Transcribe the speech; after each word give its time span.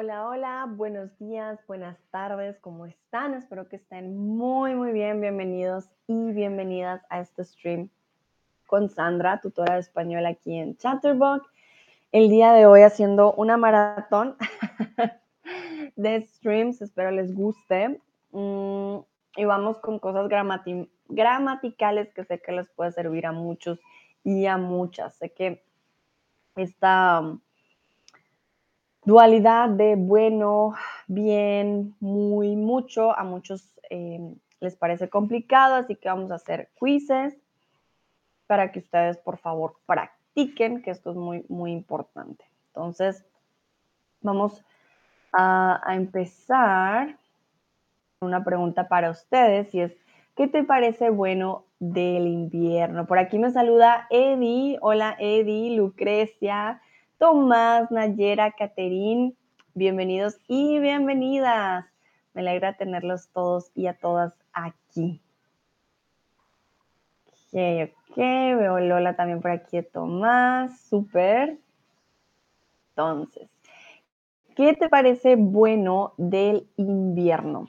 Hola, 0.00 0.28
hola, 0.28 0.66
buenos 0.68 1.18
días, 1.18 1.58
buenas 1.66 1.98
tardes, 2.12 2.56
¿cómo 2.60 2.86
están? 2.86 3.34
Espero 3.34 3.68
que 3.68 3.74
estén 3.74 4.16
muy, 4.16 4.76
muy 4.76 4.92
bien. 4.92 5.20
Bienvenidos 5.20 5.90
y 6.06 6.30
bienvenidas 6.30 7.02
a 7.10 7.18
este 7.18 7.44
stream 7.44 7.88
con 8.68 8.90
Sandra, 8.90 9.40
tutora 9.40 9.74
de 9.74 9.80
español 9.80 10.24
aquí 10.24 10.56
en 10.56 10.76
Chatterbox. 10.76 11.44
El 12.12 12.28
día 12.28 12.52
de 12.52 12.64
hoy 12.66 12.82
haciendo 12.82 13.32
una 13.32 13.56
maratón 13.56 14.36
de 15.96 16.24
streams, 16.28 16.80
espero 16.80 17.10
les 17.10 17.34
guste. 17.34 18.00
Mm, 18.30 18.98
y 19.36 19.44
vamos 19.46 19.80
con 19.80 19.98
cosas 19.98 20.28
gramaticales 21.08 22.14
que 22.14 22.22
sé 22.22 22.40
que 22.40 22.52
les 22.52 22.68
puede 22.68 22.92
servir 22.92 23.26
a 23.26 23.32
muchos 23.32 23.80
y 24.22 24.46
a 24.46 24.58
muchas. 24.58 25.16
Sé 25.16 25.32
que 25.32 25.64
esta 26.54 27.36
dualidad 29.08 29.70
de 29.70 29.96
bueno, 29.96 30.74
bien, 31.06 31.96
muy, 31.98 32.56
mucho, 32.56 33.18
a 33.18 33.24
muchos 33.24 33.72
eh, 33.88 34.34
les 34.60 34.76
parece 34.76 35.08
complicado, 35.08 35.76
así 35.76 35.96
que 35.96 36.10
vamos 36.10 36.30
a 36.30 36.34
hacer 36.34 36.68
quizzes 36.78 37.34
para 38.46 38.70
que 38.70 38.80
ustedes 38.80 39.16
por 39.16 39.38
favor 39.38 39.76
practiquen, 39.86 40.82
que 40.82 40.90
esto 40.90 41.12
es 41.12 41.16
muy, 41.16 41.42
muy 41.48 41.72
importante. 41.72 42.44
Entonces, 42.66 43.24
vamos 44.20 44.62
a, 45.32 45.80
a 45.82 45.94
empezar 45.94 47.16
una 48.20 48.44
pregunta 48.44 48.88
para 48.88 49.10
ustedes 49.10 49.74
y 49.74 49.80
es, 49.80 49.96
¿qué 50.36 50.48
te 50.48 50.64
parece 50.64 51.08
bueno 51.08 51.64
del 51.78 52.26
invierno? 52.26 53.06
Por 53.06 53.18
aquí 53.18 53.38
me 53.38 53.52
saluda 53.52 54.06
Eddie. 54.10 54.76
Hola 54.82 55.16
Eddie, 55.18 55.78
Lucrecia. 55.78 56.82
Tomás, 57.18 57.90
Nayera, 57.90 58.52
Caterín, 58.52 59.36
bienvenidos 59.74 60.38
y 60.46 60.78
bienvenidas. 60.78 61.84
Me 62.32 62.42
alegra 62.42 62.76
tenerlos 62.76 63.28
todos 63.30 63.72
y 63.74 63.88
a 63.88 63.94
todas 63.98 64.34
aquí. 64.52 65.20
Ok, 67.26 67.90
ok, 67.90 68.16
veo 68.16 68.78
Lola 68.78 69.16
también 69.16 69.40
por 69.40 69.50
aquí, 69.50 69.82
Tomás, 69.82 70.80
súper. 70.82 71.58
Entonces, 72.90 73.50
¿qué 74.54 74.74
te 74.74 74.88
parece 74.88 75.34
bueno 75.34 76.14
del 76.18 76.68
invierno? 76.76 77.66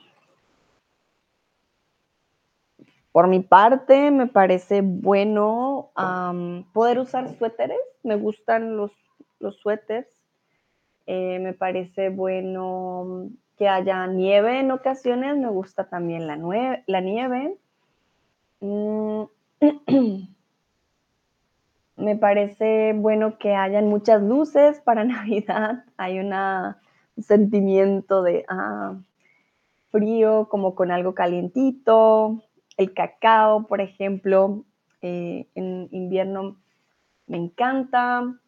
Por 3.10 3.26
mi 3.26 3.40
parte, 3.40 4.12
me 4.12 4.28
parece 4.28 4.80
bueno 4.82 5.90
poder 6.72 7.00
usar 7.00 7.36
suéteres. 7.36 7.80
Me 8.04 8.14
gustan 8.14 8.76
los 8.76 8.92
los 9.40 9.56
suéteres. 9.56 10.06
Eh, 11.06 11.38
me 11.40 11.52
parece 11.54 12.10
bueno 12.10 13.30
que 13.56 13.68
haya 13.68 14.06
nieve 14.06 14.60
en 14.60 14.70
ocasiones, 14.70 15.36
me 15.36 15.48
gusta 15.48 15.88
también 15.88 16.26
la, 16.26 16.82
la 16.86 17.00
nieve. 17.00 17.58
Mm, 18.60 19.22
me 21.96 22.16
parece 22.16 22.94
bueno 22.94 23.38
que 23.38 23.54
hayan 23.54 23.88
muchas 23.88 24.22
luces 24.22 24.80
para 24.80 25.04
Navidad. 25.16 25.84
Hay 25.96 26.18
un 26.18 26.32
sentimiento 27.22 28.22
de 28.22 28.44
ah, 28.48 28.96
frío, 29.90 30.48
como 30.48 30.74
con 30.74 30.90
algo 30.90 31.14
calientito. 31.14 32.42
El 32.76 32.94
cacao, 32.94 33.66
por 33.66 33.80
ejemplo, 33.80 34.64
eh, 35.02 35.48
en 35.54 35.88
invierno 35.90 36.56
me 37.26 37.36
encanta. 37.36 38.40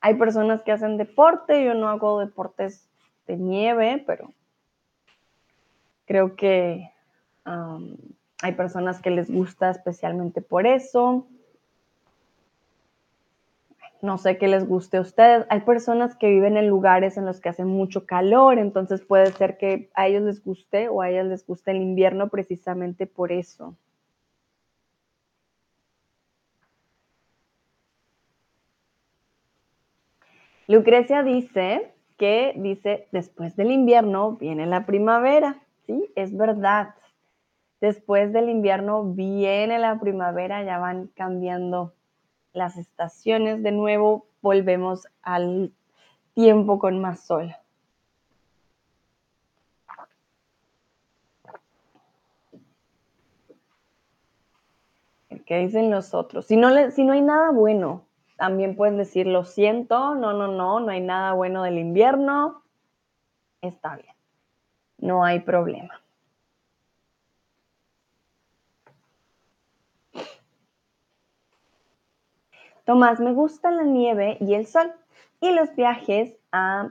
Hay 0.00 0.14
personas 0.14 0.62
que 0.62 0.72
hacen 0.72 0.96
deporte, 0.96 1.64
yo 1.64 1.74
no 1.74 1.88
hago 1.88 2.20
deportes 2.20 2.88
de 3.26 3.36
nieve, 3.36 4.02
pero 4.06 4.32
creo 6.06 6.36
que 6.36 6.90
hay 8.42 8.52
personas 8.52 9.00
que 9.00 9.10
les 9.10 9.30
gusta 9.30 9.70
especialmente 9.70 10.42
por 10.42 10.66
eso. 10.66 11.26
No 14.00 14.16
sé 14.16 14.38
qué 14.38 14.46
les 14.46 14.66
guste 14.66 14.98
a 14.98 15.00
ustedes. 15.00 15.44
Hay 15.50 15.60
personas 15.60 16.14
que 16.14 16.28
viven 16.28 16.56
en 16.56 16.68
lugares 16.68 17.16
en 17.16 17.26
los 17.26 17.40
que 17.40 17.48
hace 17.48 17.64
mucho 17.64 18.06
calor, 18.06 18.58
entonces 18.58 19.00
puede 19.00 19.32
ser 19.32 19.58
que 19.58 19.90
a 19.94 20.06
ellos 20.06 20.22
les 20.22 20.44
guste 20.44 20.88
o 20.88 21.02
a 21.02 21.10
ellas 21.10 21.26
les 21.26 21.46
guste 21.46 21.72
el 21.72 21.78
invierno 21.78 22.28
precisamente 22.28 23.06
por 23.06 23.32
eso. 23.32 23.74
Lucrecia 30.68 31.22
dice 31.22 31.94
que 32.18 32.52
dice, 32.56 33.08
después 33.10 33.56
del 33.56 33.70
invierno 33.70 34.32
viene 34.32 34.66
la 34.66 34.84
primavera. 34.84 35.62
Sí, 35.86 36.12
es 36.14 36.36
verdad. 36.36 36.94
Después 37.80 38.34
del 38.34 38.50
invierno 38.50 39.02
viene 39.02 39.78
la 39.78 39.98
primavera, 39.98 40.62
ya 40.62 40.78
van 40.78 41.06
cambiando 41.14 41.94
las 42.52 42.76
estaciones 42.76 43.62
de 43.62 43.72
nuevo, 43.72 44.26
volvemos 44.42 45.06
al 45.22 45.72
tiempo 46.34 46.78
con 46.78 47.00
más 47.00 47.20
sol. 47.20 47.54
¿Qué 55.46 55.60
dicen 55.60 55.90
los 55.90 56.12
otros? 56.12 56.44
Si 56.44 56.58
no, 56.58 56.68
si 56.90 57.04
no 57.04 57.14
hay 57.14 57.22
nada 57.22 57.52
bueno, 57.52 58.07
también 58.38 58.74
pueden 58.76 58.96
decir, 58.96 59.26
lo 59.26 59.44
siento, 59.44 60.14
no, 60.14 60.32
no, 60.32 60.46
no, 60.46 60.78
no 60.78 60.90
hay 60.90 61.00
nada 61.00 61.32
bueno 61.32 61.64
del 61.64 61.76
invierno. 61.76 62.62
Está 63.60 63.96
bien, 63.96 64.14
no 64.98 65.24
hay 65.24 65.40
problema. 65.40 66.00
Tomás, 72.84 73.18
me 73.18 73.32
gusta 73.32 73.72
la 73.72 73.82
nieve 73.82 74.36
y 74.40 74.54
el 74.54 74.66
sol 74.66 74.92
y 75.40 75.50
los 75.50 75.74
viajes 75.74 76.36
a 76.52 76.90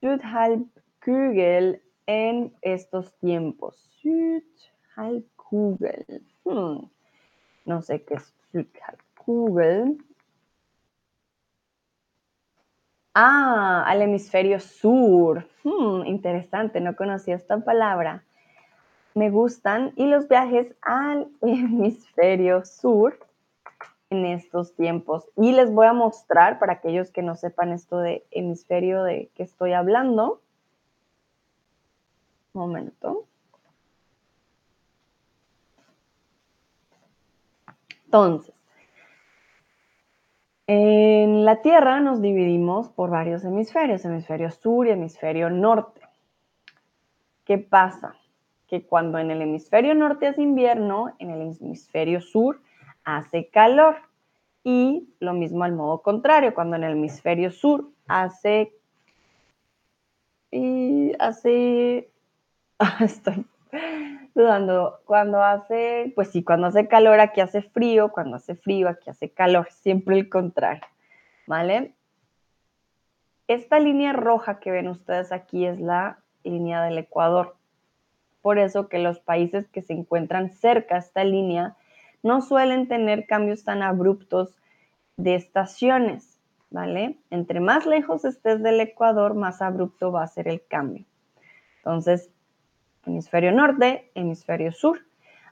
Südhalbkugel 0.00 1.80
en 2.06 2.54
estos 2.60 3.14
tiempos. 3.14 3.88
Südhalbkugel. 4.02 6.22
Hmm. 6.44 6.90
No 7.64 7.80
sé 7.80 8.04
qué 8.04 8.16
es 8.16 8.34
Südhalbkugel. 8.52 9.96
Ah, 13.18 13.82
al 13.86 14.02
hemisferio 14.02 14.60
sur. 14.60 15.48
Hmm, 15.64 16.04
interesante, 16.04 16.82
no 16.82 16.94
conocía 16.94 17.34
esta 17.34 17.58
palabra. 17.58 18.22
Me 19.14 19.30
gustan 19.30 19.94
y 19.96 20.04
los 20.04 20.28
viajes 20.28 20.74
al 20.82 21.26
hemisferio 21.40 22.66
sur 22.66 23.18
en 24.10 24.26
estos 24.26 24.74
tiempos. 24.74 25.30
Y 25.34 25.52
les 25.52 25.72
voy 25.72 25.86
a 25.86 25.94
mostrar 25.94 26.58
para 26.58 26.74
aquellos 26.74 27.10
que 27.10 27.22
no 27.22 27.36
sepan 27.36 27.72
esto 27.72 28.00
de 28.00 28.26
hemisferio 28.32 29.02
de 29.02 29.30
que 29.34 29.44
estoy 29.44 29.72
hablando. 29.72 30.42
Un 32.52 32.60
momento. 32.60 33.24
Entonces, 38.04 38.55
en 40.66 41.44
la 41.44 41.62
Tierra 41.62 42.00
nos 42.00 42.20
dividimos 42.20 42.88
por 42.88 43.10
varios 43.10 43.44
hemisferios, 43.44 44.04
hemisferio 44.04 44.50
sur 44.50 44.86
y 44.86 44.90
hemisferio 44.90 45.48
norte. 45.50 46.00
¿Qué 47.44 47.58
pasa? 47.58 48.16
Que 48.66 48.84
cuando 48.84 49.18
en 49.18 49.30
el 49.30 49.42
hemisferio 49.42 49.94
norte 49.94 50.26
hace 50.26 50.42
invierno, 50.42 51.14
en 51.18 51.30
el 51.30 51.56
hemisferio 51.60 52.20
sur 52.20 52.60
hace 53.04 53.48
calor. 53.48 53.96
Y 54.64 55.14
lo 55.20 55.32
mismo 55.32 55.62
al 55.62 55.72
modo 55.72 56.02
contrario, 56.02 56.52
cuando 56.52 56.74
en 56.74 56.82
el 56.84 56.92
hemisferio 56.92 57.52
sur 57.52 57.88
hace... 58.08 58.72
Y 60.50 61.12
hace... 61.20 62.10
Estoy 63.00 63.46
dudando. 64.36 65.00
Cuando 65.06 65.42
hace, 65.42 66.12
pues 66.14 66.30
sí, 66.30 66.44
cuando 66.44 66.68
hace 66.68 66.86
calor 66.86 67.18
aquí 67.18 67.40
hace 67.40 67.62
frío, 67.62 68.12
cuando 68.12 68.36
hace 68.36 68.54
frío 68.54 68.88
aquí 68.88 69.10
hace 69.10 69.30
calor, 69.30 69.68
siempre 69.70 70.16
el 70.16 70.28
contrario, 70.28 70.86
¿vale? 71.46 71.94
Esta 73.48 73.80
línea 73.80 74.12
roja 74.12 74.60
que 74.60 74.70
ven 74.70 74.88
ustedes 74.88 75.32
aquí 75.32 75.66
es 75.66 75.80
la 75.80 76.18
línea 76.44 76.82
del 76.82 76.98
Ecuador. 76.98 77.56
Por 78.42 78.58
eso 78.58 78.88
que 78.88 78.98
los 78.98 79.18
países 79.18 79.66
que 79.68 79.82
se 79.82 79.94
encuentran 79.94 80.52
cerca 80.52 80.96
a 80.96 80.98
esta 80.98 81.24
línea 81.24 81.74
no 82.22 82.42
suelen 82.42 82.88
tener 82.88 83.26
cambios 83.26 83.64
tan 83.64 83.82
abruptos 83.82 84.56
de 85.16 85.34
estaciones, 85.34 86.38
¿vale? 86.70 87.16
Entre 87.30 87.60
más 87.60 87.86
lejos 87.86 88.24
estés 88.24 88.62
del 88.62 88.80
Ecuador, 88.80 89.34
más 89.34 89.62
abrupto 89.62 90.12
va 90.12 90.24
a 90.24 90.28
ser 90.28 90.48
el 90.48 90.62
cambio. 90.66 91.06
Entonces, 91.78 92.30
hemisferio 93.06 93.52
norte, 93.52 94.10
hemisferio 94.14 94.72
sur. 94.72 95.00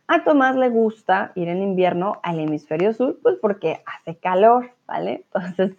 A 0.06 0.23
Tomás 0.23 0.55
le 0.56 0.69
gusta 0.69 1.33
ir 1.35 1.49
en 1.49 1.62
invierno 1.62 2.21
al 2.23 2.39
hemisferio 2.39 2.93
sur, 2.93 3.19
pues 3.23 3.37
porque 3.41 3.83
hace 3.87 4.17
calor, 4.17 4.73
¿vale? 4.87 5.25
Entonces 5.35 5.77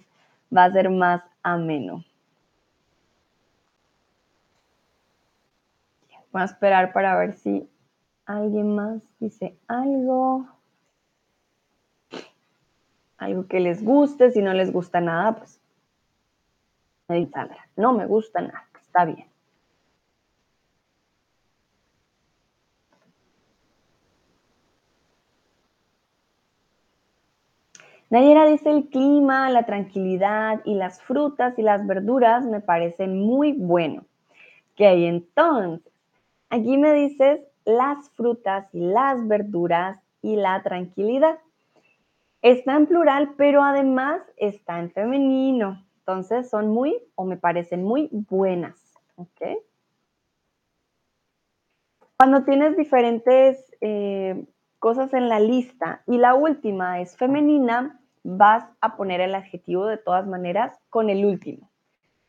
va 0.56 0.66
a 0.66 0.72
ser 0.72 0.89
más 0.89 1.22
ameno. 1.44 2.04
Voy 6.31 6.42
a 6.42 6.45
esperar 6.45 6.92
para 6.92 7.16
ver 7.18 7.33
si 7.36 7.69
alguien 8.25 8.75
más 8.75 9.01
dice 9.19 9.56
algo. 9.68 10.48
Algo 13.18 13.48
que 13.48 13.60
les 13.60 13.83
guste. 13.83 14.31
Si 14.31 14.42
no 14.42 14.54
les 14.54 14.74
gusta 14.74 15.00
nada, 15.00 15.38
pues 15.38 15.62
Sandra. 17.07 17.68
No 17.77 17.94
me 17.94 18.06
gusta 18.06 18.42
nada. 18.42 18.66
Está 18.81 19.06
bien. 19.06 19.35
Nayera 28.15 28.45
dice 28.45 28.71
el 28.71 28.88
clima, 28.88 29.50
la 29.50 29.65
tranquilidad 29.65 30.62
y 30.63 30.75
las 30.75 31.01
frutas 31.01 31.59
y 31.59 31.62
las 31.62 31.85
verduras 31.85 32.45
me 32.45 32.62
parecen 32.62 33.19
muy 33.19 33.51
bueno. 33.51 34.06
Ok, 34.71 34.79
entonces, 34.79 35.91
aquí 36.50 36.77
me 36.77 36.94
dices 36.94 37.41
las 37.65 38.09
frutas 38.12 38.73
y 38.73 38.79
las 38.79 39.27
verduras 39.27 40.00
y 40.21 40.38
la 40.38 40.63
tranquilidad. 40.63 41.39
Está 42.41 42.77
en 42.77 42.85
plural, 42.85 43.33
pero 43.35 43.62
además 43.62 44.21
está 44.38 44.79
en 44.79 44.91
femenino. 44.91 45.85
Entonces 45.97 46.50
son 46.50 46.69
muy 46.69 46.97
o 47.15 47.25
me 47.25 47.35
parecen 47.35 47.83
muy 47.83 48.07
buenas. 48.29 48.81
¿Ok? 49.17 49.59
Cuando 52.15 52.45
tienes 52.45 52.77
diferentes 52.77 53.75
eh, 53.81 54.41
cosas 54.79 55.13
en 55.13 55.27
la 55.27 55.41
lista 55.41 56.01
y 56.07 56.17
la 56.17 56.33
última 56.33 57.01
es 57.01 57.17
femenina, 57.17 58.00
vas 58.27 58.66
a 58.81 58.98
poner 58.98 59.22
el 59.22 59.36
adjetivo 59.36 59.86
de 59.86 59.98
todas 59.98 60.25
maneras 60.25 60.80
con 60.89 61.12
el 61.12 61.25
último. 61.25 61.69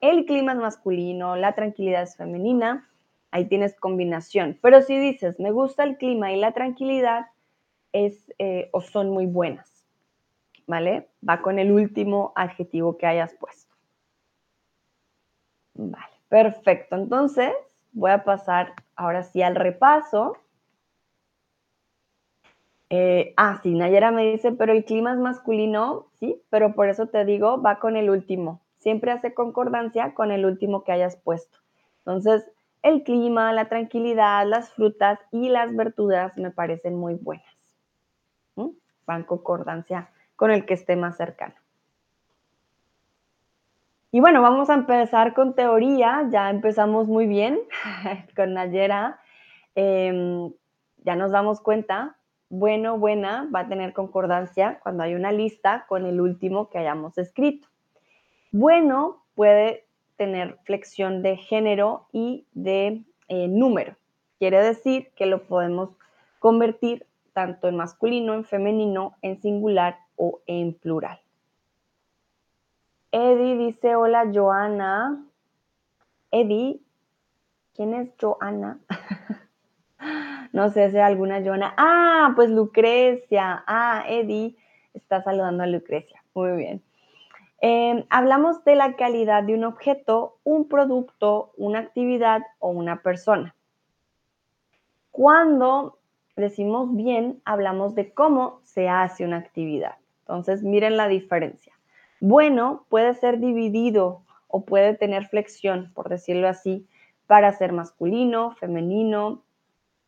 El 0.00 0.26
clima 0.26 0.52
es 0.52 0.58
masculino, 0.58 1.37
la 1.37 1.54
tranquilidad 1.54 2.02
es 2.02 2.16
femenina, 2.16 2.87
ahí 3.31 3.46
tienes 3.46 3.75
combinación. 3.81 4.58
Pero 4.60 4.82
si 4.82 4.98
dices, 4.98 5.40
me 5.40 5.50
gusta 5.52 5.84
el 5.84 5.96
clima 5.96 6.32
y 6.32 6.37
la 6.38 6.52
tranquilidad, 6.52 7.26
es 7.93 8.31
eh, 8.38 8.69
o 8.72 8.82
son 8.82 9.08
muy 9.08 9.25
buenas, 9.25 9.87
¿vale? 10.66 11.08
Va 11.26 11.40
con 11.40 11.58
el 11.58 11.72
último 11.72 12.32
adjetivo 12.37 12.98
que 12.98 13.06
hayas 13.06 13.32
puesto. 13.34 13.75
Vale, 15.72 16.12
perfecto. 16.28 16.96
Entonces, 16.96 17.54
voy 17.93 18.10
a 18.10 18.22
pasar 18.22 18.75
ahora 18.96 19.22
sí 19.22 19.40
al 19.40 19.54
repaso. 19.54 20.37
Eh, 22.90 23.34
ah, 23.36 23.60
sí, 23.62 23.74
Nayera 23.74 24.10
me 24.10 24.30
dice, 24.30 24.52
pero 24.52 24.72
el 24.72 24.84
clima 24.84 25.12
es 25.12 25.18
masculino, 25.18 26.06
sí, 26.14 26.40
pero 26.50 26.74
por 26.74 26.88
eso 26.88 27.08
te 27.08 27.24
digo, 27.24 27.60
va 27.60 27.78
con 27.78 27.96
el 27.96 28.10
último. 28.10 28.60
Siempre 28.78 29.10
hace 29.10 29.34
concordancia 29.34 30.14
con 30.14 30.30
el 30.30 30.44
último 30.44 30.84
que 30.84 30.92
hayas 30.92 31.16
puesto. 31.16 31.58
Entonces, 31.98 32.48
el 32.82 33.02
clima, 33.02 33.52
la 33.52 33.68
tranquilidad, 33.68 34.46
las 34.46 34.70
frutas 34.70 35.18
y 35.32 35.48
las 35.48 35.74
verduras 35.74 36.36
me 36.38 36.52
parecen 36.52 36.94
muy 36.94 37.14
buenas. 37.14 37.44
¿Mm? 38.54 38.70
Van 39.06 39.24
concordancia 39.24 40.10
con 40.36 40.52
el 40.52 40.66
que 40.66 40.74
esté 40.74 40.94
más 40.94 41.16
cercano. 41.16 41.54
Y 44.12 44.20
bueno, 44.20 44.40
vamos 44.40 44.70
a 44.70 44.74
empezar 44.74 45.34
con 45.34 45.54
teoría. 45.54 46.28
Ya 46.30 46.48
empezamos 46.48 47.08
muy 47.08 47.26
bien 47.26 47.58
con 48.36 48.54
Nayera. 48.54 49.20
Em, 49.74 50.52
ya 50.98 51.16
nos 51.16 51.32
damos 51.32 51.60
cuenta 51.60 52.16
bueno, 52.48 52.98
buena 52.98 53.48
va 53.54 53.60
a 53.60 53.69
tener 53.69 53.93
concordancia 53.93 54.78
cuando 54.82 55.02
hay 55.02 55.14
una 55.14 55.32
lista 55.32 55.84
con 55.88 56.06
el 56.06 56.20
último 56.20 56.70
que 56.70 56.78
hayamos 56.78 57.19
escrito. 57.19 57.69
Bueno 58.52 59.25
puede 59.34 59.87
tener 60.16 60.58
flexión 60.64 61.22
de 61.22 61.37
género 61.37 62.06
y 62.12 62.46
de 62.52 63.04
eh, 63.28 63.48
número. 63.48 63.96
Quiere 64.38 64.62
decir 64.62 65.10
que 65.16 65.26
lo 65.26 65.46
podemos 65.46 65.90
convertir 66.38 67.06
tanto 67.32 67.69
en 67.69 67.76
masculino, 67.76 68.34
en 68.34 68.44
femenino, 68.44 69.16
en 69.22 69.40
singular 69.40 69.98
o 70.16 70.40
en 70.46 70.75
plural. 70.75 71.20
Eddie 73.12 73.56
dice, 73.56 73.96
hola 73.96 74.31
Joana. 74.32 75.25
Eddie, 76.31 76.81
¿quién 77.75 77.94
es 77.94 78.10
Joana? 78.20 78.78
No 80.52 80.70
sé 80.70 80.90
si 80.90 80.98
alguna 80.98 81.43
Joana. 81.43 81.75
Ah, 81.76 82.32
pues 82.34 82.50
Lucrecia. 82.50 83.64
Ah, 83.66 84.04
Eddie 84.08 84.56
está 84.94 85.22
saludando 85.22 85.62
a 85.62 85.66
Lucrecia. 85.66 86.22
Muy 86.34 86.52
bien. 86.56 86.82
Em, 87.60 88.04
hablamos 88.10 88.64
de 88.64 88.76
la 88.76 88.96
calidad 88.96 89.43
de 89.43 89.54
un 89.54 89.64
objeto, 89.64 90.38
un 90.44 90.69
producto, 90.69 91.52
una 91.56 91.78
actividad 91.78 92.43
o 92.58 92.69
una 92.69 93.02
persona. 93.02 93.54
Cuando 95.10 95.98
decimos 96.37 96.94
bien, 96.94 97.40
hablamos 97.44 97.94
de 97.94 98.12
cómo 98.12 98.60
se 98.64 98.88
hace 98.88 99.25
una 99.25 99.38
actividad. 99.38 99.96
Entonces, 100.20 100.62
miren 100.62 100.96
la 100.96 101.08
diferencia. 101.08 101.72
Bueno 102.20 102.84
puede 102.88 103.14
ser 103.14 103.38
dividido 103.38 104.22
o 104.48 104.64
puede 104.64 104.94
tener 104.94 105.26
flexión, 105.26 105.93
por 105.94 106.08
decirlo 106.08 106.48
así, 106.48 106.87
para 107.26 107.52
ser 107.52 107.72
masculino, 107.72 108.52
femenino, 108.52 109.43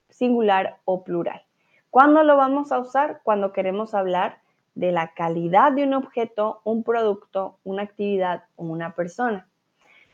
singular 0.08 0.78
o 0.84 1.05
plural. 1.05 1.43
¿Cuándo 1.90 2.22
lo 2.22 2.37
vamos 2.37 2.72
a 2.72 2.78
usar? 2.78 3.20
Cuando 3.22 3.52
queremos 3.52 3.94
hablar 3.94 4.38
de 4.75 4.93
la 4.93 5.08
calidad 5.14 5.72
de 5.72 5.84
un 5.84 5.94
objeto, 5.94 6.60
un 6.64 6.84
producto, 6.84 7.58
una 7.64 7.82
actividad 7.82 8.44
o 8.56 8.64
una 8.64 8.94
persona. 8.94 9.49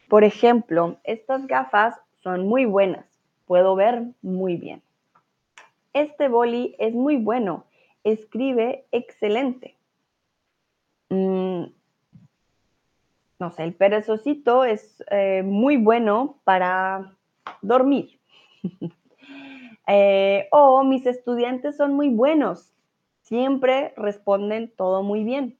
Por 0.08 0.24
ejemplo, 0.24 0.96
estas 1.04 1.46
gafas 1.46 1.96
son 2.22 2.46
muy 2.46 2.64
buenas. 2.64 3.04
Puedo 3.46 3.74
ver 3.74 4.04
muy 4.22 4.56
bien. 4.56 4.82
Este 5.92 6.28
boli 6.28 6.74
es 6.78 6.94
muy 6.94 7.16
bueno. 7.16 7.64
Escribe 8.04 8.86
excelente. 8.90 9.76
Mm, 11.10 11.64
no 13.38 13.50
sé, 13.50 13.64
el 13.64 13.74
perezosito 13.74 14.64
es 14.64 15.04
eh, 15.10 15.42
muy 15.44 15.76
bueno 15.76 16.38
para 16.44 17.12
dormir. 17.60 18.18
Eh, 19.86 20.48
o 20.50 20.82
mis 20.84 21.06
estudiantes 21.06 21.76
son 21.76 21.94
muy 21.94 22.08
buenos, 22.08 22.72
siempre 23.22 23.92
responden 23.96 24.72
todo 24.76 25.02
muy 25.02 25.24
bien. 25.24 25.58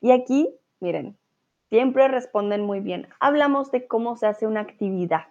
Y 0.00 0.10
aquí, 0.10 0.54
miren, 0.80 1.16
siempre 1.70 2.08
responden 2.08 2.62
muy 2.62 2.80
bien. 2.80 3.08
Hablamos 3.20 3.70
de 3.70 3.86
cómo 3.86 4.16
se 4.16 4.26
hace 4.26 4.46
una 4.46 4.60
actividad. 4.60 5.26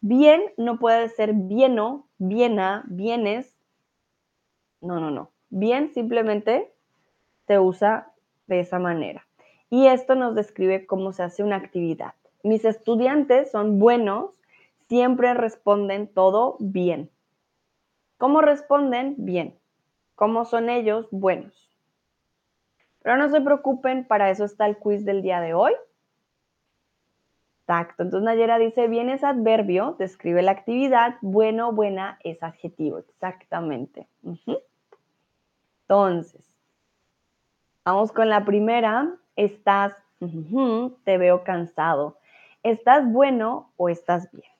Bien 0.00 0.42
no 0.56 0.78
puede 0.78 1.08
ser 1.08 1.32
bieno, 1.32 2.08
biena, 2.18 2.84
bienes. 2.88 3.56
No, 4.80 4.98
no, 4.98 5.12
no. 5.12 5.30
Bien 5.48 5.94
simplemente 5.94 6.72
se 7.46 7.60
usa 7.60 8.12
de 8.48 8.60
esa 8.60 8.80
manera. 8.80 9.24
Y 9.70 9.86
esto 9.86 10.16
nos 10.16 10.34
describe 10.34 10.86
cómo 10.86 11.12
se 11.12 11.22
hace 11.22 11.44
una 11.44 11.56
actividad. 11.56 12.14
Mis 12.42 12.64
estudiantes 12.64 13.52
son 13.52 13.78
buenos, 13.78 14.32
siempre 14.88 15.32
responden 15.34 16.08
todo 16.08 16.56
bien. 16.58 17.11
¿Cómo 18.22 18.40
responden? 18.40 19.16
Bien. 19.18 19.58
¿Cómo 20.14 20.44
son 20.44 20.70
ellos? 20.70 21.08
Buenos. 21.10 21.68
Pero 23.00 23.16
no 23.16 23.28
se 23.28 23.40
preocupen, 23.40 24.06
para 24.06 24.30
eso 24.30 24.44
está 24.44 24.66
el 24.66 24.76
quiz 24.76 25.04
del 25.04 25.22
día 25.22 25.40
de 25.40 25.54
hoy. 25.54 25.72
Exacto. 27.62 28.04
Entonces 28.04 28.24
Nayera 28.24 28.58
dice, 28.58 28.86
bien 28.86 29.10
es 29.10 29.24
adverbio, 29.24 29.96
describe 29.98 30.40
la 30.40 30.52
actividad, 30.52 31.16
bueno, 31.20 31.72
buena 31.72 32.20
es 32.22 32.40
adjetivo. 32.44 32.98
Exactamente. 32.98 34.06
Entonces, 35.88 36.44
vamos 37.84 38.12
con 38.12 38.28
la 38.28 38.44
primera. 38.44 39.16
Estás, 39.34 39.96
te 41.02 41.18
veo 41.18 41.42
cansado. 41.42 42.18
¿Estás 42.62 43.04
bueno 43.04 43.72
o 43.76 43.88
estás 43.88 44.30
bien? 44.30 44.51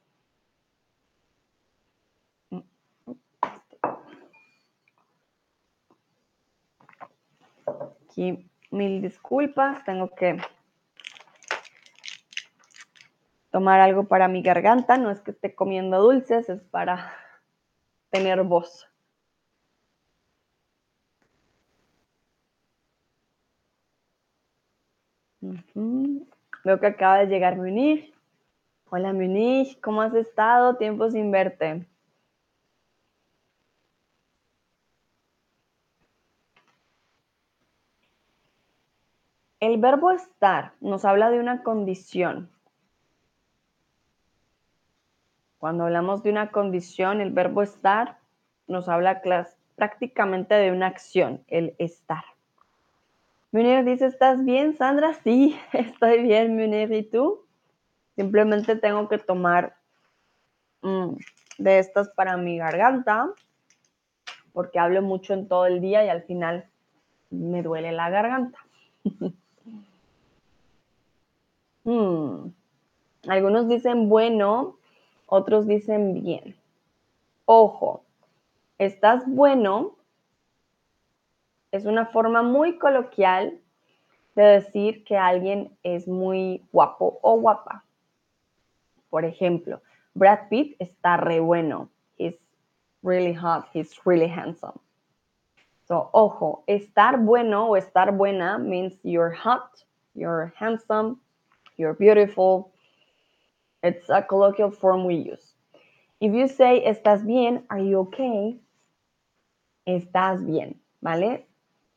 Aquí 8.13 8.47
mil 8.71 9.01
disculpas, 9.01 9.83
tengo 9.87 10.15
que 10.15 10.37
tomar 13.51 13.81
algo 13.81 14.05
para 14.05 14.29
mi 14.29 14.43
garganta, 14.43 14.99
no 14.99 15.11
es 15.11 15.23
que 15.23 15.31
esté 15.31 15.55
comiendo 15.55 15.99
dulces, 15.99 16.47
es 16.51 16.61
para 16.61 17.11
tener 18.11 18.43
voz. 18.43 18.87
Veo 26.65 26.81
que 26.81 26.87
acaba 26.87 27.21
de 27.21 27.29
llegar 27.29 27.57
Munich. 27.57 28.13
Hola 28.91 29.15
Munich, 29.15 29.81
¿cómo 29.81 30.03
has 30.03 30.13
estado? 30.13 30.77
Tiempo 30.77 31.11
sin 31.11 31.31
verte. 31.31 31.87
El 39.63 39.79
verbo 39.79 40.11
estar 40.11 40.73
nos 40.81 41.05
habla 41.05 41.31
de 41.31 41.39
una 41.39 41.63
condición. 41.63 42.51
Cuando 45.59 45.85
hablamos 45.85 46.25
de 46.25 46.31
una 46.31 46.51
condición, 46.51 47.21
el 47.21 47.31
verbo 47.31 47.63
estar 47.63 48.19
nos 48.67 48.89
habla 48.89 49.23
prácticamente 49.77 50.57
de 50.57 50.73
una 50.73 50.89
acción, 50.89 51.45
el 51.47 51.77
estar. 51.79 52.25
Munir 53.53 53.85
dice, 53.85 54.07
¿estás 54.07 54.45
bien, 54.45 54.77
Sandra? 54.77 55.15
Sí, 55.23 55.57
estoy 55.73 56.25
bien, 56.25 56.57
Munir. 56.57 56.93
¿Y 56.93 57.05
tú? 57.05 57.47
Simplemente 58.17 58.75
tengo 58.75 59.09
que 59.09 59.19
tomar 59.19 59.77
mm, 60.81 61.15
de 61.59 61.79
estas 61.79 62.09
para 62.09 62.37
mi 62.37 62.59
garganta, 62.59 63.31
porque 64.53 64.81
hablo 64.81 65.03
mucho 65.03 65.35
en 65.35 65.47
todo 65.47 65.67
el 65.67 65.81
día 65.81 66.05
y 66.05 66.09
al 66.09 66.25
final 66.25 66.69
me 67.31 67.63
duele 67.63 67.93
la 67.93 68.11
garganta. 68.11 68.59
Hmm. 71.85 72.49
Algunos 73.29 73.69
dicen 73.69 74.09
bueno, 74.09 74.77
otros 75.27 75.67
dicen 75.67 76.23
bien. 76.23 76.57
Ojo, 77.45 78.05
estás 78.79 79.25
bueno 79.27 79.97
es 81.73 81.87
una 81.87 82.07
forma 82.07 82.43
muy 82.43 82.79
coloquial 82.79 83.59
de 84.37 84.43
decir 84.43 85.05
que 85.05 85.17
alguien 85.17 85.77
es 85.83 86.07
muy 86.07 86.63
guapo 86.71 87.19
o 87.23 87.41
guapa. 87.41 87.85
Por 89.11 89.25
ejemplo, 89.25 89.81
Brad 90.15 90.49
Pitt 90.49 90.77
está 90.79 91.17
re 91.17 91.41
bueno. 91.41 91.89
He's 92.19 92.37
really 93.03 93.35
hot. 93.35 93.65
He's 93.75 93.99
really 94.05 94.29
handsome. 94.29 94.79
So, 95.89 96.11
ojo, 96.13 96.63
estar 96.67 97.19
bueno 97.19 97.69
o 97.69 97.77
estar 97.77 98.17
buena 98.17 98.59
means 98.59 98.95
you're 99.03 99.35
hot, 99.35 99.85
you're 100.15 100.53
handsome, 100.59 101.17
you're 101.77 101.95
beautiful. 101.95 102.73
It's 103.83 104.09
a 104.09 104.23
colloquial 104.23 104.71
form 104.71 105.05
we 105.05 105.15
use. 105.15 105.55
If 106.21 106.33
you 106.33 106.47
say 106.49 106.85
estás 106.87 107.27
bien, 107.27 107.65
are 107.69 107.85
you 107.85 107.99
okay? 108.01 108.61
Estás 109.87 110.47
bien, 110.47 110.81
¿vale? 111.01 111.47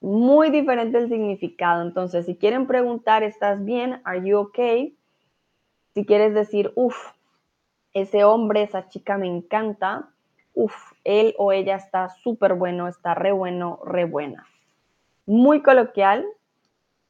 Muy 0.01 0.49
diferente 0.49 0.97
el 0.97 1.09
significado. 1.09 1.83
Entonces, 1.83 2.25
si 2.25 2.35
quieren 2.35 2.65
preguntar, 2.65 3.23
¿estás 3.23 3.63
bien? 3.63 4.01
Are 4.03 4.27
you 4.27 4.37
okay? 4.37 4.97
Si 5.93 6.05
quieres 6.05 6.33
decir, 6.33 6.71
uff, 6.75 7.11
ese 7.93 8.23
hombre, 8.23 8.63
esa 8.63 8.89
chica 8.89 9.17
me 9.17 9.27
encanta, 9.27 10.09
uff, 10.53 10.93
él 11.03 11.35
o 11.37 11.51
ella 11.51 11.75
está 11.75 12.09
súper 12.09 12.55
bueno, 12.55 12.87
está 12.87 13.13
re 13.13 13.31
bueno, 13.31 13.79
re 13.85 14.05
buena. 14.05 14.47
Muy 15.25 15.61
coloquial 15.61 16.25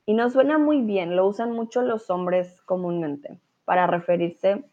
y 0.06 0.14
no 0.14 0.30
suena 0.30 0.58
muy 0.58 0.82
bien, 0.82 1.16
lo 1.16 1.26
usan 1.28 1.52
mucho 1.52 1.82
los 1.82 2.10
hombres 2.10 2.62
comúnmente 2.62 3.40
para 3.66 3.88
referirse 3.88 4.64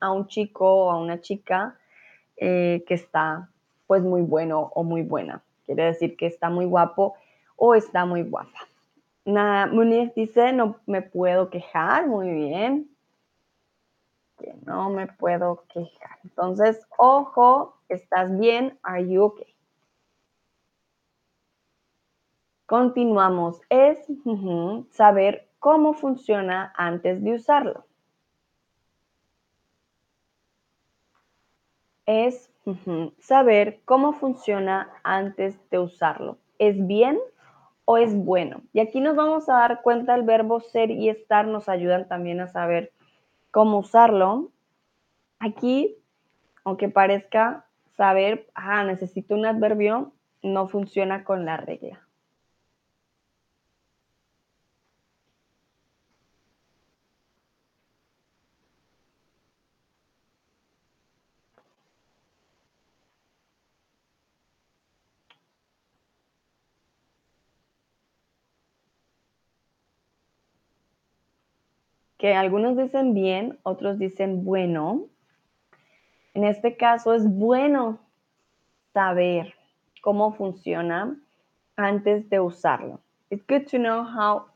a 0.00 0.12
un 0.12 0.26
chico 0.26 0.86
o 0.86 0.90
a 0.90 0.98
una 0.98 1.20
chica 1.20 1.78
eh, 2.36 2.84
que 2.86 2.94
está 2.94 3.48
pues 3.86 4.02
muy 4.02 4.22
bueno 4.22 4.70
o 4.74 4.82
muy 4.82 5.02
buena. 5.02 5.42
Quiere 5.66 5.84
decir 5.84 6.16
que 6.16 6.26
está 6.26 6.50
muy 6.50 6.64
guapo 6.64 7.14
o 7.56 7.74
está 7.74 8.04
muy 8.04 8.22
guapa. 8.22 8.66
Nada, 9.24 9.66
Muniz 9.66 10.14
dice, 10.14 10.52
no 10.52 10.76
me 10.86 11.02
puedo 11.02 11.50
quejar, 11.50 12.06
muy 12.06 12.30
bien. 12.30 12.90
Que 14.38 14.54
no 14.64 14.90
me 14.90 15.06
puedo 15.06 15.64
quejar. 15.72 16.18
Entonces, 16.24 16.86
ojo, 16.96 17.76
¿estás 17.88 18.36
bien? 18.38 18.78
Are 18.82 19.06
you 19.06 19.22
okay? 19.22 19.54
Continuamos. 22.70 23.60
Es 23.68 23.98
saber 24.90 25.48
cómo 25.58 25.92
funciona 25.92 26.72
antes 26.76 27.20
de 27.20 27.34
usarlo. 27.34 27.84
Es 32.06 32.48
saber 33.18 33.80
cómo 33.84 34.12
funciona 34.12 34.88
antes 35.02 35.58
de 35.70 35.80
usarlo. 35.80 36.38
¿Es 36.60 36.86
bien 36.86 37.18
o 37.86 37.98
es 37.98 38.14
bueno? 38.14 38.62
Y 38.72 38.78
aquí 38.78 39.00
nos 39.00 39.16
vamos 39.16 39.48
a 39.48 39.54
dar 39.54 39.82
cuenta 39.82 40.14
el 40.14 40.22
verbo 40.22 40.60
ser 40.60 40.92
y 40.92 41.08
estar 41.08 41.48
nos 41.48 41.68
ayudan 41.68 42.06
también 42.06 42.38
a 42.38 42.46
saber 42.46 42.92
cómo 43.50 43.78
usarlo. 43.78 44.52
Aquí, 45.40 45.96
aunque 46.62 46.88
parezca 46.88 47.66
saber, 47.96 48.46
ah, 48.54 48.84
necesito 48.84 49.34
un 49.34 49.44
adverbio, 49.44 50.12
no 50.44 50.68
funciona 50.68 51.24
con 51.24 51.44
la 51.44 51.56
regla. 51.56 52.06
Que 72.20 72.34
algunos 72.34 72.76
dicen 72.76 73.14
bien, 73.14 73.58
otros 73.62 73.98
dicen 73.98 74.44
bueno. 74.44 75.06
En 76.34 76.44
este 76.44 76.76
caso 76.76 77.14
es 77.14 77.26
bueno 77.26 77.98
saber 78.92 79.54
cómo 80.02 80.34
funciona 80.34 81.18
antes 81.76 82.28
de 82.28 82.38
usarlo. 82.38 83.00
It's 83.30 83.42
good 83.48 83.66
to 83.70 83.78
know 83.78 84.04
how 84.04 84.48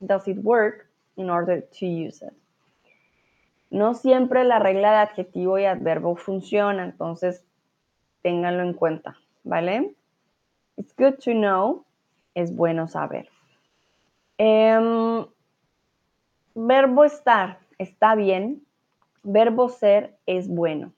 does 0.00 0.28
it 0.28 0.36
work 0.42 0.86
in 1.16 1.30
order 1.30 1.62
to 1.80 1.86
use 1.86 2.22
it. 2.22 2.34
No 3.70 3.94
siempre 3.94 4.44
la 4.44 4.58
regla 4.58 4.90
de 4.90 4.98
adjetivo 4.98 5.58
y 5.58 5.64
adverbo 5.64 6.14
funciona, 6.14 6.84
entonces 6.84 7.42
ténganlo 8.20 8.62
en 8.62 8.74
cuenta, 8.74 9.16
¿vale? 9.44 9.94
It's 10.76 10.94
good 10.94 11.14
to 11.24 11.32
know, 11.32 11.86
es 12.34 12.54
bueno 12.54 12.86
saber. 12.86 13.30
Em, 14.36 15.24
Verbo 16.60 17.04
estar 17.04 17.60
está 17.78 18.16
bien, 18.16 18.66
verbo 19.22 19.68
ser 19.68 20.18
es 20.26 20.48
bueno. 20.48 20.92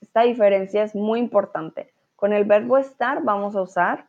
Esta 0.00 0.22
diferencia 0.22 0.82
es 0.82 0.94
muy 0.94 1.20
importante. 1.20 1.92
Con 2.16 2.32
el 2.32 2.46
verbo 2.46 2.78
estar 2.78 3.22
vamos 3.22 3.54
a 3.54 3.60
usar 3.60 4.08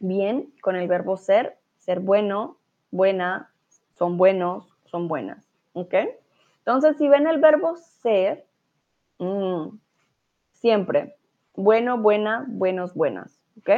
bien, 0.00 0.52
con 0.62 0.74
el 0.74 0.88
verbo 0.88 1.16
ser, 1.16 1.58
ser 1.78 2.00
bueno, 2.00 2.58
buena, 2.90 3.52
son 3.94 4.16
buenos, 4.16 4.66
son 4.86 5.06
buenas. 5.06 5.48
¿Ok? 5.74 5.94
Entonces, 6.58 6.96
si 6.96 7.06
ven 7.06 7.28
el 7.28 7.38
verbo 7.38 7.76
ser, 7.76 8.44
mm, 9.18 9.78
siempre, 10.54 11.14
bueno, 11.54 11.98
buena, 11.98 12.46
buenos, 12.48 12.94
buenas. 12.94 13.40
¿Ok? 13.58 13.70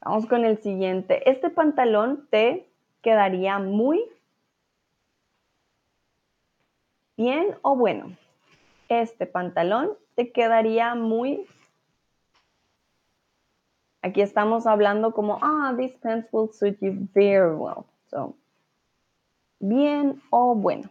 Vamos 0.00 0.26
con 0.26 0.44
el 0.44 0.58
siguiente. 0.58 1.28
Este 1.28 1.50
pantalón 1.50 2.28
te 2.30 2.70
quedaría 3.04 3.58
muy 3.60 4.02
bien 7.16 7.56
o 7.62 7.76
bueno. 7.76 8.16
Este 8.88 9.26
pantalón 9.26 9.92
te 10.16 10.32
quedaría 10.32 10.94
muy... 10.94 11.46
Aquí 14.02 14.20
estamos 14.20 14.66
hablando 14.66 15.12
como, 15.12 15.38
ah, 15.40 15.74
this 15.78 15.92
pants 16.02 16.28
will 16.32 16.50
suit 16.52 16.76
you 16.80 16.92
very 17.14 17.54
well. 17.54 17.86
So, 18.10 18.34
bien 19.60 20.20
o 20.30 20.54
bueno. 20.54 20.90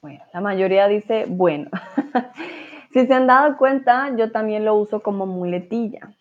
Bueno, 0.00 0.24
la 0.32 0.40
mayoría 0.40 0.86
dice 0.88 1.26
bueno. 1.28 1.70
si 2.92 3.06
se 3.06 3.14
han 3.14 3.26
dado 3.26 3.56
cuenta, 3.56 4.14
yo 4.16 4.30
también 4.30 4.64
lo 4.64 4.74
uso 4.74 5.02
como 5.02 5.26
muletilla, 5.26 6.14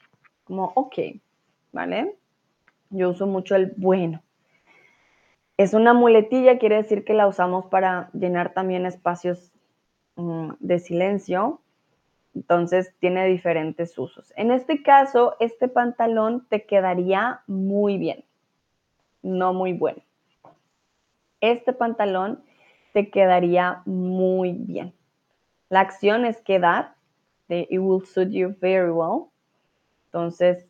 como 0.43 0.71
ok, 0.75 0.95
¿vale? 1.71 2.15
Yo 2.89 3.09
uso 3.09 3.27
mucho 3.27 3.55
el 3.55 3.73
bueno. 3.77 4.21
Es 5.57 5.73
una 5.73 5.93
muletilla, 5.93 6.59
quiere 6.59 6.77
decir 6.77 7.03
que 7.03 7.13
la 7.13 7.27
usamos 7.27 7.65
para 7.65 8.09
llenar 8.13 8.53
también 8.53 8.85
espacios 8.85 9.51
mm, 10.15 10.51
de 10.59 10.79
silencio. 10.79 11.61
Entonces 12.35 12.93
tiene 12.99 13.25
diferentes 13.25 13.97
usos. 13.97 14.31
En 14.35 14.51
este 14.51 14.83
caso, 14.83 15.35
este 15.39 15.67
pantalón 15.67 16.45
te 16.49 16.65
quedaría 16.65 17.41
muy 17.47 17.97
bien 17.97 18.26
no 19.27 19.53
muy 19.53 19.73
bueno. 19.73 20.01
Este 21.41 21.73
pantalón 21.73 22.43
te 22.93 23.09
quedaría 23.09 23.81
muy 23.85 24.53
bien. 24.53 24.93
La 25.69 25.81
acción 25.81 26.25
es 26.25 26.41
quedar 26.41 26.95
it 27.49 27.79
will 27.79 28.05
suit 28.05 28.29
you 28.29 28.55
very 28.59 28.91
well. 28.91 29.31
Entonces, 30.07 30.65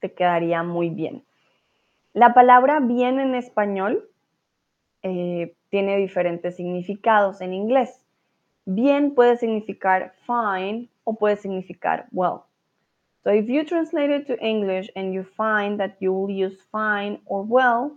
te 0.00 0.12
quedaría 0.12 0.62
muy 0.62 0.90
bien. 0.90 1.24
La 2.14 2.34
palabra 2.34 2.80
bien 2.80 3.18
en 3.20 3.34
español 3.34 4.08
eh, 5.02 5.54
tiene 5.70 5.96
diferentes 5.96 6.56
significados 6.56 7.40
en 7.40 7.54
inglés. 7.54 8.04
Bien 8.64 9.14
puede 9.14 9.36
significar 9.36 10.14
fine 10.26 10.88
o 11.04 11.14
puede 11.14 11.36
significar 11.36 12.06
well. 12.12 12.44
So 13.24 13.30
if 13.30 13.46
you 13.46 13.64
translate 13.64 14.10
it 14.10 14.26
to 14.26 14.36
English 14.40 14.90
and 14.96 15.12
you 15.14 15.24
find 15.24 15.78
that 15.78 15.96
you 16.00 16.12
will 16.12 16.30
use 16.30 16.58
fine 16.70 17.20
or 17.24 17.44
well, 17.44 17.92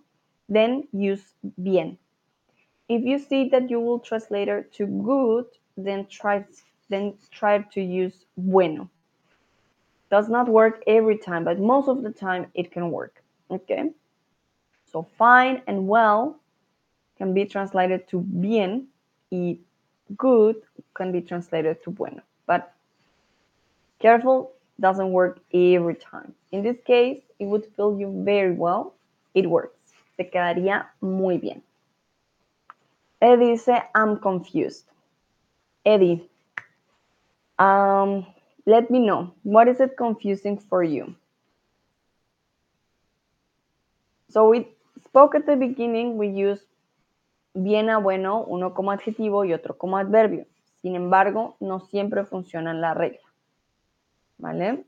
then 0.49 0.87
use 0.93 1.23
bien. 1.61 1.97
If 2.87 3.03
you 3.03 3.19
see 3.19 3.49
that 3.49 3.69
you 3.69 3.79
will 3.79 3.99
translate 3.99 4.49
to 4.73 4.85
good, 4.85 5.45
then 5.77 6.05
try 6.07 6.45
then 6.89 7.13
try 7.31 7.59
to 7.59 7.81
use 7.81 8.25
bueno. 8.37 8.89
Does 10.11 10.29
not 10.29 10.47
work 10.47 10.83
every 10.85 11.17
time, 11.17 11.43
but 11.43 11.59
most 11.59 11.87
of 11.87 12.03
the 12.03 12.11
time 12.11 12.47
it 12.53 12.71
can 12.71 12.91
work. 12.91 13.23
Okay? 13.49 13.89
So 14.91 15.07
fine 15.17 15.61
and 15.67 15.87
well 15.87 16.39
can 17.17 17.33
be 17.33 17.45
translated 17.45 18.07
to 18.09 18.21
bien 18.21 18.87
y 19.31 19.57
good 20.15 20.61
can 20.93 21.11
be 21.11 21.21
translated 21.21 21.83
to 21.83 21.89
bueno. 21.89 22.21
But 22.45 22.71
careful 23.99 24.51
doesn't 24.79 25.11
work 25.11 25.39
every 25.53 25.95
time. 25.95 26.33
In 26.51 26.61
this 26.61 26.77
case, 26.85 27.21
it 27.39 27.45
would 27.45 27.65
feel 27.75 27.97
you 27.97 28.23
very 28.23 28.51
well. 28.51 28.93
It 29.33 29.49
works. 29.49 29.74
Te 30.15 30.29
quedaría 30.29 30.93
muy 31.01 31.37
bien. 31.37 31.63
Eddie 33.19 33.51
dice, 33.51 33.83
I'm 33.93 34.19
confused. 34.19 34.87
Eddie, 35.83 36.29
um, 37.59 38.25
let 38.65 38.89
me 38.89 38.99
know. 38.99 39.33
What 39.43 39.67
is 39.67 39.79
it 39.79 39.95
confusing 39.97 40.57
for 40.57 40.83
you? 40.83 41.15
So 44.29 44.49
we 44.49 44.67
spoke 45.05 45.35
at 45.35 45.45
the 45.45 45.55
beginning, 45.55 46.17
we 46.17 46.27
use 46.27 46.61
bien 47.53 47.89
a 47.89 47.99
bueno, 47.99 48.43
uno 48.43 48.73
como 48.73 48.91
adjetivo 48.91 49.45
y 49.45 49.53
otro 49.53 49.77
como 49.77 49.97
adverbio. 49.97 50.45
Sin 50.81 50.95
embargo, 50.95 51.55
no 51.59 51.79
siempre 51.79 52.25
funciona 52.25 52.73
la 52.73 52.93
regla. 52.93 53.21
¿Vale? 54.37 54.83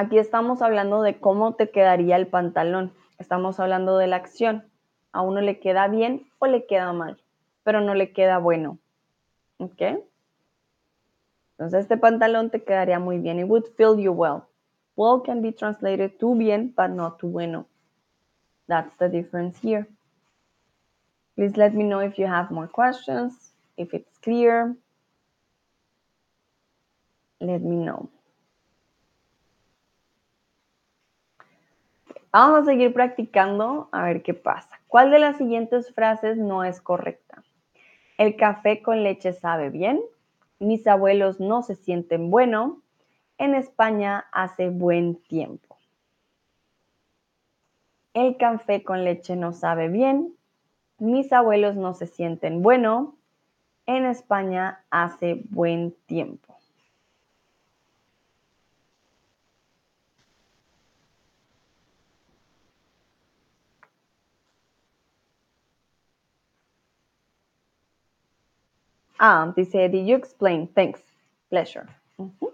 Aquí 0.00 0.16
estamos 0.16 0.62
hablando 0.62 1.02
de 1.02 1.20
cómo 1.20 1.56
te 1.56 1.68
quedaría 1.68 2.16
el 2.16 2.26
pantalón. 2.26 2.94
Estamos 3.18 3.60
hablando 3.60 3.98
de 3.98 4.06
la 4.06 4.16
acción. 4.16 4.64
A 5.12 5.20
uno 5.20 5.42
le 5.42 5.60
queda 5.60 5.88
bien 5.88 6.26
o 6.38 6.46
le 6.46 6.64
queda 6.64 6.90
mal, 6.94 7.22
pero 7.64 7.82
no 7.82 7.92
le 7.92 8.10
queda 8.10 8.38
bueno. 8.38 8.78
¿Ok? 9.58 9.82
Entonces 11.50 11.82
este 11.82 11.98
pantalón 11.98 12.48
te 12.48 12.64
quedaría 12.64 12.98
muy 12.98 13.18
bien. 13.18 13.40
It 13.40 13.46
would 13.46 13.66
feel 13.76 13.98
you 13.98 14.12
well. 14.12 14.44
Well 14.96 15.20
can 15.22 15.42
be 15.42 15.52
translated 15.52 16.18
to 16.18 16.34
bien, 16.34 16.72
but 16.74 16.88
not 16.88 17.18
to 17.18 17.26
bueno. 17.26 17.66
That's 18.68 18.96
the 18.96 19.10
difference 19.10 19.60
here. 19.60 19.86
Please 21.36 21.58
let 21.58 21.74
me 21.74 21.84
know 21.84 22.00
if 22.00 22.18
you 22.18 22.26
have 22.26 22.50
more 22.50 22.68
questions, 22.68 23.52
if 23.76 23.92
it's 23.92 24.16
clear. 24.22 24.74
Let 27.38 27.60
me 27.60 27.76
know. 27.76 28.08
Vamos 32.32 32.60
a 32.60 32.64
seguir 32.64 32.92
practicando 32.92 33.88
a 33.90 34.04
ver 34.04 34.22
qué 34.22 34.34
pasa. 34.34 34.80
¿Cuál 34.86 35.10
de 35.10 35.18
las 35.18 35.36
siguientes 35.36 35.92
frases 35.92 36.36
no 36.38 36.62
es 36.62 36.80
correcta? 36.80 37.42
El 38.18 38.36
café 38.36 38.82
con 38.82 39.02
leche 39.02 39.32
sabe 39.32 39.68
bien. 39.70 40.00
Mis 40.60 40.86
abuelos 40.86 41.40
no 41.40 41.62
se 41.62 41.74
sienten 41.74 42.30
bueno. 42.30 42.82
En 43.36 43.56
España 43.56 44.26
hace 44.30 44.68
buen 44.68 45.16
tiempo. 45.16 45.76
El 48.14 48.36
café 48.36 48.84
con 48.84 49.02
leche 49.02 49.34
no 49.34 49.52
sabe 49.52 49.88
bien. 49.88 50.32
Mis 50.98 51.32
abuelos 51.32 51.74
no 51.74 51.94
se 51.94 52.06
sienten 52.06 52.62
bueno. 52.62 53.16
En 53.86 54.06
España 54.06 54.84
hace 54.90 55.42
buen 55.50 55.96
tiempo. 56.06 56.59
Ah, 69.22 69.52
dice, 69.54 69.88
did 69.90 70.06
you 70.06 70.16
explain? 70.16 70.66
Thanks. 70.74 71.02
Pleasure. 71.50 71.86
Uh 72.18 72.30
-huh. 72.40 72.52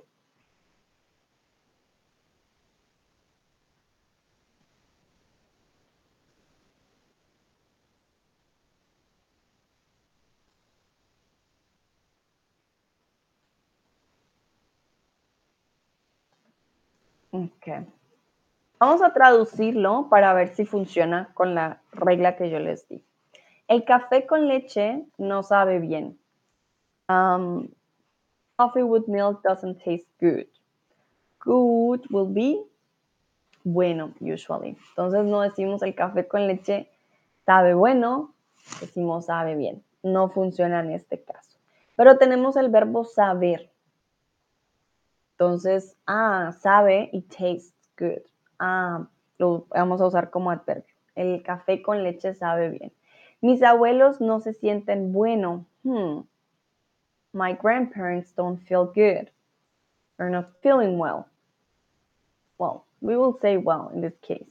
Ok. 17.30 17.86
Vamos 18.80 19.02
a 19.02 19.12
traducirlo 19.12 20.08
para 20.10 20.34
ver 20.34 20.48
si 20.54 20.64
funciona 20.66 21.30
con 21.34 21.54
la 21.54 21.80
regla 21.92 22.36
que 22.36 22.50
yo 22.50 22.58
les 22.58 22.88
di. 22.88 23.04
El 23.68 23.84
café 23.84 24.26
con 24.26 24.48
leche 24.48 25.04
no 25.18 25.42
sabe 25.44 25.78
bien. 25.78 26.18
Um, 27.08 27.68
coffee 28.58 28.82
with 28.82 29.08
milk 29.08 29.42
doesn't 29.42 29.80
taste 29.80 30.06
good. 30.20 30.46
Good 31.40 32.06
will 32.10 32.26
be 32.26 32.62
bueno, 33.64 34.12
usually. 34.20 34.76
Entonces 34.90 35.24
no 35.24 35.40
decimos 35.40 35.82
el 35.82 35.94
café 35.94 36.26
con 36.26 36.46
leche 36.46 36.88
sabe 37.44 37.74
bueno, 37.74 38.34
decimos 38.80 39.26
sabe 39.26 39.56
bien. 39.56 39.82
No 40.02 40.30
funciona 40.30 40.80
en 40.80 40.92
este 40.92 41.22
caso. 41.22 41.58
Pero 41.96 42.18
tenemos 42.18 42.56
el 42.56 42.68
verbo 42.68 43.04
saber. 43.04 43.70
Entonces, 45.32 45.96
ah, 46.06 46.52
sabe 46.60 47.10
y 47.12 47.22
tastes 47.22 47.74
good. 47.98 48.22
Ah, 48.58 49.08
lo 49.38 49.66
vamos 49.70 50.00
a 50.00 50.06
usar 50.06 50.30
como 50.30 50.50
adverbio. 50.50 50.94
El 51.14 51.42
café 51.42 51.82
con 51.82 52.04
leche 52.04 52.34
sabe 52.34 52.70
bien. 52.70 52.92
Mis 53.40 53.62
abuelos 53.62 54.20
no 54.20 54.40
se 54.40 54.52
sienten 54.52 55.12
bueno. 55.12 55.66
Hmm. 55.82 56.20
My 57.36 57.52
grandparents 57.52 58.32
don't 58.32 58.56
feel 58.66 58.86
good. 58.86 59.30
They're 60.16 60.30
not 60.30 60.52
feeling 60.62 60.96
well. 60.96 61.28
Well, 62.56 62.86
we 63.02 63.14
will 63.14 63.38
say 63.42 63.58
well 63.58 63.90
in 63.94 64.00
this 64.00 64.16
case. 64.22 64.48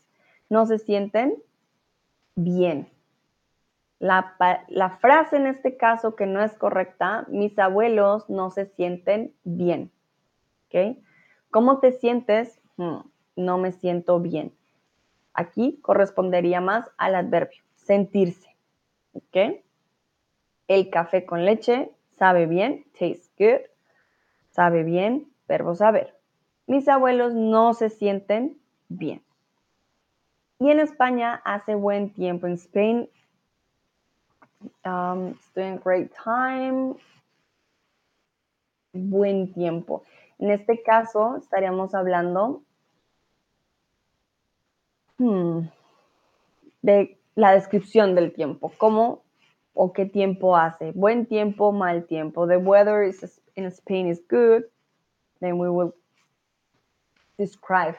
No 0.51 0.65
se 0.65 0.77
sienten 0.77 1.37
bien. 2.35 2.85
La, 3.99 4.21
frase 5.01 5.37
en 5.37 5.47
este 5.47 5.77
caso 5.77 6.15
que 6.15 6.27
no 6.27 6.43
es 6.43 6.53
correcta, 6.59 7.25
mis 7.27 7.57
abuelos 7.57 8.29
no 8.29 8.51
se 8.51 8.67
sienten 8.67 9.33
bien. 9.43 9.89
¿Ok? 10.67 10.97
¿Cómo 11.49 11.79
te 11.79 11.91
sientes? 11.91 12.61
Hmm, 12.77 12.99
no 13.35 13.57
me 13.57 13.71
siento 13.71 14.19
bien. 14.19 14.53
Aquí 15.33 15.79
correspondería 15.81 16.61
más 16.61 16.87
al 16.97 17.15
adverbio, 17.15 17.63
sentirse. 17.73 18.55
¿Ok? 19.13 19.63
El 20.67 20.89
café 20.91 21.25
con 21.25 21.45
leche 21.45 21.94
sabe 22.17 22.45
bien, 22.45 22.85
tastes 22.97 23.31
good. 23.37 23.61
Sabe 24.51 24.83
bien, 24.83 25.27
verbo 25.47 25.75
saber. 25.75 26.15
Mis 26.67 26.87
abuelos 26.87 27.33
no 27.33 27.73
se 27.73 27.89
sienten 27.89 28.57
bien. 28.87 29.21
Y 30.59 30.71
en 30.71 30.79
España 30.79 31.41
hace 31.43 31.75
buen 31.75 32.13
tiempo. 32.13 32.47
En 32.47 32.53
Spain, 32.53 33.09
um, 34.85 35.31
it's 35.31 35.51
doing 35.53 35.77
great 35.83 36.11
time. 36.23 36.95
Buen 38.93 39.51
tiempo. 39.53 40.03
En 40.39 40.51
este 40.51 40.81
caso, 40.81 41.35
estaríamos 41.35 41.93
hablando 41.93 42.63
hmm, 45.17 45.67
de 46.81 47.19
la 47.35 47.51
descripción 47.51 48.15
del 48.15 48.31
tiempo. 48.31 48.71
¿Cómo 48.77 49.24
o 49.75 49.91
qué 49.93 50.05
tiempo 50.05 50.55
hace? 50.55 50.91
Buen 50.93 51.25
tiempo, 51.25 51.71
mal 51.71 52.05
tiempo. 52.07 52.47
The 52.47 52.57
weather 52.57 53.03
is, 53.03 53.39
in 53.55 53.65
Spain 53.71 54.07
is 54.07 54.21
good. 54.27 54.63
Then 55.41 55.59
we 55.59 55.69
will 55.69 55.93
describe 57.37 57.95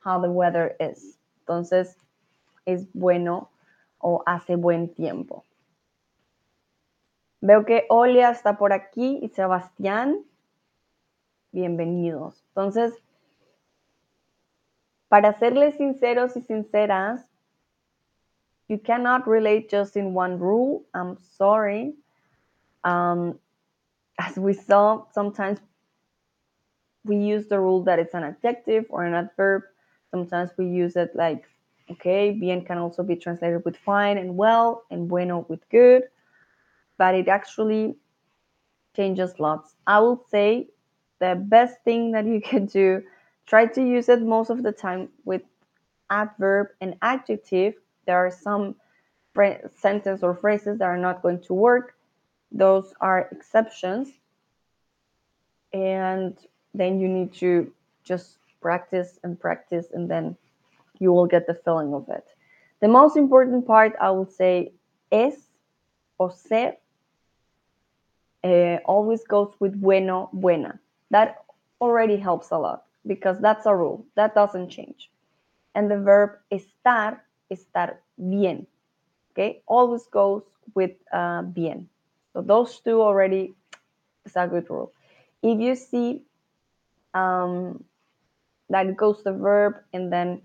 how 0.00 0.20
the 0.20 0.30
weather 0.30 0.76
is. 0.78 1.18
Entonces, 1.40 1.96
es 2.66 2.86
bueno 2.92 3.48
o 3.98 4.22
hace 4.26 4.56
buen 4.56 4.94
tiempo. 4.94 5.44
Veo 7.40 7.64
que 7.64 7.86
Olia 7.88 8.30
está 8.30 8.56
por 8.56 8.72
aquí 8.72 9.18
y 9.22 9.28
Sebastián. 9.28 10.24
Bienvenidos. 11.52 12.42
Entonces, 12.48 12.94
para 15.08 15.38
serles 15.38 15.76
sinceros 15.76 16.36
y 16.36 16.42
sinceras, 16.42 17.28
you 18.68 18.78
cannot 18.78 19.26
relate 19.26 19.70
just 19.70 19.96
in 19.96 20.14
one 20.14 20.38
rule. 20.38 20.84
I'm 20.94 21.18
sorry. 21.36 21.94
Um, 22.84 23.38
as 24.18 24.36
we 24.36 24.52
saw, 24.52 25.04
sometimes 25.12 25.60
we 27.04 27.16
use 27.16 27.46
the 27.48 27.60
rule 27.60 27.82
that 27.84 27.98
it's 27.98 28.14
an 28.14 28.24
adjective 28.24 28.86
or 28.88 29.04
an 29.04 29.14
adverb. 29.14 29.62
Sometimes 30.10 30.50
we 30.56 30.66
use 30.66 30.96
it 30.96 31.10
like, 31.14 31.44
okay, 31.90 32.30
bien 32.32 32.64
can 32.64 32.78
also 32.78 33.02
be 33.02 33.16
translated 33.16 33.64
with 33.64 33.76
fine 33.76 34.16
and 34.18 34.36
well, 34.36 34.84
and 34.90 35.08
bueno 35.08 35.44
with 35.48 35.68
good, 35.68 36.04
but 36.96 37.14
it 37.14 37.28
actually 37.28 37.96
changes 38.96 39.38
lots. 39.38 39.74
I 39.86 40.00
will 40.00 40.24
say 40.30 40.68
the 41.20 41.34
best 41.36 41.82
thing 41.84 42.12
that 42.12 42.26
you 42.26 42.40
can 42.44 42.66
do, 42.66 43.02
try 43.46 43.66
to 43.66 43.82
use 43.82 44.08
it 44.08 44.22
most 44.22 44.50
of 44.50 44.62
the 44.62 44.72
time 44.72 45.08
with 45.24 45.42
adverb 46.10 46.68
and 46.80 46.96
adjective. 47.02 47.74
There 48.06 48.16
are 48.16 48.30
some 48.30 48.76
sentence 49.76 50.22
or 50.22 50.34
phrases 50.34 50.78
that 50.78 50.84
are 50.84 50.98
not 50.98 51.22
going 51.22 51.40
to 51.42 51.54
work. 51.54 51.94
Those 52.52 52.94
are 53.00 53.28
exceptions. 53.32 54.08
And 55.72 56.38
then 56.72 57.00
you 57.00 57.08
need 57.08 57.32
to 57.34 57.72
just 58.04 58.38
practice 58.60 59.18
and 59.24 59.38
practice, 59.38 59.86
and 59.92 60.08
then 60.08 60.36
you 60.98 61.12
will 61.12 61.26
get 61.26 61.46
the 61.46 61.54
feeling 61.54 61.92
of 61.94 62.08
it. 62.08 62.24
The 62.80 62.88
most 62.88 63.16
important 63.16 63.66
part, 63.66 63.94
I 64.00 64.10
would 64.10 64.30
say, 64.30 64.72
es 65.10 65.34
or 66.18 66.30
ser 66.30 66.76
uh, 68.44 68.76
always 68.84 69.24
goes 69.24 69.52
with 69.58 69.80
bueno, 69.80 70.28
buena. 70.32 70.78
That 71.10 71.44
already 71.80 72.16
helps 72.16 72.50
a 72.50 72.58
lot 72.58 72.84
because 73.06 73.38
that's 73.40 73.66
a 73.66 73.74
rule. 73.74 74.06
That 74.16 74.34
doesn't 74.34 74.70
change. 74.70 75.10
And 75.74 75.90
the 75.90 75.98
verb 75.98 76.38
estar, 76.52 77.20
estar 77.50 77.98
bien. 78.16 78.66
Okay, 79.32 79.62
always 79.66 80.06
goes 80.06 80.42
with 80.74 80.92
uh, 81.12 81.42
bien. 81.42 81.88
So 82.32 82.42
those 82.42 82.80
two 82.80 83.02
already 83.02 83.54
is 84.24 84.36
a 84.36 84.46
good 84.46 84.68
rule. 84.70 84.92
If 85.42 85.60
you 85.60 85.74
see 85.74 86.22
um, 87.14 87.84
that 88.70 88.96
goes 88.96 89.22
the 89.22 89.32
verb 89.32 89.74
and 89.92 90.12
then 90.12 90.42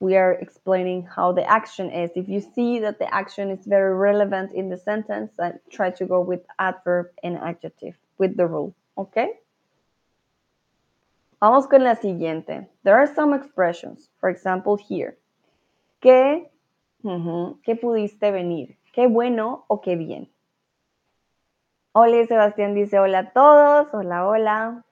we 0.00 0.16
are 0.16 0.32
explaining 0.32 1.06
how 1.14 1.32
the 1.32 1.44
action 1.44 1.90
is. 1.90 2.10
If 2.16 2.28
you 2.28 2.40
see 2.40 2.80
that 2.80 2.98
the 2.98 3.12
action 3.14 3.50
is 3.50 3.66
very 3.66 3.94
relevant 3.94 4.52
in 4.52 4.70
the 4.70 4.76
sentence, 4.78 5.32
then 5.36 5.60
try 5.70 5.90
to 5.90 6.06
go 6.06 6.22
with 6.22 6.40
adverb 6.58 7.08
and 7.22 7.36
adjective 7.36 7.94
with 8.16 8.36
the 8.36 8.46
rule. 8.46 8.74
Okay? 8.96 9.28
Vamos 11.40 11.66
con 11.68 11.82
la 11.82 11.96
siguiente. 11.96 12.68
There 12.82 12.94
are 12.94 13.06
some 13.06 13.34
expressions. 13.34 14.10
For 14.20 14.28
example, 14.28 14.76
here. 14.76 15.18
Que, 16.00 16.50
uh 17.02 17.54
pudiste 17.80 18.30
venir. 18.30 18.76
Qué 18.92 19.06
bueno 19.06 19.64
o 19.68 19.80
qué 19.80 19.96
bien. 19.96 20.30
Hola, 21.92 22.26
Sebastián 22.26 22.74
dice 22.74 22.98
hola 22.98 23.18
a 23.20 23.32
todos. 23.32 23.88
Hola, 23.94 24.28
hola. 24.28 24.84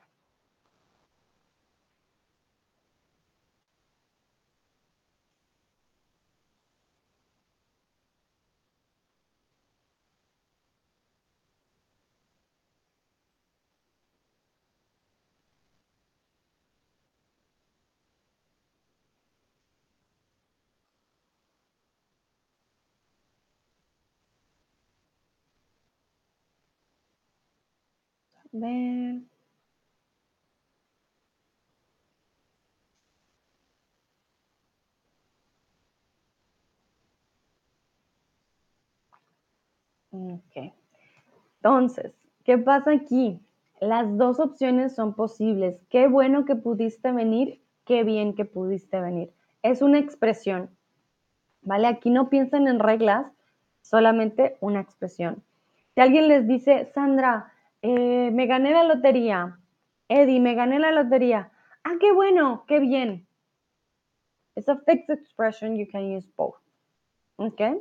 Ver. 28.60 29.22
Ok. 40.10 40.72
Entonces, 41.56 42.12
¿qué 42.44 42.58
pasa 42.58 42.92
aquí? 42.92 43.40
Las 43.80 44.16
dos 44.16 44.40
opciones 44.40 44.94
son 44.94 45.14
posibles. 45.14 45.78
Qué 45.90 46.08
bueno 46.08 46.44
que 46.44 46.56
pudiste 46.56 47.12
venir, 47.12 47.60
qué 47.84 48.04
bien 48.04 48.34
que 48.34 48.44
pudiste 48.44 49.00
venir. 49.00 49.32
Es 49.62 49.82
una 49.82 49.98
expresión, 49.98 50.70
¿vale? 51.62 51.86
Aquí 51.86 52.10
no 52.10 52.30
piensen 52.30 52.68
en 52.68 52.78
reglas, 52.78 53.26
solamente 53.82 54.56
una 54.60 54.80
expresión. 54.80 55.42
Si 55.94 56.00
alguien 56.00 56.28
les 56.28 56.46
dice, 56.46 56.90
Sandra, 56.94 57.52
eh, 57.82 58.30
me 58.30 58.46
gané 58.46 58.72
la 58.72 58.82
lotería. 58.82 59.58
Eddie, 60.08 60.40
me 60.40 60.54
gané 60.54 60.78
la 60.78 60.90
lotería. 60.90 61.50
Ah, 61.84 61.96
qué 62.00 62.12
bueno, 62.12 62.64
qué 62.66 62.80
bien. 62.80 63.26
It's 64.56 64.68
a 64.68 64.76
fixed 64.86 65.10
expression, 65.10 65.76
you 65.76 65.86
can 65.86 66.10
use 66.10 66.26
both. 66.36 66.58
Okay? 67.38 67.74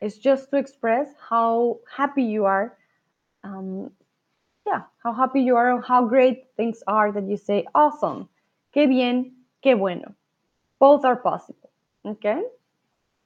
It's 0.00 0.18
just 0.18 0.50
to 0.50 0.58
express 0.58 1.08
how 1.30 1.78
happy 1.90 2.24
you 2.24 2.44
are. 2.44 2.76
Um, 3.42 3.90
yeah, 4.66 4.82
how 5.02 5.12
happy 5.12 5.40
you 5.40 5.56
are, 5.56 5.80
how 5.80 6.04
great 6.04 6.48
things 6.56 6.82
are 6.86 7.12
that 7.12 7.24
you 7.24 7.36
say, 7.36 7.64
awesome, 7.74 8.28
qué 8.74 8.86
bien, 8.88 9.32
qué 9.64 9.78
bueno. 9.78 10.14
Both 10.78 11.04
are 11.04 11.16
possible. 11.16 11.70
Okay? 12.04 12.42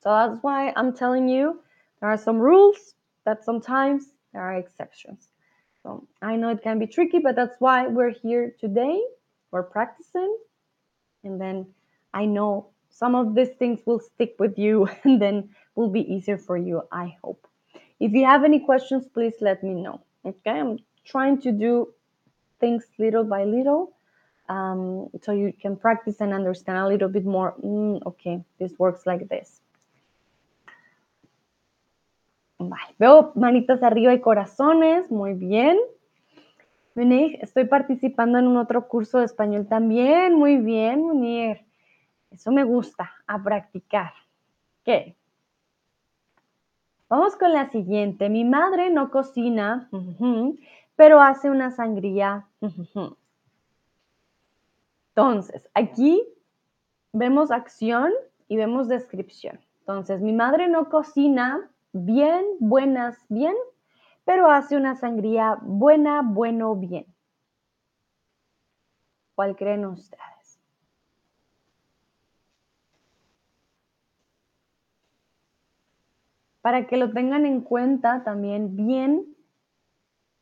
So 0.03 0.11
that's 0.11 0.43
why 0.43 0.73
I'm 0.77 0.95
telling 0.95 1.29
you 1.29 1.61
there 2.01 2.11
are 2.11 2.19
some 2.19 2.39
rules 2.39 2.95
that 3.25 3.45
sometimes 3.45 4.05
there 4.33 4.43
are 4.43 4.55
exceptions. 4.55 5.30
So 5.83 6.07
I 6.21 6.37
know 6.37 6.51
it 6.51 6.63
can 6.63 6.79
be 6.79 6.87
tricky, 6.87 7.19
but 7.19 7.37
that's 7.37 7.57
why 7.59 7.87
we're 7.87 8.11
here 8.11 8.55
today. 8.61 9.01
We're 9.51 9.63
practicing. 9.63 10.37
And 11.25 11.41
then 11.41 11.67
I 12.13 12.27
know 12.27 12.69
some 12.91 13.15
of 13.15 13.35
these 13.35 13.51
things 13.59 13.81
will 13.87 14.01
stick 14.01 14.35
with 14.39 14.59
you 14.59 14.89
and 15.05 15.21
then 15.21 15.51
will 15.75 15.91
be 15.91 16.01
easier 16.13 16.39
for 16.39 16.57
you, 16.57 16.83
I 16.93 17.17
hope. 17.23 17.47
If 17.99 18.13
you 18.13 18.25
have 18.25 18.45
any 18.45 18.61
questions, 18.61 19.07
please 19.13 19.35
let 19.41 19.63
me 19.63 19.75
know. 19.75 20.01
Okay, 20.25 20.51
I'm 20.51 20.79
trying 21.05 21.41
to 21.43 21.53
do 21.53 21.93
things 22.59 22.85
little 22.99 23.25
by 23.25 23.45
little 23.45 23.93
um, 24.51 25.09
so 25.23 25.33
you 25.33 25.53
can 25.59 25.77
practice 25.77 26.21
and 26.21 26.35
understand 26.35 26.79
a 26.79 26.89
little 26.89 27.09
bit 27.09 27.25
more. 27.25 27.55
Mm, 27.65 28.05
okay, 28.05 28.43
this 28.59 28.73
works 28.79 29.07
like 29.07 29.29
this. 29.29 29.61
Veo 32.99 33.33
manitas 33.37 33.83
arriba 33.83 34.13
y 34.13 34.21
corazones, 34.21 35.11
muy 35.11 35.35
bien. 35.35 35.79
Munir, 36.95 37.39
estoy 37.41 37.65
participando 37.65 38.39
en 38.39 38.47
un 38.47 38.59
otro 38.59 38.87
curso 38.89 39.19
de 39.19 39.25
español 39.25 39.67
también, 39.67 40.35
muy 40.35 40.59
bien, 40.59 41.03
Munir. 41.03 41.65
Eso 42.31 42.53
me 42.53 42.65
gusta, 42.65 43.13
a 43.27 43.43
practicar. 43.43 44.13
Ok. 44.83 45.15
Vamos 47.09 47.35
con 47.37 47.53
la 47.53 47.71
siguiente. 47.71 48.29
Mi 48.29 48.45
madre 48.45 48.91
no 48.91 49.11
cocina, 49.11 49.89
pero 50.95 51.21
hace 51.21 51.51
una 51.51 51.71
sangría. 51.71 52.47
Entonces, 55.09 55.69
aquí 55.75 56.23
vemos 57.13 57.51
acción 57.51 58.13
y 58.47 58.57
vemos 58.57 58.87
descripción. 58.87 59.59
Entonces, 59.81 60.21
mi 60.21 60.33
madre 60.33 60.69
no 60.69 60.89
cocina 60.89 61.69
bien, 61.93 62.45
buenas, 62.59 63.19
bien, 63.29 63.55
pero 64.25 64.51
hace 64.51 64.77
una 64.77 64.97
sangría 64.97 65.59
buena, 65.63 66.23
bueno, 66.23 66.75
bien. 66.77 67.07
¿Cuál 69.35 69.57
creen 69.57 69.87
ustedes? 69.87 70.61
Para 76.61 76.87
que 76.87 76.97
lo 76.97 77.11
tengan 77.13 77.47
en 77.47 77.63
cuenta 77.63 78.23
también, 78.23 78.77
bien 78.77 79.35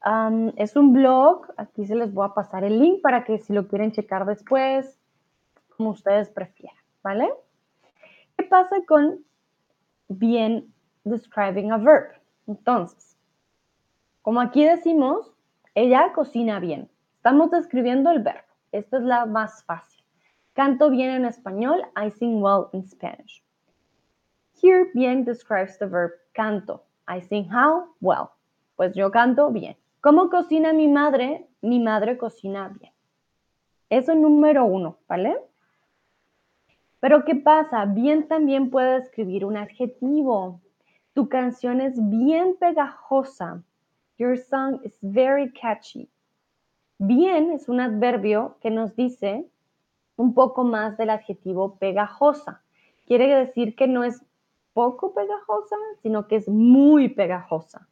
Um, 0.05 0.51
es 0.57 0.75
un 0.75 0.93
blog, 0.93 1.47
aquí 1.57 1.87
se 1.87 1.95
les 1.95 2.13
voy 2.13 2.27
a 2.27 2.35
pasar 2.35 2.63
el 2.63 2.79
link 2.79 3.01
para 3.01 3.23
que 3.23 3.39
si 3.39 3.51
lo 3.51 3.67
quieren 3.67 3.91
checar 3.91 4.27
después, 4.27 4.99
como 5.75 5.89
ustedes 5.89 6.29
prefieran, 6.29 6.77
¿vale? 7.01 7.33
¿Qué 8.37 8.43
pasa 8.43 8.75
con 8.87 9.24
bien 10.07 10.73
describing 11.03 11.71
a 11.71 11.77
verb? 11.77 12.13
Entonces, 12.47 13.17
como 14.21 14.41
aquí 14.41 14.65
decimos, 14.65 15.33
ella 15.75 16.11
cocina 16.13 16.59
bien. 16.59 16.89
Estamos 17.17 17.51
describiendo 17.51 18.11
el 18.11 18.23
verbo. 18.23 18.47
Esta 18.71 18.97
es 18.97 19.03
la 19.03 19.25
más 19.25 19.63
fácil. 19.63 20.03
Canto 20.53 20.89
bien 20.89 21.11
en 21.11 21.25
español. 21.25 21.83
I 21.95 22.09
sing 22.11 22.41
well 22.41 22.67
in 22.73 22.87
Spanish. 22.87 23.43
Here 24.61 24.89
bien 24.93 25.25
describes 25.25 25.77
the 25.79 25.85
verb 25.85 26.11
canto. 26.33 26.83
I 27.07 27.21
sing 27.21 27.49
how? 27.51 27.87
Well. 27.99 28.29
Pues 28.75 28.95
yo 28.95 29.11
canto 29.11 29.51
bien. 29.51 29.75
¿Cómo 30.01 30.29
cocina 30.29 30.73
mi 30.73 30.87
madre? 30.87 31.47
Mi 31.61 31.79
madre 31.79 32.17
cocina 32.17 32.69
bien. 32.79 32.93
Eso 33.89 34.11
es 34.11 34.17
número 34.17 34.65
uno, 34.65 34.97
¿vale? 35.07 35.37
Pero 37.05 37.23
¿qué 37.23 37.35
pasa? 37.35 37.85
Bien 37.85 38.27
también 38.27 38.71
puede 38.71 38.97
escribir 38.97 39.45
un 39.45 39.57
adjetivo. 39.57 40.59
Tu 41.13 41.29
canción 41.29 41.79
es 41.79 41.93
bien 42.09 42.55
pegajosa. 42.59 43.61
Your 44.17 44.35
song 44.39 44.79
is 44.83 44.97
very 45.03 45.53
catchy. 45.53 46.09
Bien 46.97 47.51
es 47.51 47.69
un 47.69 47.79
adverbio 47.79 48.57
que 48.59 48.71
nos 48.71 48.95
dice 48.95 49.45
un 50.15 50.33
poco 50.33 50.63
más 50.63 50.97
del 50.97 51.11
adjetivo 51.11 51.75
pegajosa. 51.75 52.63
Quiere 53.05 53.27
decir 53.35 53.75
que 53.75 53.87
no 53.87 54.03
es 54.03 54.25
poco 54.73 55.13
pegajosa, 55.13 55.75
sino 56.01 56.27
que 56.27 56.37
es 56.37 56.49
muy 56.49 57.09
pegajosa. 57.09 57.87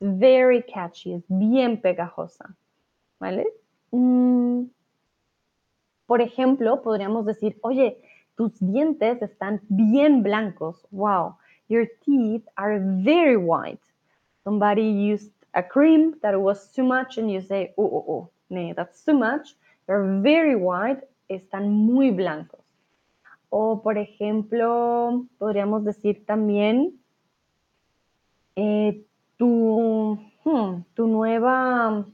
Very 0.00 0.64
catchy, 0.64 1.12
es 1.12 1.24
bien 1.28 1.80
pegajosa. 1.80 2.56
¿Vale? 3.20 3.46
Mm, 3.92 4.64
por 6.06 6.22
ejemplo, 6.22 6.82
podríamos 6.82 7.24
decir, 7.24 7.56
oye, 7.60 8.02
tus 8.38 8.52
dientes 8.60 9.20
están 9.20 9.60
bien 9.68 10.22
blancos. 10.22 10.86
Wow, 10.92 11.36
your 11.68 11.86
teeth 12.06 12.46
are 12.56 12.78
very 13.02 13.36
white. 13.36 13.82
Somebody 14.44 14.84
used 14.84 15.32
a 15.54 15.62
cream 15.62 16.14
that 16.22 16.40
was 16.40 16.72
too 16.72 16.84
much 16.84 17.18
and 17.18 17.30
you 17.30 17.40
say, 17.40 17.74
oh, 17.76 17.82
oh, 17.84 18.04
oh, 18.08 18.30
no, 18.48 18.72
that's 18.74 19.04
too 19.04 19.18
much. 19.18 19.56
They're 19.86 20.20
very 20.22 20.54
white, 20.54 21.02
están 21.28 21.68
muy 21.68 22.12
blancos. 22.12 22.64
O, 23.50 23.82
por 23.82 23.98
ejemplo, 23.98 25.26
podríamos 25.38 25.84
decir 25.84 26.24
también, 26.24 26.92
eh, 28.54 29.02
tu, 29.36 30.18
hmm, 30.44 30.82
tu 30.94 31.06
nueva, 31.08 32.06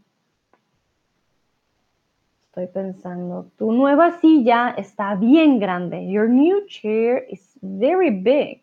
estoy 2.54 2.66
pensando, 2.68 3.50
tu 3.58 3.72
nueva 3.72 4.12
silla 4.20 4.74
está 4.78 5.16
bien 5.16 5.58
grande. 5.58 6.06
Your 6.06 6.28
new 6.28 6.64
chair 6.66 7.26
is 7.28 7.58
very 7.60 8.10
big. 8.10 8.62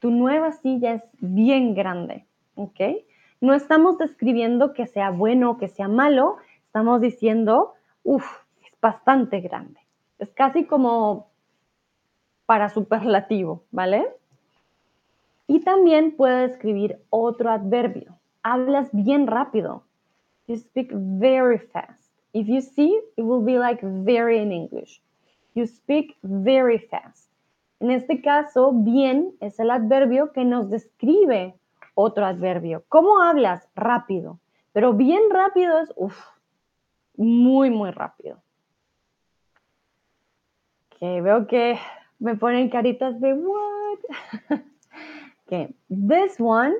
Tu 0.00 0.10
nueva 0.10 0.50
silla 0.50 0.94
es 0.94 1.02
bien 1.20 1.74
grande. 1.74 2.26
¿Ok? 2.56 2.80
no 3.42 3.54
estamos 3.54 3.98
describiendo 3.98 4.72
que 4.72 4.86
sea 4.86 5.10
bueno 5.10 5.50
o 5.50 5.58
que 5.58 5.66
sea 5.66 5.88
malo, 5.88 6.36
estamos 6.64 7.00
diciendo, 7.00 7.74
uff, 8.04 8.24
es 8.64 8.72
bastante 8.80 9.40
grande. 9.40 9.80
Es 10.20 10.30
casi 10.30 10.64
como 10.64 11.26
para 12.46 12.68
superlativo, 12.68 13.64
¿vale? 13.72 14.08
Y 15.48 15.58
también 15.60 16.12
puede 16.12 16.46
describir 16.46 17.02
otro 17.10 17.50
adverbio. 17.50 18.16
Hablas 18.44 18.90
bien 18.92 19.26
rápido. 19.26 19.82
You 20.46 20.56
speak 20.56 20.90
very 20.92 21.58
fast. 21.58 22.01
If 22.32 22.48
you 22.48 22.60
see, 22.60 23.00
it 23.16 23.22
will 23.22 23.42
be 23.44 23.58
like 23.58 23.80
very 23.82 24.38
in 24.38 24.52
English. 24.52 25.00
You 25.54 25.66
speak 25.66 26.16
very 26.22 26.78
fast. 26.78 27.28
En 27.80 27.90
este 27.90 28.22
caso, 28.22 28.72
bien 28.72 29.34
es 29.40 29.58
el 29.58 29.70
adverbio 29.70 30.32
que 30.32 30.44
nos 30.44 30.70
describe 30.70 31.54
otro 31.94 32.24
adverbio. 32.24 32.84
¿Cómo 32.88 33.20
hablas? 33.22 33.68
Rápido. 33.74 34.38
Pero 34.72 34.94
bien 34.94 35.22
rápido 35.30 35.78
es, 35.78 35.92
uff, 35.96 36.16
muy, 37.16 37.70
muy 37.70 37.90
rápido. 37.90 38.42
Ok, 40.92 41.00
veo 41.22 41.46
que 41.46 41.78
me 42.18 42.36
ponen 42.36 42.70
caritas 42.70 43.20
de 43.20 43.34
what? 43.34 43.98
okay, 45.46 45.74
this 45.90 46.38
one, 46.38 46.74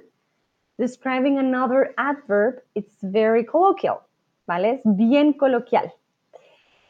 describing 0.79 1.39
another 1.39 1.93
adverb, 1.99 2.63
it's 2.75 2.97
very 3.03 3.45
colloquial, 3.45 4.03
¿vale? 4.47 4.75
Es 4.75 4.81
bien 4.85 5.33
coloquial. 5.33 5.93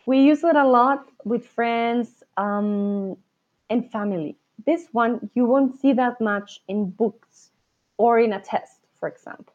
We 0.07 0.19
use 0.19 0.43
it 0.45 0.57
a 0.57 0.67
lot 0.67 1.07
with 1.25 1.47
friends 1.47 2.25
um, 2.37 3.17
and 3.71 3.91
family. 3.91 4.37
This 4.65 4.89
one, 4.93 5.31
you 5.35 5.47
won't 5.47 5.81
see 5.81 5.93
that 5.93 6.21
much 6.21 6.61
in 6.69 6.91
books 6.91 7.51
or 7.99 8.19
in 8.19 8.33
a 8.33 8.41
test, 8.41 8.81
for 8.99 9.09
example. 9.09 9.53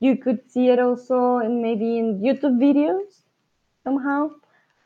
You 0.00 0.16
could 0.16 0.48
see 0.50 0.68
it 0.68 0.78
also 0.78 1.38
in 1.38 1.62
maybe 1.62 1.98
in 1.98 2.20
YouTube 2.20 2.58
videos 2.58 3.22
somehow, 3.84 4.30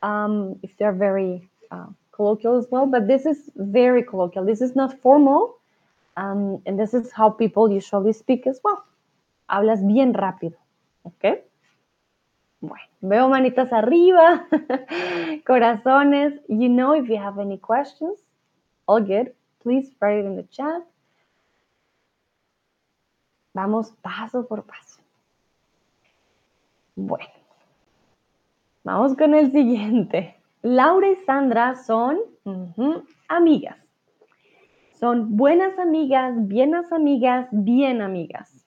um, 0.01 0.59
if 0.63 0.75
they're 0.77 0.93
very 0.93 1.49
uh, 1.71 1.87
colloquial 2.11 2.57
as 2.57 2.67
well. 2.71 2.85
But 2.85 3.07
this 3.07 3.25
is 3.25 3.49
very 3.55 4.03
colloquial. 4.03 4.45
This 4.45 4.61
is 4.61 4.75
not 4.75 4.99
formal, 5.01 5.55
um, 6.17 6.61
and 6.65 6.79
this 6.79 6.93
is 6.93 7.11
how 7.11 7.29
people 7.29 7.71
usually 7.71 8.13
speak 8.13 8.47
as 8.47 8.59
well. 8.63 8.83
Hablas 9.49 9.85
bien 9.85 10.13
rápido, 10.13 10.57
¿ok? 11.05 11.43
Bueno, 12.61 12.85
veo 13.01 13.29
manitas 13.29 13.71
arriba, 13.71 14.45
corazones. 15.45 16.33
You 16.47 16.67
know, 16.67 16.93
if 16.93 17.07
you 17.07 17.17
have 17.17 17.39
any 17.39 17.57
questions, 17.57 18.19
all 18.85 19.01
good. 19.01 19.33
Please 19.61 19.95
write 20.01 20.19
it 20.19 20.25
in 20.25 20.35
the 20.35 20.47
chat. 20.49 20.83
Vamos 23.53 23.91
paso 24.01 24.45
por 24.47 24.63
paso. 24.63 24.99
Bueno, 26.95 27.31
vamos 28.83 29.15
con 29.15 29.33
el 29.33 29.51
siguiente. 29.51 30.35
Laura 30.61 31.09
y 31.09 31.15
Sandra 31.25 31.75
son 31.75 32.19
amigas. 33.29 33.77
Son 34.99 35.37
buenas 35.37 35.79
amigas, 35.79 36.33
bienas 36.47 36.91
amigas, 36.91 37.47
bien 37.51 38.01
amigas. 38.01 38.58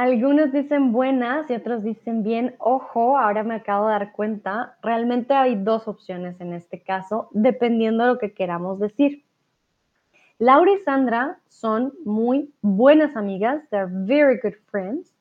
Algunos 0.00 0.50
dicen 0.50 0.92
buenas 0.92 1.50
y 1.50 1.54
otros 1.54 1.82
dicen 1.82 2.22
bien. 2.22 2.54
Ojo, 2.58 3.18
ahora 3.18 3.42
me 3.42 3.56
acabo 3.56 3.84
de 3.84 3.92
dar 3.92 4.12
cuenta, 4.12 4.78
realmente 4.80 5.34
hay 5.34 5.56
dos 5.56 5.88
opciones 5.88 6.40
en 6.40 6.54
este 6.54 6.80
caso, 6.80 7.28
dependiendo 7.32 8.04
de 8.04 8.12
lo 8.14 8.18
que 8.18 8.32
queramos 8.32 8.78
decir. 8.78 9.26
Laura 10.38 10.72
y 10.72 10.78
Sandra 10.78 11.38
son 11.48 11.92
muy 12.06 12.50
buenas 12.62 13.14
amigas, 13.14 13.62
they're 13.68 13.90
very 13.92 14.40
good 14.42 14.54
friends. 14.70 15.14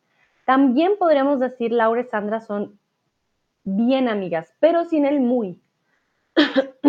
También 0.45 0.93
podríamos 0.97 1.41
decir 1.41 1.73
Laura 1.73 1.99
y 1.99 2.05
Sandra 2.05 2.39
son 2.39 2.79
bien 3.65 4.07
amigas, 4.07 4.55
pero 4.61 4.85
sin 4.85 5.05
el 5.05 5.19
muy. 5.19 5.59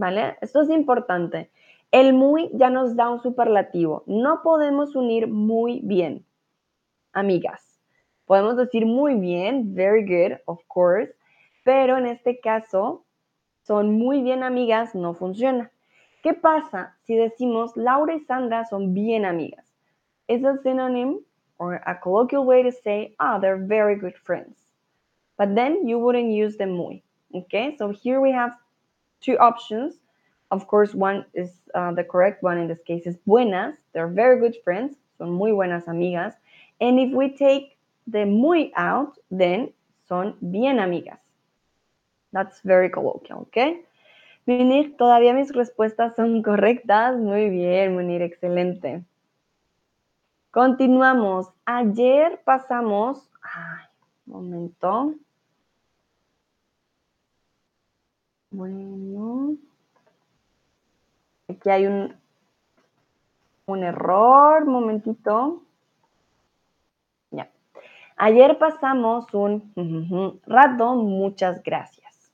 ¿vale? 0.00 0.36
Esto 0.40 0.62
es 0.62 0.70
importante. 0.70 1.52
El 1.92 2.12
muy 2.12 2.50
ya 2.54 2.70
nos 2.70 2.96
da 2.96 3.08
un 3.08 3.22
superlativo. 3.22 4.02
No 4.06 4.42
podemos 4.42 4.96
unir 4.96 5.28
muy 5.28 5.78
bien, 5.84 6.25
amigas. 7.16 7.80
Podemos 8.26 8.56
decir 8.56 8.86
muy 8.86 9.14
bien, 9.14 9.74
very 9.74 10.04
good, 10.04 10.38
of 10.46 10.60
course, 10.68 11.12
pero 11.64 11.96
en 11.96 12.06
este 12.06 12.40
caso, 12.40 13.04
son 13.62 13.98
muy 13.98 14.22
bien 14.22 14.42
amigas, 14.42 14.94
no 14.94 15.14
funciona. 15.14 15.70
¿Qué 16.22 16.34
pasa 16.34 16.96
si 17.04 17.16
decimos 17.16 17.76
Laura 17.76 18.14
y 18.14 18.20
Sandra 18.20 18.64
son 18.64 18.94
bien 18.94 19.24
amigas? 19.24 19.64
Es 20.28 20.44
a 20.44 20.56
synonym 20.62 21.20
or 21.58 21.80
a 21.86 22.00
colloquial 22.00 22.44
way 22.44 22.62
to 22.62 22.72
say, 22.72 23.14
ah, 23.18 23.38
they're 23.38 23.56
very 23.56 23.96
good 23.96 24.14
friends. 24.14 24.56
But 25.36 25.54
then 25.54 25.86
you 25.86 25.98
wouldn't 25.98 26.32
use 26.32 26.56
them 26.56 26.70
muy. 26.70 27.02
Okay, 27.34 27.76
so 27.76 27.90
here 27.90 28.20
we 28.20 28.32
have 28.32 28.52
two 29.20 29.36
options. 29.38 29.94
Of 30.50 30.66
course, 30.66 30.94
one 30.94 31.26
is 31.34 31.50
uh, 31.74 31.92
the 31.92 32.04
correct 32.04 32.42
one 32.42 32.58
in 32.58 32.68
this 32.68 32.82
case 32.86 33.06
is 33.06 33.16
buenas. 33.26 33.74
They're 33.92 34.08
very 34.08 34.38
good 34.40 34.56
friends, 34.64 34.96
son 35.18 35.30
muy 35.30 35.52
buenas 35.52 35.86
amigas. 35.86 36.34
And 36.80 36.98
if 37.00 37.12
we 37.12 37.30
take 37.30 37.76
the 38.06 38.26
muy 38.26 38.72
out, 38.76 39.18
then 39.30 39.72
son 40.08 40.36
bien 40.40 40.78
amigas. 40.78 41.18
That's 42.32 42.60
very 42.62 42.90
colloquial, 42.90 43.40
okay? 43.48 43.82
Munir, 44.46 44.96
todavía 44.96 45.34
mis 45.34 45.52
respuestas 45.52 46.14
son 46.14 46.42
correctas. 46.42 47.16
Muy 47.16 47.50
bien, 47.50 47.94
Munir, 47.94 48.22
excelente. 48.22 49.02
Continuamos. 50.52 51.48
Ayer 51.64 52.40
pasamos. 52.44 53.28
Ay, 53.42 53.86
momento. 54.24 55.14
Bueno. 58.50 59.56
Aquí 61.48 61.68
hay 61.68 61.86
un, 61.86 62.14
un 63.66 63.82
error. 63.82 64.64
Momentito. 64.64 65.62
Ayer 68.16 68.58
pasamos 68.58 69.32
un 69.34 70.40
rato. 70.46 70.94
Muchas 70.94 71.62
gracias. 71.62 72.32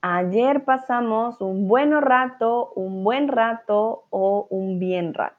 Ayer 0.00 0.64
pasamos 0.64 1.42
un 1.42 1.68
buen 1.68 1.92
rato, 2.00 2.72
un 2.74 3.04
buen 3.04 3.28
rato 3.28 4.06
o 4.08 4.46
un 4.48 4.78
bien 4.78 5.12
rato. 5.12 5.36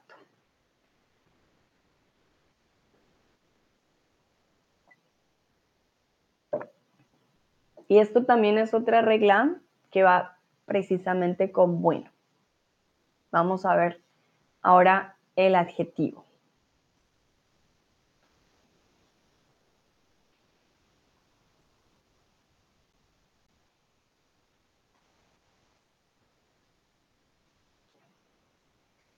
Y 7.88 7.98
esto 7.98 8.24
también 8.24 8.56
es 8.56 8.72
otra 8.72 9.02
regla 9.02 9.56
que 9.90 10.04
va 10.04 10.38
precisamente 10.64 11.50
con 11.50 11.82
bueno. 11.82 12.10
Vamos 13.32 13.66
a 13.66 13.74
ver 13.74 14.00
ahora 14.62 15.16
el 15.34 15.56
adjetivo. 15.56 16.24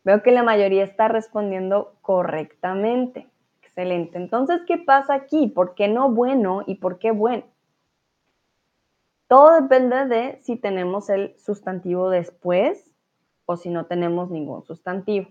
Veo 0.05 0.23
que 0.23 0.33
la 0.33 0.43
mayoría 0.43 0.85
está 0.85 1.09
respondiendo 1.09 1.95
correctamente. 2.03 3.27
Excelente. 3.63 4.19
Entonces, 4.19 4.61
¿qué 4.67 4.79
pasa 4.79 5.15
aquí? 5.15 5.49
¿Por 5.49 5.75
qué 5.75 5.89
no 5.89 6.11
bueno 6.11 6.63
y 6.67 6.77
por 6.77 6.99
qué 6.99 7.11
bueno? 7.11 7.45
Todo 9.27 9.61
depende 9.61 10.07
de 10.07 10.39
si 10.43 10.57
tenemos 10.57 11.09
el 11.09 11.35
sustantivo 11.39 12.11
después 12.11 12.93
o 13.47 13.57
si 13.57 13.71
no 13.71 13.87
tenemos 13.87 14.31
ningún 14.31 14.63
sustantivo. 14.63 15.31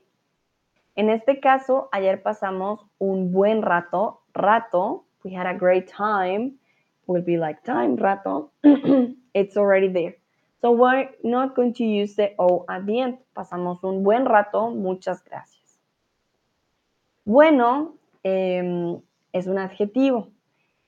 En 0.96 1.10
este 1.10 1.40
caso, 1.40 1.90
ayer 1.92 2.22
pasamos 2.22 2.86
un 2.98 3.32
buen 3.32 3.62
rato. 3.62 4.22
Rato, 4.34 5.06
we 5.24 5.36
had 5.36 5.46
a 5.46 5.54
great 5.54 5.90
time, 5.90 6.58
will 7.06 7.24
be 7.24 7.38
like 7.38 7.62
time, 7.64 7.96
rato. 7.98 8.52
It's 9.34 9.56
already 9.56 9.92
there. 9.92 10.23
So 10.64 10.72
we're 10.72 11.10
not 11.24 11.56
going 11.56 11.74
to 11.74 11.84
use 11.84 12.16
the 12.16 12.36
O 12.40 12.64
at 12.70 12.86
the 12.86 13.02
end. 13.02 13.18
Pasamos 13.36 13.84
un 13.84 14.02
buen 14.02 14.26
rato, 14.26 14.70
muchas 14.70 15.22
gracias. 15.22 15.78
Bueno 17.26 17.96
em, 18.24 19.02
es 19.34 19.48
un 19.48 19.58
adjetivo 19.58 20.30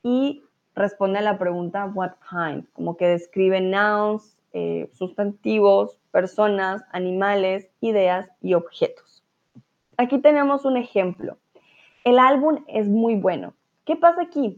y 0.02 0.44
responde 0.76 1.20
a 1.20 1.22
la 1.22 1.38
pregunta 1.38 1.92
what 1.94 2.14
kind, 2.30 2.66
como 2.72 2.96
que 2.96 3.06
describe 3.06 3.60
nouns, 3.60 4.38
eh, 4.54 4.90
sustantivos, 4.94 6.00
personas, 6.12 6.82
animales, 6.94 7.68
ideas 7.82 8.30
y 8.42 8.54
objetos. 8.54 9.26
Aquí 9.98 10.20
tenemos 10.20 10.64
un 10.64 10.78
ejemplo. 10.78 11.38
El 12.06 12.20
álbum 12.20 12.64
es 12.70 12.88
muy 12.88 13.16
bueno. 13.16 13.54
¿Qué 13.84 13.98
pasa 13.98 14.22
aquí? 14.22 14.58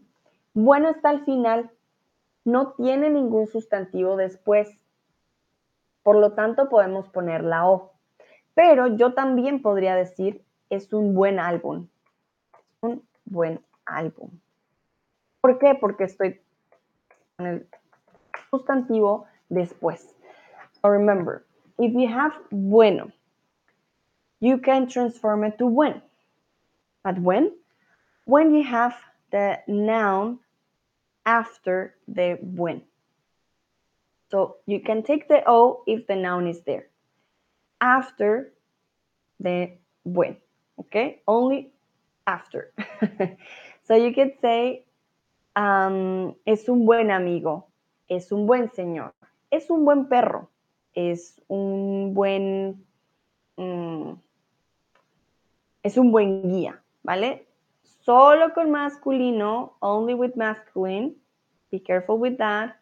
Bueno 0.54 0.90
está 0.90 1.10
al 1.10 1.26
final, 1.26 1.72
no 2.46 2.74
tiene 2.74 3.10
ningún 3.10 3.48
sustantivo 3.48 4.16
después. 4.16 4.78
Por 6.08 6.16
lo 6.16 6.32
tanto, 6.32 6.70
podemos 6.70 7.10
poner 7.10 7.44
la 7.44 7.70
O. 7.70 7.92
Pero 8.54 8.88
yo 8.96 9.14
también 9.14 9.62
podría 9.62 9.94
decir, 9.94 10.42
es 10.70 10.94
un 10.94 11.14
buen 11.14 11.38
álbum. 11.38 11.90
Un 12.80 13.06
buen 13.26 13.60
álbum. 13.86 14.30
¿Por 15.42 15.60
qué? 15.60 15.76
Porque 15.76 16.06
estoy 16.06 16.40
con 17.36 17.48
el 17.48 17.68
sustantivo 18.50 19.26
después. 19.50 20.16
remember, 20.82 21.46
if 21.78 21.92
you 21.92 22.08
have 22.08 22.34
bueno, 22.52 23.12
you 24.40 24.62
can 24.62 24.88
transform 24.88 25.44
it 25.44 25.58
to 25.58 25.68
when. 25.68 26.02
But 27.04 27.20
when? 27.20 27.52
When 28.24 28.56
you 28.56 28.64
have 28.64 28.96
the 29.32 29.60
noun 29.68 30.40
after 31.26 31.98
the 32.08 32.38
when. 32.42 32.84
So 34.30 34.58
you 34.66 34.80
can 34.82 35.04
take 35.04 35.28
the 35.28 35.42
O 35.48 35.84
if 35.88 36.08
the 36.08 36.16
noun 36.16 36.48
is 36.48 36.62
there. 36.62 36.88
After 37.80 38.54
the 39.40 39.72
when, 40.04 40.38
okay? 40.80 41.22
Only 41.28 41.72
after. 42.26 42.74
so 43.88 43.96
you 43.96 44.14
could 44.14 44.34
say, 44.42 44.84
um, 45.56 46.36
es 46.46 46.68
un 46.68 46.86
buen 46.86 47.12
amigo, 47.12 47.68
es 48.10 48.32
un 48.32 48.46
buen 48.46 48.70
señor, 48.72 49.14
es 49.52 49.70
un 49.70 49.86
buen 49.86 50.08
perro, 50.08 50.50
es 50.94 51.40
un 51.48 52.14
buen, 52.14 52.84
um, 53.58 54.20
es 55.84 55.98
un 55.98 56.12
buen 56.12 56.50
guía, 56.50 56.82
¿vale? 57.04 57.48
Solo 58.04 58.54
con 58.54 58.72
masculino, 58.72 59.74
only 59.82 60.14
with 60.14 60.36
masculine. 60.36 61.16
Be 61.72 61.80
careful 61.80 62.18
with 62.18 62.38
that. 62.38 62.80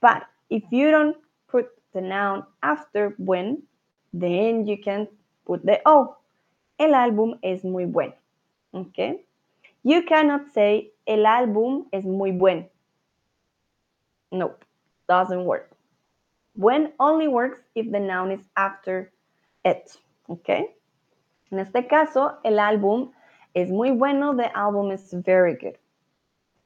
But 0.00 0.24
if 0.50 0.62
you 0.70 0.90
don't 0.90 1.16
put 1.48 1.68
the 1.92 2.00
noun 2.00 2.44
after 2.62 3.14
when, 3.18 3.62
then 4.12 4.66
you 4.66 4.78
can 4.78 5.08
put 5.46 5.64
the 5.64 5.80
O. 5.86 6.16
El 6.78 6.94
álbum 6.94 7.38
es 7.42 7.64
muy 7.64 7.86
bueno. 7.86 8.14
Okay? 8.74 9.24
You 9.82 10.02
cannot 10.02 10.52
say 10.52 10.92
el 11.06 11.24
álbum 11.24 11.86
es 11.92 12.04
muy 12.04 12.32
bueno. 12.32 12.66
Nope, 14.30 14.64
doesn't 15.08 15.44
work. 15.44 15.70
When 16.54 16.92
only 17.00 17.28
works 17.28 17.60
if 17.74 17.90
the 17.90 18.00
noun 18.00 18.30
is 18.30 18.44
after 18.56 19.10
it. 19.64 19.96
Okay? 20.28 20.66
En 21.50 21.58
este 21.58 21.88
caso, 21.88 22.38
el 22.44 22.58
álbum 22.58 23.10
es 23.54 23.70
muy 23.70 23.90
bueno, 23.90 24.36
the 24.36 24.54
album 24.56 24.90
is 24.90 25.12
very 25.12 25.54
good. 25.54 25.78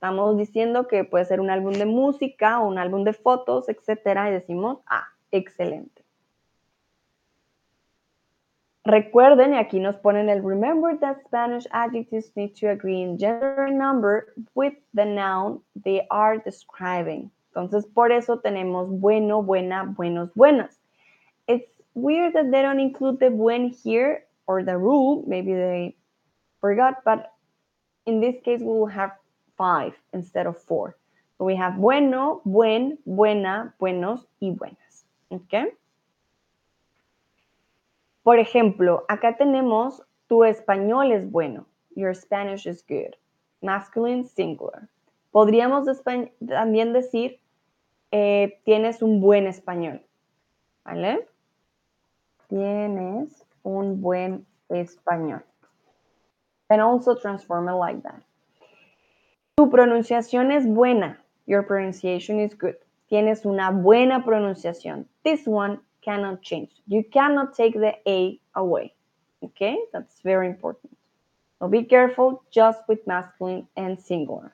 Estamos 0.03 0.37
diciendo 0.37 0.89
que 0.89 1.05
puede 1.05 1.25
ser 1.27 1.41
un 1.41 1.49
álbum 1.49 1.75
de 1.75 1.87
música 1.87 2.59
un 2.59 2.77
álbum 2.77 3.05
de 3.05 3.13
fotos, 3.13 3.69
etcétera, 3.69 4.31
y 4.31 4.33
decimos, 4.33 4.81
ah, 4.87 5.07
excelente. 5.31 6.05
Recuerden, 8.83 9.55
y 9.55 9.59
aquí 9.59 9.79
nos 9.79 9.95
ponen 9.95 10.29
el 10.29 10.43
remember 10.43 10.99
that 10.99 11.19
Spanish 11.27 11.69
adjectives 11.71 12.33
need 12.35 12.53
to 12.59 12.69
agree 12.69 13.01
in 13.01 13.17
gender 13.17 13.67
and 13.69 13.79
number 13.79 14.35
with 14.57 14.75
the 14.93 15.05
noun 15.05 15.61
they 15.85 16.05
are 16.11 16.43
describing. 16.45 17.31
Entonces, 17.55 17.87
por 17.87 18.11
eso 18.11 18.41
tenemos 18.41 18.89
bueno, 18.91 19.41
buena, 19.41 19.85
buenos, 19.85 20.35
buenas. 20.35 20.81
It's 21.47 21.71
weird 21.95 22.33
that 22.33 22.51
they 22.51 22.63
don't 22.63 22.81
include 22.81 23.21
the 23.21 23.31
buen 23.31 23.69
here 23.69 24.25
or 24.49 24.65
the 24.65 24.77
rule. 24.77 25.23
Maybe 25.29 25.55
they 25.55 25.95
forgot, 26.61 27.05
but 27.05 27.31
in 28.05 28.21
this 28.21 28.35
case, 28.45 28.59
we 28.63 28.67
will 28.67 28.87
have 28.87 29.13
five 29.63 29.95
instead 30.13 30.47
of 30.47 30.57
four. 30.59 30.97
We 31.39 31.55
have 31.57 31.77
bueno, 31.79 32.41
buen, 32.45 32.99
buena, 33.05 33.75
buenos 33.79 34.27
y 34.41 34.51
buenas. 34.51 35.07
¿Ok? 35.31 35.55
Por 38.25 38.39
ejemplo, 38.41 39.05
acá 39.09 39.37
tenemos 39.37 40.03
tu 40.27 40.43
español 40.43 41.13
es 41.13 41.31
bueno. 41.31 41.67
Your 41.95 42.15
Spanish 42.15 42.67
is 42.67 42.85
good. 42.89 43.15
Masculine 43.61 44.25
singular. 44.25 44.89
Podríamos 45.31 45.87
también 46.49 46.93
decir 46.93 47.39
eh, 48.11 48.61
tienes 48.65 49.01
un 49.01 49.21
buen 49.21 49.47
español. 49.47 50.03
¿vale? 50.85 51.29
Tienes 52.49 53.45
un 53.63 54.01
buen 54.01 54.45
español. 54.69 55.45
And 56.69 56.81
also 56.81 57.15
transform 57.15 57.69
it 57.69 57.75
like 57.75 58.03
that. 58.03 58.23
Tu 59.63 59.71
pronunciación 59.71 60.51
es 60.51 60.67
buena. 60.67 61.23
Your 61.47 61.63
pronunciation 61.63 62.41
is 62.41 62.53
good. 62.53 62.75
Tienes 63.09 63.47
una 63.47 63.71
buena 63.71 64.25
pronunciación. 64.25 65.07
This 65.23 65.47
one 65.47 65.79
cannot 66.01 66.43
change. 66.43 66.71
You 66.89 67.05
cannot 67.05 67.55
take 67.55 67.75
the 67.75 67.95
A 68.05 68.41
away. 68.57 68.93
Okay, 69.41 69.79
that's 69.93 70.21
very 70.25 70.49
important. 70.49 70.91
So 71.61 71.69
be 71.69 71.85
careful 71.85 72.43
just 72.51 72.81
with 72.89 73.07
masculine 73.07 73.69
and 73.77 74.01
singular. 74.01 74.53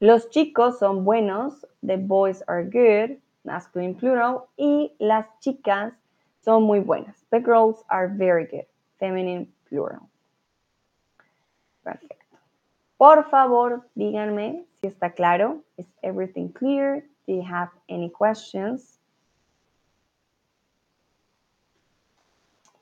Los 0.00 0.26
chicos 0.26 0.80
son 0.80 1.04
buenos. 1.04 1.64
The 1.84 1.98
boys 1.98 2.42
are 2.48 2.64
good. 2.64 3.16
Masculine 3.44 3.94
plural. 3.94 4.48
Y 4.58 4.90
las 4.98 5.26
chicas 5.40 5.92
son 6.44 6.64
muy 6.64 6.80
buenas. 6.80 7.14
The 7.30 7.38
girls 7.38 7.84
are 7.88 8.08
very 8.08 8.46
good. 8.46 8.66
Feminine 8.98 9.46
plural. 9.68 10.08
Por 13.02 13.28
favor, 13.30 13.84
díganme 13.96 14.64
si 14.80 14.86
está 14.86 15.10
claro. 15.10 15.64
Is 15.76 15.88
everything 16.04 16.52
clear? 16.52 17.04
Do 17.26 17.34
you 17.34 17.42
have 17.42 17.68
any 17.88 18.08
questions? 18.08 19.00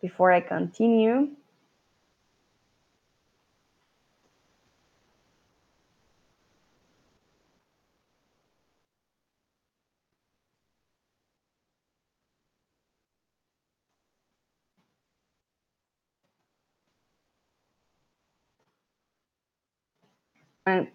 Before 0.02 0.30
I 0.30 0.42
continue. 0.42 1.30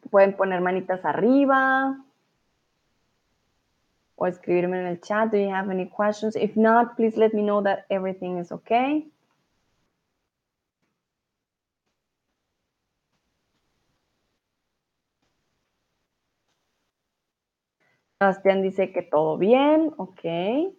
Pueden 0.09 0.35
poner 0.35 0.61
manitas 0.61 1.03
arriba 1.05 1.97
o 4.15 4.27
escribirme 4.27 4.79
en 4.79 4.87
el 4.87 5.01
chat. 5.01 5.31
Do 5.31 5.37
you 5.37 5.49
have 5.53 5.71
any 5.71 5.89
questions? 5.89 6.35
If 6.35 6.55
not, 6.55 6.95
please 6.95 7.17
let 7.17 7.33
me 7.33 7.41
know 7.41 7.61
that 7.63 7.85
everything 7.89 8.37
is 8.39 8.51
okay. 8.51 9.09
Sebastián 18.19 18.61
dice 18.61 18.91
que 18.91 19.01
todo 19.01 19.37
bien, 19.37 19.93
ok. 19.97 20.73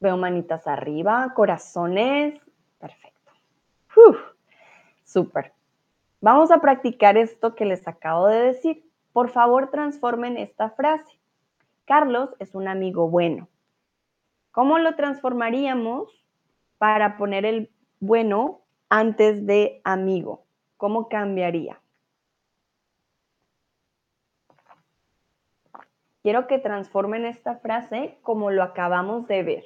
Veo 0.00 0.16
manitas 0.16 0.66
arriba, 0.66 1.32
corazones, 1.34 2.40
perfecto. 2.78 3.32
Súper. 5.04 5.57
Vamos 6.20 6.50
a 6.50 6.60
practicar 6.60 7.16
esto 7.16 7.54
que 7.54 7.64
les 7.64 7.86
acabo 7.86 8.26
de 8.26 8.40
decir. 8.40 8.84
Por 9.12 9.30
favor, 9.30 9.70
transformen 9.70 10.36
esta 10.36 10.70
frase. 10.70 11.18
Carlos 11.84 12.34
es 12.40 12.54
un 12.54 12.66
amigo 12.66 13.08
bueno. 13.08 13.48
¿Cómo 14.50 14.78
lo 14.78 14.96
transformaríamos 14.96 16.24
para 16.78 17.16
poner 17.16 17.44
el 17.44 17.70
bueno 18.00 18.62
antes 18.88 19.46
de 19.46 19.80
amigo? 19.84 20.44
¿Cómo 20.76 21.08
cambiaría? 21.08 21.80
Quiero 26.22 26.48
que 26.48 26.58
transformen 26.58 27.24
esta 27.24 27.56
frase 27.56 28.18
como 28.22 28.50
lo 28.50 28.64
acabamos 28.64 29.28
de 29.28 29.42
ver. 29.44 29.64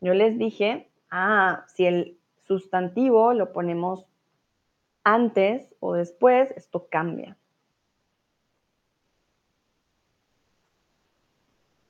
Yo 0.00 0.14
les 0.14 0.38
dije, 0.38 0.88
ah, 1.10 1.64
si 1.74 1.86
el 1.86 2.18
sustantivo 2.46 3.34
lo 3.34 3.52
ponemos 3.52 4.06
antes 5.04 5.74
o 5.80 5.94
después, 5.94 6.50
esto 6.56 6.88
cambia. 6.90 7.36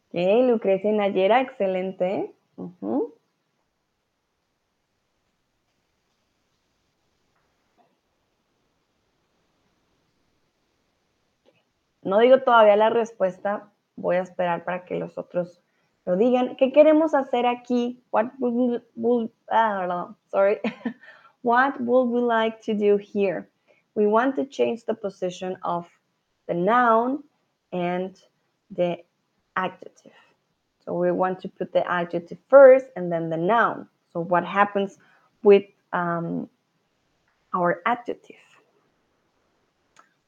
Ok, 0.09 0.21
Lucrecia 0.49 0.93
Nayera, 0.93 1.41
excelente. 1.41 2.35
No 12.03 12.19
digo 12.21 12.43
todavía 12.43 12.77
la 12.77 12.91
respuesta, 12.91 13.73
voy 13.97 14.17
a 14.17 14.23
esperar 14.23 14.65
para 14.65 14.85
que 14.85 14.97
los 14.97 15.17
otros 15.19 15.63
lo 16.05 16.17
digan. 16.17 16.57
¿Qué 16.57 16.71
queremos 16.71 17.15
hacer 17.15 17.47
aquí? 17.47 18.05
What 18.11 18.33
ah, 19.49 20.15
sorry. 20.31 20.59
What 21.45 21.79
would 21.79 22.05
we 22.05 22.21
like 22.21 22.63
to 22.63 22.73
do 22.73 22.97
here? 22.97 23.51
We 23.95 24.07
want 24.07 24.35
to 24.37 24.47
change 24.47 24.87
the 24.87 24.95
position 24.95 25.59
of 25.63 25.87
the 26.49 26.55
noun 26.55 27.23
and 27.71 28.19
the 28.71 28.97
adjective. 29.55 30.17
So 30.83 30.95
we 30.95 31.13
want 31.13 31.41
to 31.41 31.51
put 31.51 31.71
the 31.71 31.87
adjective 31.87 32.39
first 32.49 32.87
and 32.97 33.13
then 33.13 33.29
the 33.29 33.37
noun. 33.37 33.87
So 34.11 34.21
what 34.21 34.47
happens 34.47 34.97
with 35.43 35.65
um, 35.93 36.49
our 37.53 37.83
adjective? 37.85 38.41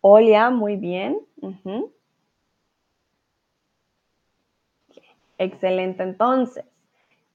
Olia, 0.04 0.50
muy 0.50 0.76
bien. 0.76 1.24
Uh 1.42 1.54
-huh. 1.64 1.90
Excelente. 5.38 6.02
Entonces, 6.02 6.64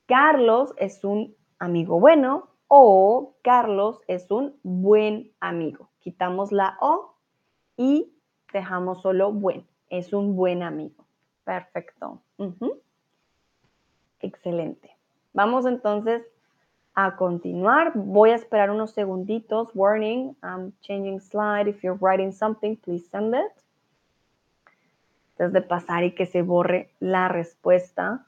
Carlos 0.08 0.72
es 0.78 1.04
un 1.04 1.34
amigo 1.58 2.00
bueno 2.00 2.51
o 2.74 3.36
Carlos 3.44 4.00
es 4.08 4.32
un 4.32 4.58
buen 4.64 5.34
amigo. 5.42 5.90
Quitamos 6.00 6.54
la 6.54 6.78
O 6.80 7.16
y 7.76 8.14
dejamos 8.54 9.02
solo 9.02 9.34
buen. 9.34 9.68
Es 9.90 10.14
un 10.14 10.38
buen 10.38 10.64
amigo. 10.64 11.06
Perfecto. 11.44 12.22
Excelente. 14.22 14.96
Vamos 15.34 15.66
entonces 15.66 16.26
a 16.96 17.18
continuar. 17.18 17.92
Voy 17.94 18.30
a 18.30 18.36
esperar 18.36 18.72
unos 18.72 18.92
segunditos. 18.92 19.76
Warning, 19.76 20.38
I'm 20.42 20.72
changing 20.80 21.20
slide. 21.20 21.68
If 21.68 21.84
you're 21.84 22.00
writing 22.00 22.32
something, 22.32 22.78
please 22.78 23.06
send 23.10 23.36
it. 23.36 23.52
Antes 25.32 25.52
de 25.52 25.62
pasar 25.62 26.06
y 26.06 26.16
que 26.16 26.26
se 26.26 26.42
borre 26.42 26.90
la 27.02 27.28
respuesta. 27.28 28.28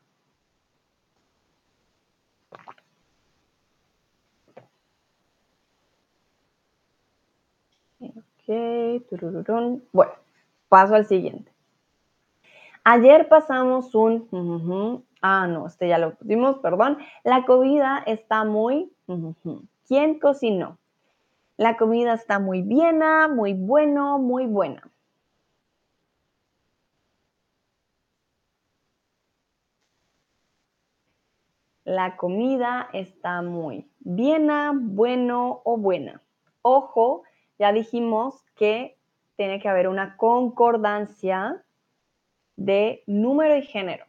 Bueno, 8.48 10.14
paso 10.70 10.96
al 10.96 11.06
siguiente. 11.06 11.52
Ayer 12.84 13.30
pasamos 13.30 13.96
un... 13.96 15.06
ah, 15.22 15.48
no, 15.48 15.68
este 15.68 15.88
ya 15.88 15.98
lo 15.98 16.16
pusimos, 16.16 16.58
perdón. 16.58 16.98
La 17.24 17.46
comida 17.46 18.04
está 18.06 18.44
muy... 18.44 18.92
¿Quién 19.88 20.20
cocinó? 20.20 20.78
La 21.58 21.78
comida 21.78 22.14
está 22.14 22.40
muy 22.40 22.62
buena, 22.62 23.28
muy 23.28 23.54
bueno, 23.54 24.18
muy 24.20 24.46
buena. 24.46 24.90
La 31.86 32.16
comida 32.16 32.90
está 32.94 33.42
muy 33.42 33.88
buena, 34.00 34.72
bueno 34.74 35.62
o 35.64 35.78
buena. 35.78 36.22
Ojo, 36.62 37.24
ya 37.64 37.72
dijimos 37.72 38.44
que 38.56 38.98
tiene 39.38 39.62
que 39.62 39.70
haber 39.70 39.88
una 39.88 40.18
concordancia 40.18 41.64
de 42.58 43.04
número 43.08 43.56
y 43.56 43.62
género. 43.62 44.06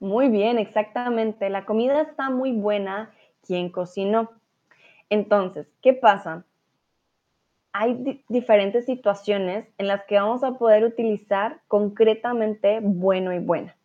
Muy 0.00 0.28
bien, 0.28 0.58
exactamente. 0.58 1.48
La 1.50 1.64
comida 1.64 2.00
está 2.00 2.30
muy 2.30 2.52
buena. 2.52 3.12
¿Quién 3.46 3.70
cocinó? 3.70 4.30
Entonces, 5.08 5.68
¿qué 5.80 5.94
pasa? 5.94 6.44
hay 7.72 8.22
diferentes 8.28 8.86
situaciones 8.86 9.66
en 9.78 9.86
las 9.86 10.04
que 10.04 10.16
vamos 10.16 10.42
a 10.42 10.54
poder 10.54 10.84
utilizar 10.84 11.60
concretamente 11.68 12.80
bueno 12.82 13.32
y 13.32 13.38
buena. 13.38 13.76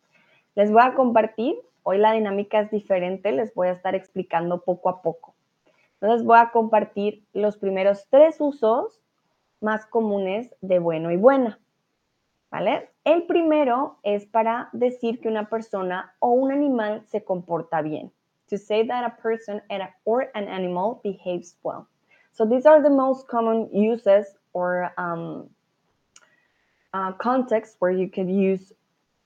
Les 0.54 0.72
voy 0.72 0.82
a 0.82 0.94
compartir, 0.94 1.56
hoy 1.82 1.98
la 1.98 2.12
dinámica 2.12 2.60
es 2.60 2.70
diferente, 2.70 3.30
les 3.32 3.54
voy 3.54 3.68
a 3.68 3.72
estar 3.72 3.94
explicando 3.94 4.62
poco 4.62 4.88
a 4.88 5.02
poco. 5.02 5.34
Entonces 6.00 6.26
voy 6.26 6.38
a 6.38 6.50
compartir 6.50 7.24
los 7.32 7.56
primeros 7.56 8.06
tres 8.10 8.36
usos 8.40 9.00
más 9.60 9.86
comunes 9.86 10.54
de 10.60 10.78
bueno 10.78 11.10
y 11.12 11.16
buena. 11.16 11.60
El 12.52 13.26
primero 13.26 13.98
es 14.02 14.24
para 14.26 14.68
decir 14.72 15.20
que 15.20 15.28
una 15.28 15.48
persona 15.48 16.14
o 16.20 16.30
un 16.30 16.52
animal 16.52 17.02
se 17.06 17.24
comporta 17.24 17.82
bien. 17.82 18.10
To 18.48 18.56
say 18.56 18.86
that 18.86 19.04
a 19.04 19.20
person 19.20 19.60
or 20.04 20.30
an 20.34 20.48
animal 20.48 21.00
behaves 21.02 21.56
well. 21.62 21.88
So 22.32 22.44
these 22.44 22.66
are 22.66 22.82
the 22.82 22.90
most 22.90 23.26
common 23.28 23.68
uses 23.72 24.26
or 24.52 24.92
um, 24.98 25.50
uh, 26.94 27.12
contexts 27.12 27.76
where 27.80 27.90
you 27.90 28.08
can 28.08 28.28
use 28.28 28.72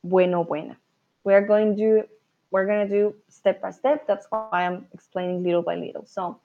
bueno 0.03 0.45
buena. 0.45 0.77
We're 1.25 1.47
going 1.47 1.77
to 1.77 2.05
we're 2.51 2.67
going 2.67 2.89
to 2.89 2.93
do 2.93 3.15
step 3.29 3.61
by 3.61 3.71
step. 3.71 4.07
That's 4.07 4.27
why 4.31 4.65
I'm 4.65 4.87
explaining 4.93 5.43
little 5.45 5.63
by 5.63 5.77
little. 5.77 6.05
So 6.07 6.41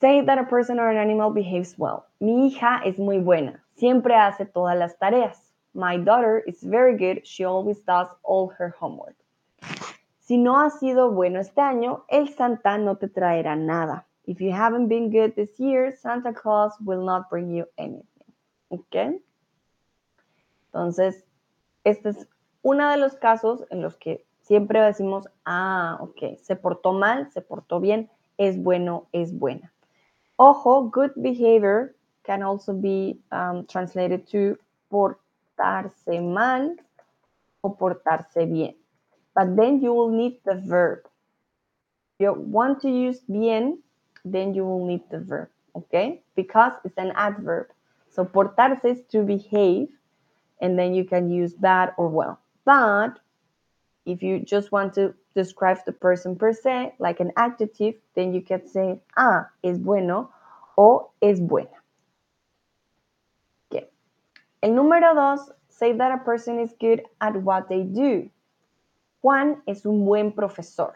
say 0.00 0.20
that 0.20 0.38
a 0.38 0.44
person 0.44 0.78
or 0.78 0.88
an 0.90 0.96
animal 0.96 1.30
behaves 1.30 1.74
well. 1.76 2.06
Mi 2.20 2.50
hija 2.50 2.80
es 2.86 2.98
muy 2.98 3.18
buena. 3.18 3.60
Siempre 3.76 4.14
hace 4.14 4.46
todas 4.46 4.78
las 4.78 4.96
tareas. 4.98 5.53
My 5.74 5.96
daughter 5.96 6.42
is 6.46 6.62
very 6.62 6.96
good. 6.96 7.26
She 7.26 7.44
always 7.44 7.80
does 7.80 8.08
all 8.22 8.48
her 8.58 8.70
homework. 8.78 9.16
Si 10.20 10.38
no 10.38 10.54
ha 10.54 10.70
sido 10.70 11.10
bueno 11.12 11.40
este 11.40 11.60
año, 11.60 12.04
el 12.08 12.28
Santa 12.28 12.78
no 12.78 12.96
te 12.96 13.08
traerá 13.08 13.58
nada. 13.58 14.06
If 14.26 14.40
you 14.40 14.52
haven't 14.52 14.88
been 14.88 15.10
good 15.10 15.34
this 15.36 15.58
year, 15.58 15.92
Santa 16.00 16.32
Claus 16.32 16.72
will 16.80 17.04
not 17.04 17.28
bring 17.28 17.50
you 17.54 17.66
anything. 17.76 18.06
¿Ok? 18.70 19.20
Entonces, 20.72 21.24
este 21.84 22.10
es 22.10 22.26
uno 22.62 22.90
de 22.90 22.96
los 22.96 23.14
casos 23.16 23.64
en 23.70 23.82
los 23.82 23.96
que 23.96 24.24
siempre 24.40 24.80
decimos, 24.80 25.28
ah, 25.44 25.98
ok, 26.00 26.38
se 26.42 26.56
portó 26.56 26.92
mal, 26.92 27.30
se 27.30 27.42
portó 27.42 27.80
bien, 27.80 28.10
es 28.38 28.56
bueno, 28.62 29.08
es 29.12 29.36
buena. 29.38 29.72
Ojo, 30.36 30.90
good 30.90 31.12
behavior 31.16 31.94
can 32.24 32.42
also 32.42 32.72
be 32.72 33.18
um, 33.30 33.66
translated 33.66 34.26
to 34.26 34.58
portarse 35.56 36.20
mal 36.20 36.76
o 37.62 37.70
portarse 37.70 38.46
bien. 38.46 38.74
But 39.34 39.56
then 39.56 39.80
you 39.80 39.92
will 39.92 40.10
need 40.10 40.40
the 40.44 40.54
verb. 40.54 41.00
If 42.18 42.24
You 42.24 42.32
want 42.34 42.80
to 42.82 42.90
use 42.90 43.20
bien, 43.20 43.82
then 44.24 44.54
you 44.54 44.64
will 44.64 44.86
need 44.86 45.02
the 45.10 45.18
verb, 45.18 45.48
okay? 45.76 46.22
Because 46.36 46.72
it's 46.84 46.98
an 46.98 47.12
adverb. 47.16 47.66
So 48.10 48.24
portarse 48.24 48.84
is 48.84 49.02
to 49.10 49.22
behave, 49.22 49.88
and 50.60 50.78
then 50.78 50.94
you 50.94 51.04
can 51.04 51.30
use 51.30 51.52
bad 51.52 51.92
or 51.96 52.08
well. 52.08 52.38
But 52.64 53.18
if 54.06 54.22
you 54.22 54.38
just 54.40 54.70
want 54.70 54.94
to 54.94 55.14
describe 55.34 55.78
the 55.84 55.92
person 55.92 56.36
per 56.36 56.52
se, 56.52 56.94
like 56.98 57.18
an 57.18 57.32
adjective, 57.36 57.96
then 58.14 58.32
you 58.32 58.40
can 58.40 58.66
say, 58.68 59.00
ah, 59.16 59.50
es 59.64 59.78
bueno 59.78 60.30
o 60.78 61.10
es 61.20 61.40
buena. 61.40 61.83
El 64.64 64.74
número 64.74 65.14
dos, 65.14 65.52
say 65.68 65.94
that 65.98 66.10
a 66.10 66.24
person 66.24 66.58
is 66.58 66.74
good 66.80 67.02
at 67.20 67.36
what 67.42 67.66
they 67.68 67.84
do. 67.84 68.30
Juan 69.20 69.62
es 69.66 69.84
un 69.84 70.06
buen 70.06 70.32
profesor. 70.32 70.94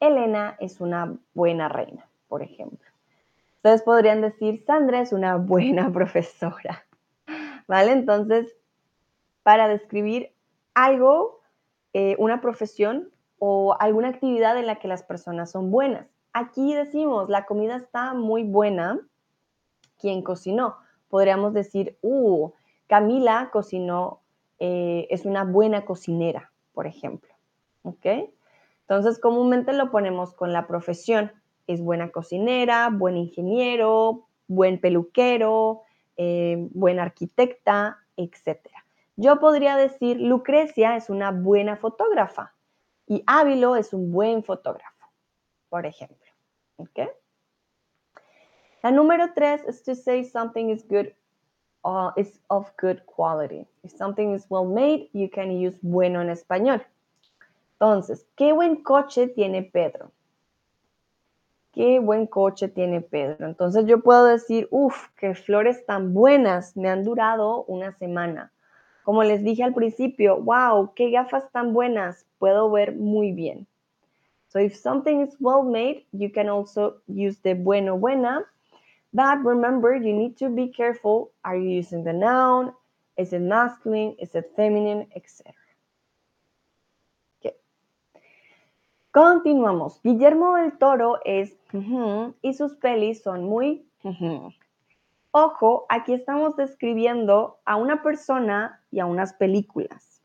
Elena 0.00 0.56
es 0.58 0.80
una 0.80 1.14
buena 1.34 1.68
reina 1.68 2.08
por 2.28 2.42
ejemplo. 2.42 2.86
Ustedes 3.56 3.82
podrían 3.82 4.20
decir, 4.20 4.62
Sandra 4.64 5.00
es 5.00 5.12
una 5.12 5.36
buena 5.36 5.90
profesora, 5.92 6.86
¿vale? 7.66 7.92
Entonces, 7.92 8.54
para 9.42 9.66
describir 9.66 10.32
algo, 10.74 11.40
eh, 11.92 12.14
una 12.18 12.40
profesión 12.40 13.10
o 13.38 13.76
alguna 13.80 14.08
actividad 14.08 14.56
en 14.58 14.66
la 14.66 14.76
que 14.76 14.88
las 14.88 15.02
personas 15.02 15.50
son 15.50 15.70
buenas. 15.70 16.06
Aquí 16.32 16.74
decimos, 16.74 17.28
la 17.28 17.46
comida 17.46 17.76
está 17.76 18.14
muy 18.14 18.44
buena. 18.44 19.00
¿Quién 19.98 20.22
cocinó? 20.22 20.76
Podríamos 21.08 21.54
decir, 21.54 21.96
uh, 22.02 22.52
Camila 22.88 23.50
cocinó, 23.52 24.22
eh, 24.58 25.06
es 25.10 25.24
una 25.24 25.44
buena 25.44 25.84
cocinera, 25.84 26.50
por 26.72 26.86
ejemplo. 26.86 27.32
¿Ok? 27.82 28.06
Entonces, 28.80 29.20
comúnmente 29.20 29.72
lo 29.72 29.90
ponemos 29.90 30.34
con 30.34 30.52
la 30.52 30.66
profesión 30.66 31.30
es 31.68 31.82
buena 31.82 32.10
cocinera, 32.10 32.88
buen 32.90 33.16
ingeniero, 33.16 34.26
buen 34.48 34.80
peluquero, 34.80 35.82
eh, 36.16 36.56
buena 36.70 37.02
arquitecta, 37.02 37.98
etc. 38.16 38.58
Yo 39.16 39.38
podría 39.38 39.76
decir, 39.76 40.18
Lucrecia 40.18 40.96
es 40.96 41.10
una 41.10 41.30
buena 41.30 41.76
fotógrafa 41.76 42.54
y 43.06 43.22
Ávilo 43.26 43.76
es 43.76 43.92
un 43.92 44.10
buen 44.10 44.42
fotógrafo, 44.42 45.06
por 45.68 45.86
ejemplo. 45.86 46.16
¿Okay? 46.78 47.08
La 48.82 48.90
número 48.90 49.32
tres 49.34 49.62
es 49.66 49.82
to 49.82 49.94
say 49.94 50.24
something 50.24 50.70
is 50.70 50.86
good 50.88 51.08
uh, 51.84 52.10
is 52.16 52.38
of 52.50 52.70
good 52.76 53.04
quality. 53.06 53.66
If 53.84 53.92
something 53.92 54.34
is 54.34 54.46
well 54.48 54.64
made, 54.64 55.08
you 55.12 55.28
can 55.28 55.50
use 55.50 55.78
bueno 55.82 56.20
en 56.20 56.28
español. 56.30 56.84
Entonces, 57.80 58.26
¿qué 58.36 58.52
buen 58.52 58.82
coche 58.82 59.28
tiene 59.28 59.62
Pedro? 59.62 60.10
qué 61.78 62.00
buen 62.00 62.26
coche 62.26 62.66
tiene 62.66 63.00
Pedro. 63.00 63.46
Entonces 63.46 63.86
yo 63.86 64.00
puedo 64.00 64.24
decir, 64.24 64.66
uff, 64.72 65.10
qué 65.16 65.36
flores 65.36 65.86
tan 65.86 66.12
buenas, 66.12 66.76
me 66.76 66.88
han 66.88 67.04
durado 67.04 67.62
una 67.66 67.92
semana. 67.92 68.50
Como 69.04 69.22
les 69.22 69.44
dije 69.44 69.62
al 69.62 69.74
principio, 69.74 70.42
wow, 70.42 70.92
qué 70.96 71.10
gafas 71.10 71.50
tan 71.52 71.72
buenas, 71.72 72.26
puedo 72.40 72.68
ver 72.68 72.96
muy 72.96 73.30
bien. 73.30 73.68
So 74.48 74.58
if 74.58 74.74
something 74.74 75.20
is 75.20 75.36
well 75.38 75.62
made, 75.62 76.04
you 76.10 76.32
can 76.32 76.48
also 76.48 76.96
use 77.06 77.38
the 77.42 77.54
bueno, 77.54 77.96
buena. 77.96 78.44
But 79.12 79.44
remember, 79.44 79.94
you 79.94 80.12
need 80.12 80.36
to 80.38 80.48
be 80.48 80.68
careful. 80.68 81.32
Are 81.44 81.56
you 81.56 81.68
using 81.68 82.04
the 82.04 82.12
noun? 82.12 82.72
Is 83.16 83.32
it 83.32 83.40
masculine? 83.40 84.16
Is 84.20 84.34
it 84.34 84.52
feminine? 84.54 85.06
Etc. 85.16 85.54
Continuamos. 89.10 90.00
Guillermo 90.02 90.56
del 90.56 90.78
Toro 90.78 91.18
es 91.24 91.56
y 92.42 92.54
sus 92.54 92.76
pelis 92.76 93.22
son 93.22 93.44
muy 93.44 93.88
Ojo, 95.30 95.86
aquí 95.88 96.14
estamos 96.14 96.56
describiendo 96.56 97.58
a 97.64 97.76
una 97.76 98.02
persona 98.02 98.82
y 98.90 99.00
a 99.00 99.06
unas 99.06 99.34
películas. 99.34 100.22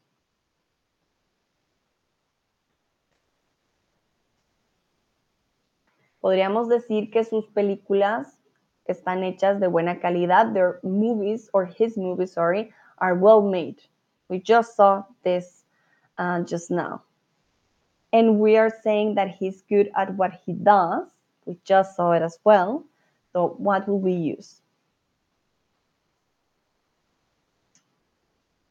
Podríamos 6.20 6.70
decir 6.70 7.12
que 7.12 7.26
sus 7.26 7.48
películas 7.48 8.40
están 8.88 9.24
hechas 9.24 9.60
de 9.60 9.68
buena 9.68 10.00
calidad. 10.00 10.54
Their 10.54 10.80
movies, 10.84 11.50
or 11.54 11.66
his 11.66 11.98
movies, 11.98 12.34
sorry, 12.34 12.72
are 12.98 13.16
well 13.16 13.42
made. 13.42 13.82
We 14.30 14.40
just 14.40 14.76
saw 14.76 15.04
this 15.24 15.64
uh, 16.18 16.42
just 16.42 16.72
now. 16.72 17.04
And 18.12 18.40
we 18.40 18.58
are 18.58 18.70
saying 18.84 19.16
that 19.16 19.30
he's 19.30 19.64
good 19.64 19.90
at 19.96 20.14
what 20.16 20.34
he 20.46 20.54
does. 20.54 21.08
We 21.46 21.58
just 21.66 21.96
saw 21.96 22.12
it 22.12 22.22
as 22.22 22.38
well. 22.44 22.86
So 23.32 23.56
what 23.58 23.88
will 23.88 24.00
we 24.00 24.14
use? 24.14 24.62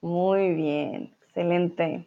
Muy 0.02 0.54
bien, 0.54 1.10
excelente. 1.22 2.06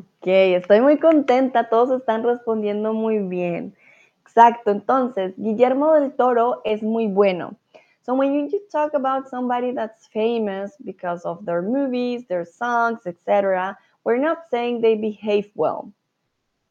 Ok, 0.00 0.28
estoy 0.28 0.80
muy 0.80 0.98
contenta, 0.98 1.68
todos 1.68 2.00
están 2.00 2.22
respondiendo 2.22 2.94
muy 2.94 3.18
bien. 3.18 3.76
Exacto, 4.22 4.70
entonces, 4.70 5.34
Guillermo 5.36 5.92
del 5.92 6.14
Toro 6.14 6.62
es 6.64 6.82
muy 6.82 7.06
bueno. 7.06 7.58
So 8.00 8.14
when 8.14 8.32
you 8.32 8.60
talk 8.72 8.94
about 8.94 9.28
somebody 9.28 9.74
that's 9.74 10.08
famous 10.08 10.74
because 10.82 11.26
of 11.26 11.44
their 11.44 11.60
movies, 11.60 12.26
their 12.28 12.46
songs, 12.46 13.00
etc., 13.04 13.76
we're 14.02 14.16
not 14.16 14.48
saying 14.50 14.80
they 14.80 14.96
behave 14.96 15.50
well 15.54 15.92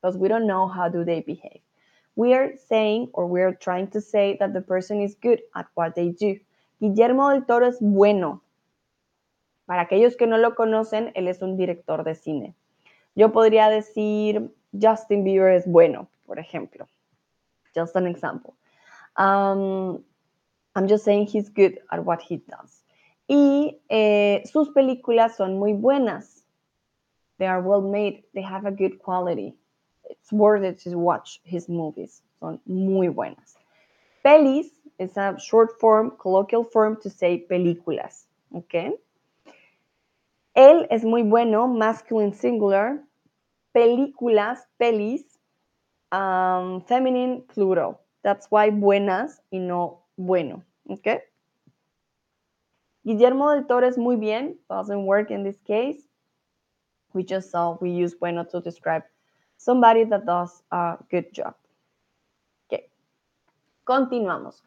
because 0.01 0.17
we 0.17 0.27
don't 0.27 0.47
know 0.47 0.67
how 0.67 0.89
do 0.89 1.05
they 1.05 1.21
behave. 1.21 1.61
We 2.15 2.33
are 2.33 2.55
saying 2.67 3.09
or 3.13 3.27
we're 3.27 3.53
trying 3.53 3.89
to 3.91 4.01
say 4.01 4.37
that 4.39 4.53
the 4.53 4.61
person 4.61 5.01
is 5.01 5.15
good 5.21 5.41
at 5.53 5.67
what 5.75 5.93
they 5.93 6.09
do. 6.09 6.39
Guillermo 6.81 7.29
del 7.29 7.45
Toro 7.45 7.67
es 7.67 7.77
bueno. 7.79 8.41
Para 9.67 9.83
aquellos 9.83 10.15
que 10.17 10.25
no 10.25 10.37
lo 10.37 10.55
conocen, 10.55 11.11
él 11.13 11.27
es 11.27 11.43
un 11.43 11.57
director 11.57 12.03
de 12.03 12.15
cine. 12.15 12.55
Yo 13.15 13.31
podría 13.31 13.69
decir 13.69 14.51
Justin 14.71 15.23
Bieber 15.23 15.53
es 15.53 15.65
bueno, 15.67 16.09
por 16.25 16.39
ejemplo. 16.39 16.87
Just 17.75 17.95
an 17.95 18.07
example. 18.07 18.55
Um, 19.17 20.03
I'm 20.75 20.87
just 20.87 21.03
saying 21.03 21.27
he's 21.27 21.49
good 21.49 21.79
at 21.91 22.03
what 22.05 22.21
he 22.21 22.37
does. 22.37 22.83
Y 23.27 23.79
eh, 23.89 24.41
sus 24.45 24.69
películas 24.69 25.35
son 25.37 25.59
muy 25.59 25.73
buenas. 25.73 26.43
They 27.37 27.47
are 27.47 27.61
well 27.61 27.81
made. 27.81 28.23
They 28.33 28.41
have 28.41 28.65
a 28.65 28.71
good 28.71 28.99
quality. 28.99 29.55
It's 30.09 30.31
worth 30.31 30.63
it 30.63 30.79
to 30.83 30.97
watch 30.97 31.41
his 31.43 31.69
movies. 31.69 32.21
Son 32.39 32.59
muy 32.65 33.09
buenas. 33.09 33.55
Pelis 34.23 34.67
is 34.97 35.15
a 35.17 35.37
short 35.39 35.79
form, 35.79 36.11
colloquial 36.19 36.63
form 36.63 36.97
to 37.01 37.09
say 37.09 37.45
películas. 37.49 38.25
Okay. 38.55 38.93
Él 40.59 40.87
es 40.89 41.05
muy 41.05 41.23
bueno, 41.23 41.69
masculine 41.69 42.33
singular. 42.33 43.01
Películas, 43.71 44.67
pelis, 44.75 45.39
um, 46.11 46.81
feminine 46.81 47.45
plural. 47.53 48.01
That's 48.23 48.45
why 48.51 48.69
buenas 48.69 49.41
y 49.51 49.59
no 49.59 50.05
bueno. 50.17 50.65
Okay. 50.89 51.19
Guillermo 53.05 53.51
del 53.51 53.67
Toro 53.67 53.87
es 53.87 53.97
muy 53.97 54.17
bien. 54.17 54.59
Doesn't 54.69 55.05
work 55.05 55.31
in 55.31 55.45
this 55.45 55.57
case. 55.65 56.05
We 57.13 57.23
just 57.23 57.51
saw 57.51 57.77
we 57.79 57.91
use 57.91 58.13
bueno 58.19 58.43
to 58.43 58.59
describe 58.59 59.05
somebody 59.55 60.03
that 60.09 60.25
does 60.25 60.61
a 60.71 60.97
good 61.09 61.31
job. 61.31 61.55
Okay. 62.67 62.91
Continuamos. 63.85 64.61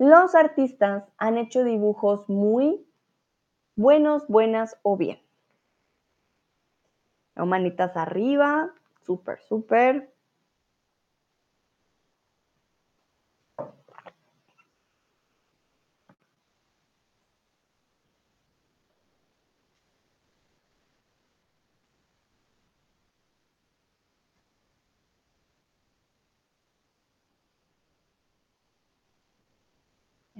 Los 0.00 0.34
artistas 0.34 1.04
han 1.16 1.38
hecho 1.38 1.62
dibujos 1.62 2.28
muy 2.28 2.84
buenos, 3.76 4.26
buenas 4.26 4.76
o 4.82 4.96
bien. 4.96 5.27
Manitas 7.46 7.96
arriba, 7.96 8.70
súper, 9.04 9.40
súper. 9.42 10.12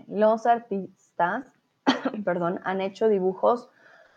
Los 0.08 0.46
artistas, 0.46 1.52
perdón, 2.24 2.60
han 2.64 2.80
hecho 2.80 3.08
dibujos 3.08 3.68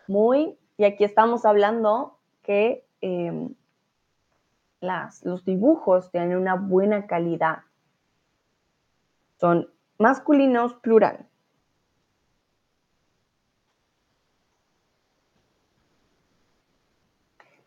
muy, 0.08 0.58
y 0.76 0.84
aquí 0.84 1.04
estamos 1.04 1.44
hablando 1.44 2.18
que 2.42 2.84
em, 3.00 3.54
los 4.80 5.44
dibujos 5.44 6.10
tienen 6.10 6.36
una 6.36 6.56
buena 6.56 7.06
calidad. 7.06 7.60
Son 9.38 9.68
masculinos 9.98 10.74
plural. 10.74 11.26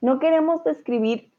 No 0.02 0.20
queremos 0.20 0.64
describir 0.64 1.32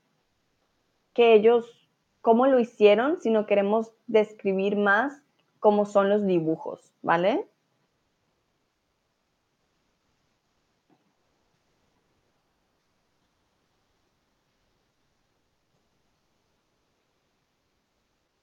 que 1.14 1.34
ellos, 1.34 1.88
cómo 2.20 2.46
lo 2.46 2.58
hicieron, 2.58 3.20
sino 3.20 3.46
queremos 3.46 3.92
describir 4.06 4.76
más 4.76 5.22
cómo 5.60 5.86
son 5.86 6.08
los 6.08 6.26
dibujos, 6.26 6.92
¿vale? 7.02 7.48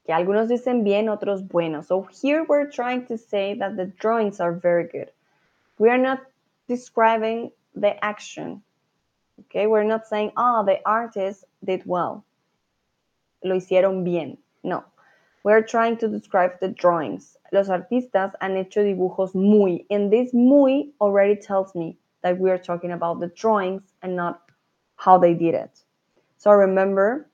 Que 0.05 0.13
algunos 0.13 0.49
dicen 0.49 0.83
bien, 0.83 1.09
otros 1.09 1.41
bueno. 1.47 1.81
So 1.83 2.07
here 2.21 2.43
we're 2.43 2.69
trying 2.69 3.05
to 3.07 3.17
say 3.17 3.55
that 3.55 3.77
the 3.77 3.85
drawings 3.85 4.39
are 4.39 4.51
very 4.51 4.87
good. 4.87 5.11
We 5.77 5.89
are 5.89 5.97
not 5.97 6.19
describing 6.67 7.51
the 7.75 8.03
action. 8.03 8.61
Okay, 9.39 9.67
we're 9.67 9.83
not 9.83 10.05
saying, 10.07 10.31
oh, 10.37 10.63
the 10.65 10.79
artist 10.85 11.45
did 11.63 11.83
well. 11.85 12.23
Lo 13.43 13.55
hicieron 13.55 14.03
bien. 14.03 14.37
No. 14.63 14.83
We're 15.43 15.63
trying 15.63 15.97
to 15.97 16.07
describe 16.07 16.59
the 16.59 16.69
drawings. 16.69 17.37
Los 17.51 17.67
artistas 17.67 18.31
han 18.41 18.55
hecho 18.55 18.81
dibujos 18.81 19.35
muy. 19.35 19.85
And 19.89 20.11
this 20.11 20.33
muy 20.33 20.91
already 21.01 21.35
tells 21.35 21.75
me 21.75 21.97
that 22.21 22.39
we 22.39 22.49
are 22.49 22.57
talking 22.57 22.91
about 22.91 23.19
the 23.19 23.27
drawings 23.27 23.83
and 24.01 24.15
not 24.15 24.41
how 24.95 25.17
they 25.17 25.33
did 25.33 25.53
it. 25.53 25.83
So 26.37 26.51
remember, 26.51 27.27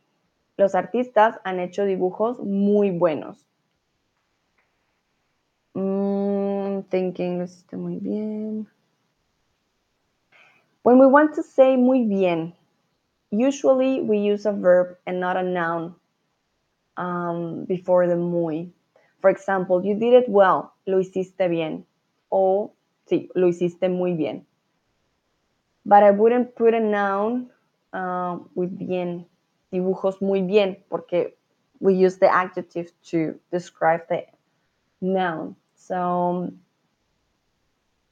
los 0.60 0.76
artistas 0.76 1.40
han 1.46 1.62
hecho 1.62 1.86
dibujos 1.86 2.38
muy 2.40 2.92
buenos. 2.92 3.48
Mm, 5.74 6.82
thinking, 6.90 7.38
lo 7.40 7.46
hiciste 7.46 7.78
muy 7.78 7.96
bien. 7.96 8.68
When 10.84 11.00
we 11.00 11.08
want 11.08 11.34
to 11.36 11.44
say 11.44 11.78
muy 11.78 12.04
bien, 12.04 12.54
usually 13.32 14.02
we 14.02 14.18
use 14.18 14.46
a 14.46 14.52
verb 14.52 14.98
and 15.06 15.22
not 15.22 15.38
a 15.38 15.44
noun 15.44 15.96
um, 16.98 17.64
before 17.66 18.08
the 18.08 18.18
muy. 18.18 18.74
For 19.22 19.30
example, 19.30 19.82
you 19.82 19.96
did 19.96 20.14
it 20.14 20.28
well, 20.28 20.74
lo 20.86 20.98
hiciste 21.00 21.50
bien. 21.50 21.86
O, 22.30 22.74
sí, 23.10 23.30
lo 23.34 23.48
hiciste 23.48 23.90
muy 23.90 24.14
bien. 24.14 24.46
But 25.86 26.04
I 26.04 26.12
wouldn't 26.12 26.56
put 26.56 26.74
a 26.74 26.82
noun 26.82 27.50
uh, 27.94 28.40
with 28.56 28.78
bien 28.78 29.26
dibujos 29.72 30.22
muy 30.22 30.42
bien 30.42 30.78
porque 30.90 31.36
we 31.80 31.94
use 31.94 32.18
the 32.18 32.28
adjective 32.28 32.92
to 33.04 33.40
describe 33.52 34.02
the 34.10 34.26
noun. 35.02 35.56
So, 35.76 36.52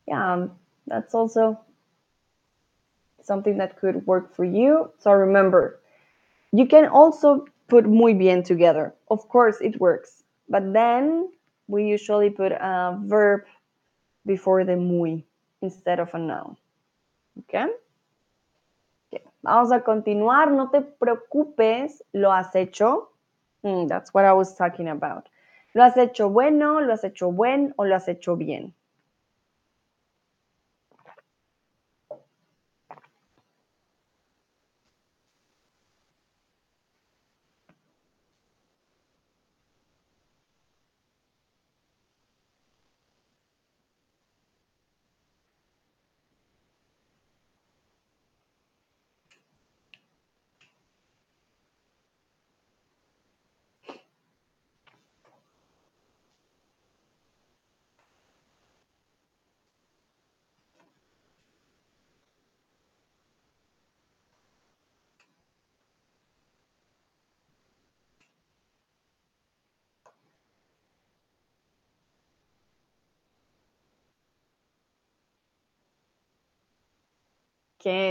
yeah, 0.08 0.34
um, 0.34 0.52
that's 0.86 1.14
also 1.14 1.60
something 3.22 3.58
that 3.58 3.78
could 3.78 4.06
work 4.08 4.34
for 4.34 4.46
you. 4.46 4.92
So 5.00 5.12
remember, 5.12 5.80
you 6.54 6.66
can 6.66 6.86
also 6.86 7.46
put 7.68 7.86
muy 7.86 8.14
bien 8.14 8.44
together. 8.44 8.94
Of 9.10 9.28
course, 9.28 9.58
it 9.62 9.80
works. 9.80 10.24
But 10.50 10.72
then 10.74 11.30
we 11.68 11.86
usually 11.86 12.30
put 12.30 12.54
a 12.54 12.98
verb 13.04 13.42
before 14.26 14.64
the 14.64 14.78
muy 14.78 15.26
instead 15.62 16.00
of 16.00 16.14
a 16.14 16.20
noun. 16.20 16.56
Okay? 17.40 17.68
Vamos 19.48 19.72
a 19.72 19.80
continuar, 19.80 20.52
no 20.52 20.70
te 20.72 20.82
preocupes, 20.82 22.04
lo 22.12 22.34
has 22.34 22.54
hecho. 22.54 23.14
Mm, 23.64 23.88
that's 23.88 24.14
what 24.14 24.26
I 24.26 24.34
was 24.34 24.54
talking 24.58 24.90
about. 24.90 25.30
Lo 25.74 25.84
has 25.84 25.96
hecho 25.96 26.30
bueno, 26.30 26.82
lo 26.82 26.92
has 26.92 27.06
hecho 27.06 27.32
buen 27.32 27.74
o 27.78 27.86
lo 27.86 27.96
has 27.96 28.10
hecho 28.10 28.36
bien. 28.36 28.74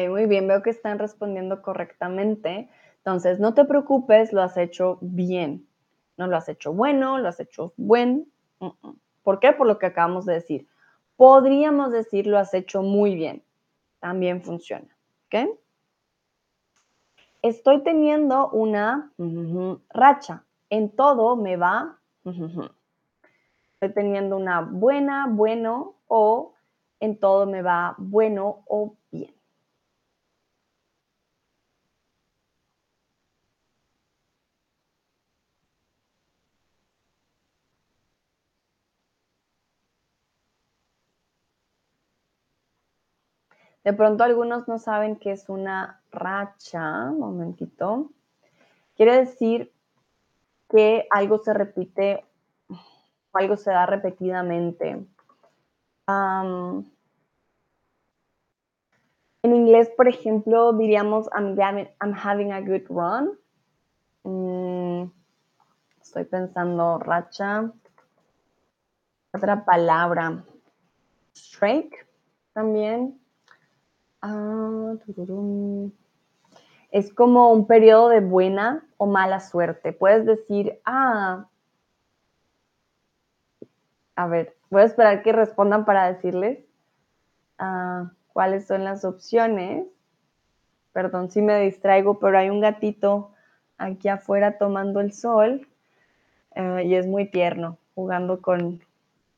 Muy 0.08 0.26
bien, 0.26 0.48
veo 0.48 0.62
que 0.62 0.70
están 0.70 0.98
respondiendo 0.98 1.62
correctamente. 1.62 2.68
Entonces, 2.98 3.38
no 3.38 3.54
te 3.54 3.64
preocupes, 3.64 4.32
lo 4.32 4.42
has 4.42 4.56
hecho 4.56 4.98
bien. 5.00 5.66
No 6.16 6.26
lo 6.26 6.36
has 6.36 6.48
hecho 6.48 6.72
bueno, 6.72 7.18
lo 7.18 7.28
has 7.28 7.40
hecho 7.40 7.72
buen. 7.76 8.26
¿Por 9.22 9.38
qué? 9.38 9.52
Por 9.52 9.66
lo 9.66 9.78
que 9.78 9.86
acabamos 9.86 10.24
de 10.24 10.34
decir. 10.34 10.66
Podríamos 11.16 11.92
decir 11.92 12.26
lo 12.26 12.38
has 12.38 12.52
hecho 12.54 12.82
muy 12.82 13.14
bien. 13.14 13.42
También 14.00 14.42
funciona. 14.42 14.88
¿Ok? 15.26 15.50
Estoy 17.42 17.82
teniendo 17.82 18.48
una 18.50 19.12
racha. 19.90 20.44
En 20.70 20.90
todo 20.90 21.36
me 21.36 21.56
va. 21.56 21.98
Estoy 22.24 23.92
teniendo 23.92 24.36
una 24.36 24.62
buena, 24.62 25.26
bueno 25.28 25.94
o 26.08 26.54
en 26.98 27.18
todo 27.18 27.46
me 27.46 27.62
va 27.62 27.94
bueno 27.98 28.64
o 28.66 28.96
bien. 29.12 29.36
De 43.87 43.93
pronto 43.93 44.24
algunos 44.24 44.66
no 44.66 44.80
saben 44.80 45.14
qué 45.14 45.30
es 45.30 45.49
una 45.49 46.01
racha. 46.11 47.12
Momentito. 47.12 48.11
Quiere 48.97 49.18
decir 49.18 49.72
que 50.68 51.07
algo 51.09 51.39
se 51.39 51.55
repite 51.55 52.24
o 52.68 53.39
algo 53.39 53.57
se 53.57 53.70
da 53.70 53.87
repetidamente. 53.87 55.07
en 56.09 56.84
inglés, 59.55 59.89
por 59.97 60.09
ejemplo, 60.09 60.72
diríamos 60.72 61.28
I'm 61.32 61.57
having, 62.12 62.51
a 62.51 62.61
good 62.61 62.89
run. 62.89 63.39
Mm, 64.24 65.12
estoy 66.03 66.24
pensando 66.24 66.99
racha. 66.99 67.72
Otra 69.32 69.64
palabra. 69.64 70.43
Strike 71.37 72.05
también. 72.53 73.24
Ah, 74.28 74.94
es 76.90 77.12
como 77.14 77.52
un 77.52 77.68
periodo 77.68 78.08
de 78.08 78.18
buena 78.18 78.84
o 78.96 79.06
mala 79.06 79.38
suerte. 79.38 79.92
Puedes 79.92 80.26
decir, 80.26 80.80
ah, 80.84 81.46
a 84.16 84.26
ver, 84.26 84.56
voy 84.68 84.82
a 84.82 84.86
esperar 84.86 85.22
que 85.22 85.30
respondan 85.30 85.84
para 85.84 86.12
decirles 86.12 86.58
ah, 87.58 88.10
cuáles 88.32 88.66
son 88.66 88.82
las 88.82 89.04
opciones. 89.04 89.86
Perdón 90.92 91.30
si 91.30 91.40
me 91.40 91.60
distraigo, 91.60 92.18
pero 92.18 92.36
hay 92.36 92.50
un 92.50 92.60
gatito 92.60 93.30
aquí 93.78 94.08
afuera 94.08 94.58
tomando 94.58 94.98
el 94.98 95.12
sol 95.12 95.68
eh, 96.56 96.82
y 96.84 96.96
es 96.96 97.06
muy 97.06 97.30
tierno 97.30 97.78
jugando 97.94 98.42
con, 98.42 98.82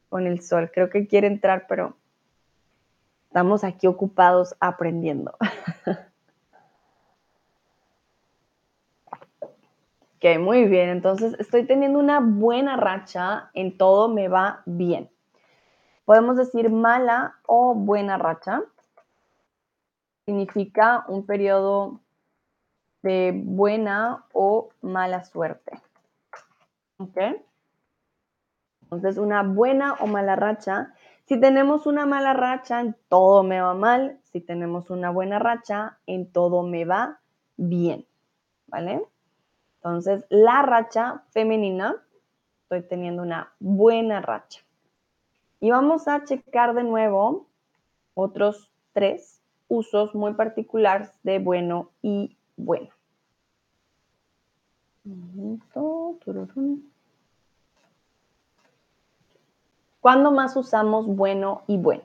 con 0.08 0.26
el 0.26 0.40
sol. 0.40 0.70
Creo 0.72 0.88
que 0.88 1.06
quiere 1.06 1.26
entrar, 1.26 1.66
pero 1.68 1.94
estamos 3.28 3.62
aquí 3.62 3.86
ocupados 3.86 4.56
aprendiendo. 4.58 5.36
Ok, 10.20 10.36
muy 10.40 10.64
bien. 10.64 10.88
Entonces, 10.88 11.36
estoy 11.38 11.64
teniendo 11.64 12.00
una 12.00 12.18
buena 12.18 12.76
racha, 12.76 13.50
en 13.54 13.78
todo 13.78 14.08
me 14.08 14.26
va 14.26 14.62
bien. 14.66 15.08
Podemos 16.04 16.36
decir 16.36 16.70
mala 16.70 17.36
o 17.46 17.72
buena 17.76 18.18
racha. 18.18 18.64
Significa 20.26 21.04
un 21.06 21.24
periodo 21.24 22.00
de 23.02 23.32
buena 23.32 24.24
o 24.32 24.70
mala 24.82 25.22
suerte. 25.22 25.80
¿Ok? 26.96 27.16
Entonces, 28.82 29.18
una 29.18 29.44
buena 29.44 29.94
o 30.00 30.08
mala 30.08 30.34
racha. 30.34 30.94
Si 31.28 31.38
tenemos 31.38 31.86
una 31.86 32.06
mala 32.06 32.32
racha, 32.32 32.80
en 32.80 32.96
todo 33.10 33.42
me 33.42 33.60
va 33.60 33.74
mal. 33.74 34.18
Si 34.32 34.40
tenemos 34.40 34.88
una 34.88 35.10
buena 35.10 35.38
racha, 35.38 35.98
en 36.06 36.32
todo 36.32 36.62
me 36.62 36.86
va 36.86 37.20
bien. 37.58 38.06
¿Vale? 38.66 39.04
Entonces, 39.76 40.24
la 40.30 40.62
racha 40.62 41.24
femenina, 41.28 42.02
estoy 42.62 42.80
teniendo 42.80 43.22
una 43.22 43.52
buena 43.60 44.22
racha. 44.22 44.62
Y 45.60 45.70
vamos 45.70 46.08
a 46.08 46.24
checar 46.24 46.74
de 46.74 46.84
nuevo 46.84 47.46
otros 48.14 48.72
tres 48.94 49.42
usos 49.68 50.14
muy 50.14 50.32
particulares 50.32 51.10
de 51.24 51.40
bueno 51.40 51.90
y 52.00 52.38
bueno. 52.56 52.88
¿Cuándo 60.00 60.30
más 60.30 60.56
usamos 60.56 61.06
bueno 61.06 61.62
y 61.66 61.76
buena? 61.76 62.04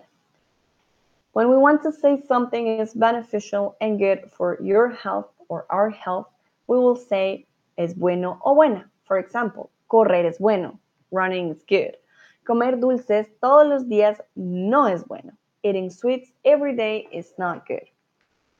When 1.33 1.49
we 1.49 1.57
want 1.57 1.83
to 1.83 1.91
say 1.91 2.21
something 2.27 2.79
is 2.79 2.95
beneficial 2.95 3.75
and 3.81 3.99
good 3.99 4.31
for 4.31 4.57
your 4.61 4.89
health 4.89 5.27
or 5.47 5.65
our 5.69 5.91
health, 5.91 6.27
we 6.67 6.77
will 6.77 6.95
say 6.95 7.47
es 7.77 7.95
bueno 7.95 8.39
o 8.43 8.55
buena. 8.55 8.89
For 9.03 9.17
example, 9.17 9.69
correr 9.87 10.25
es 10.25 10.39
bueno. 10.39 10.79
Running 11.11 11.49
is 11.49 11.63
good. 11.67 11.95
Comer 12.45 12.79
dulces 12.79 13.27
todos 13.39 13.67
los 13.67 13.87
días 13.87 14.21
no 14.35 14.87
es 14.87 15.05
bueno. 15.07 15.33
Eating 15.63 15.89
sweets 15.89 16.31
every 16.43 16.75
day 16.75 17.07
is 17.11 17.33
not 17.37 17.67
good. 17.67 17.87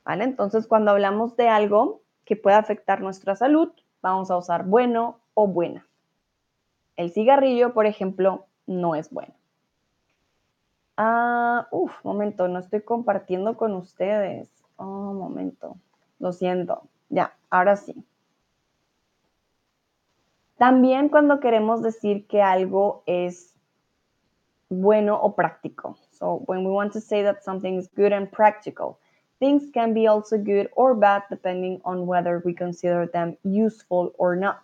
¿Vale? 0.04 0.24
Entonces, 0.24 0.66
cuando 0.66 0.92
hablamos 0.92 1.36
de 1.36 1.48
algo 1.48 2.02
que 2.24 2.36
puede 2.36 2.56
afectar 2.56 3.00
nuestra 3.00 3.34
salud, 3.36 3.72
vamos 4.00 4.30
a 4.30 4.36
usar 4.36 4.64
bueno 4.64 5.18
o 5.34 5.46
buena. 5.46 5.86
El 6.96 7.10
cigarrillo, 7.10 7.74
por 7.74 7.86
ejemplo, 7.86 8.46
no 8.66 8.94
es 8.94 9.10
bueno. 9.10 9.34
Ah, 10.96 11.66
uf, 11.72 11.92
momento, 12.04 12.46
no 12.48 12.60
estoy 12.60 12.82
compartiendo 12.82 13.56
con 13.56 13.74
ustedes. 13.74 14.50
Oh, 14.76 15.12
momento. 15.12 15.76
Lo 16.18 16.32
siento. 16.32 16.82
Ya, 17.08 17.34
ahora 17.50 17.76
sí. 17.76 18.04
También 20.56 21.08
cuando 21.08 21.40
queremos 21.40 21.82
decir 21.82 22.26
que 22.26 22.40
algo 22.42 23.02
es 23.06 23.54
bueno 24.68 25.20
o 25.20 25.34
práctico. 25.34 25.98
So 26.10 26.42
when 26.46 26.64
we 26.64 26.70
want 26.70 26.92
to 26.92 27.00
say 27.00 27.22
that 27.24 27.42
something 27.42 27.76
is 27.76 27.88
good 27.96 28.12
and 28.12 28.30
practical, 28.30 28.98
things 29.40 29.70
can 29.72 29.92
be 29.94 30.06
also 30.06 30.38
good 30.38 30.70
or 30.76 30.94
bad 30.94 31.24
depending 31.28 31.80
on 31.84 32.06
whether 32.06 32.40
we 32.44 32.54
consider 32.54 33.06
them 33.06 33.36
useful 33.42 34.12
or 34.16 34.36
not. 34.36 34.62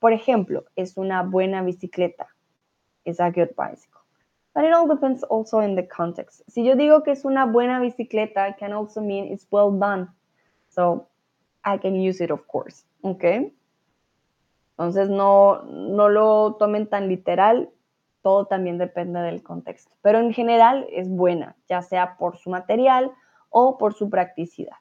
Por 0.00 0.12
ejemplo, 0.12 0.64
es 0.76 0.96
una 0.96 1.22
buena 1.22 1.62
bicicleta. 1.62 2.26
It's 3.04 3.20
a 3.20 3.30
good 3.30 3.54
bicycle. 3.56 4.00
But 4.54 4.64
it 4.64 4.72
all 4.72 4.86
depends 4.86 5.22
also 5.22 5.60
in 5.60 5.74
the 5.74 5.82
context. 5.82 6.42
Si 6.48 6.62
yo 6.62 6.74
digo 6.74 7.02
que 7.02 7.12
es 7.12 7.24
una 7.24 7.46
buena 7.46 7.80
bicicleta, 7.80 8.48
it 8.50 8.58
can 8.58 8.72
also 8.72 9.00
mean 9.00 9.32
it's 9.32 9.46
well 9.50 9.70
done. 9.70 10.08
So 10.68 11.06
I 11.64 11.78
can 11.78 11.94
use 11.94 12.20
it, 12.20 12.30
of 12.30 12.46
course. 12.46 12.84
Okay? 13.02 13.52
Entonces, 14.78 15.08
no, 15.08 15.62
no 15.64 16.08
lo 16.08 16.56
tomen 16.58 16.88
tan 16.88 17.08
literal, 17.08 17.70
todo 18.22 18.46
también 18.46 18.78
depende 18.78 19.20
del 19.20 19.42
contexto. 19.42 19.92
Pero 20.02 20.18
en 20.18 20.32
general 20.32 20.86
es 20.90 21.08
buena, 21.08 21.56
ya 21.68 21.82
sea 21.82 22.16
por 22.16 22.36
su 22.36 22.50
material 22.50 23.12
o 23.50 23.78
por 23.78 23.94
su 23.94 24.08
practicidad. 24.08 24.76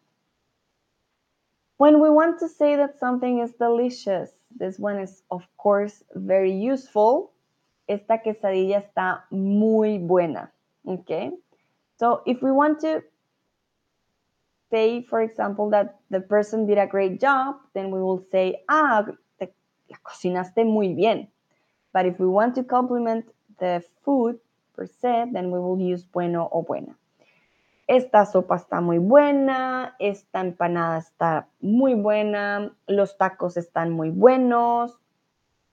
When 1.77 1.99
we 1.99 2.09
want 2.09 2.39
to 2.39 2.47
say 2.47 2.75
that 2.75 2.97
something 2.99 3.39
is 3.39 3.57
delicious, 3.57 4.35
this 4.55 4.79
one 4.79 5.01
is 5.01 5.23
of 5.29 5.43
course 5.57 6.03
very 6.13 6.51
useful. 6.51 7.30
Esta 7.91 8.21
quesadilla 8.21 8.77
está 8.77 9.25
muy 9.31 9.97
buena. 9.97 10.53
Okay? 10.85 11.31
So 11.97 12.21
if 12.25 12.41
we 12.41 12.51
want 12.51 12.79
to 12.81 13.03
say, 14.69 15.03
for 15.03 15.21
example, 15.21 15.69
that 15.71 15.99
the 16.09 16.21
person 16.21 16.65
did 16.65 16.77
a 16.77 16.87
great 16.87 17.19
job, 17.19 17.57
then 17.73 17.91
we 17.91 17.99
will 17.99 18.25
say, 18.31 18.63
ah, 18.69 19.05
la 19.91 19.97
cocinaste 20.03 20.65
muy 20.65 20.93
bien. 20.93 21.27
But 21.91 22.05
if 22.05 22.17
we 22.17 22.27
want 22.27 22.55
to 22.55 22.63
compliment 22.63 23.25
the 23.59 23.83
food 24.05 24.39
per 24.73 24.85
se, 24.85 25.25
then 25.33 25.51
we 25.51 25.59
will 25.59 25.77
use 25.77 26.05
bueno 26.05 26.47
o 26.49 26.63
buena. 26.63 26.95
Esta 27.87 28.25
sopa 28.25 28.55
está 28.55 28.79
muy 28.79 28.99
buena, 28.99 29.95
esta 29.99 30.39
empanada 30.39 30.99
está 30.99 31.47
muy 31.59 31.93
buena, 31.93 32.73
los 32.87 33.17
tacos 33.17 33.57
están 33.57 33.91
muy 33.91 34.11
buenos, 34.11 34.97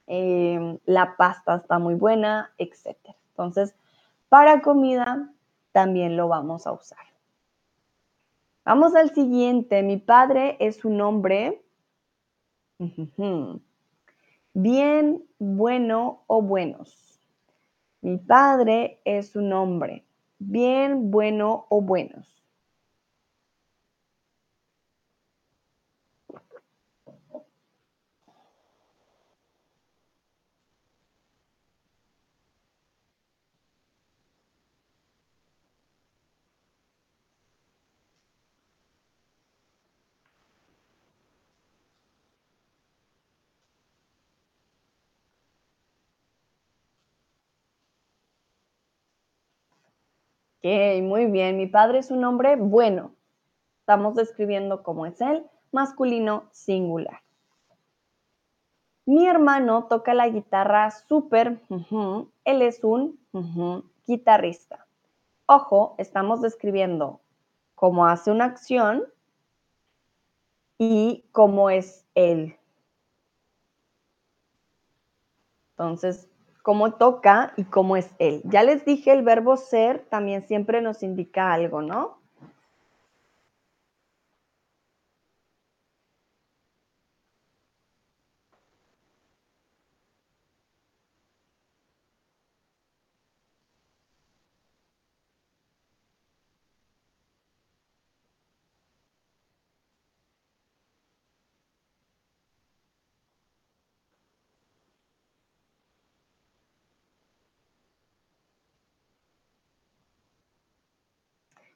em, 0.09 0.79
la 0.87 1.17
pasta 1.17 1.57
está 1.57 1.79
muy 1.79 1.95
buena, 1.95 2.53
etc. 2.59 2.97
Entonces, 3.31 3.75
para 4.29 4.63
comida 4.63 5.31
también 5.73 6.17
lo 6.17 6.29
vamos 6.29 6.67
a 6.67 6.73
usar. 6.73 6.99
Vamos 8.65 8.95
al 8.95 9.15
siguiente. 9.15 9.83
Mi 9.83 9.97
padre 9.99 10.57
es 10.61 10.85
un 10.85 11.01
hombre 11.01 11.63
bien, 14.55 15.25
bueno 15.39 16.25
o 16.27 16.43
buenos. 16.43 17.21
Mi 18.01 18.17
padre 18.19 19.01
es 19.05 19.37
un 19.37 19.53
hombre, 19.53 20.05
bien, 20.39 21.11
bueno 21.11 21.67
o 21.69 21.81
buenos. 21.81 22.39
Ok, 50.58 50.58
muy 51.03 51.27
bien. 51.27 51.57
Mi 51.57 51.67
padre 51.67 51.99
es 51.99 52.11
un 52.11 52.25
hombre 52.25 52.57
bueno. 52.57 53.13
Estamos 53.81 54.15
describiendo 54.15 54.83
cómo 54.83 55.07
es 55.07 55.21
él, 55.21 55.47
masculino 55.73 56.45
singular. 56.53 57.23
Mi 59.07 59.27
hermano 59.27 59.85
toca 59.85 60.13
la 60.13 60.29
guitarra 60.29 60.91
súper, 60.91 61.63
él 62.45 62.63
es 62.63 62.85
un 62.85 63.19
guitarrista. 64.07 64.87
Ojo, 65.47 65.95
estamos 65.97 66.43
describiendo 66.43 67.21
cómo 67.75 68.07
hace 68.07 68.31
una 68.31 68.45
acción 68.45 69.05
y 70.77 71.25
cómo 71.33 71.71
es 71.71 72.07
él. 72.15 72.59
Entonces, 75.71 76.29
cómo 76.69 76.93
toca 76.93 77.55
y 77.57 77.65
cómo 77.65 77.97
es 77.97 78.11
él. 78.19 78.43
Ya 78.45 78.63
les 78.63 78.85
dije, 78.85 79.11
el 79.11 79.23
verbo 79.23 79.57
ser 79.57 80.05
también 80.11 80.47
siempre 80.47 80.83
nos 80.83 81.03
indica 81.03 81.55
algo, 81.55 81.81
¿no? 81.81 82.19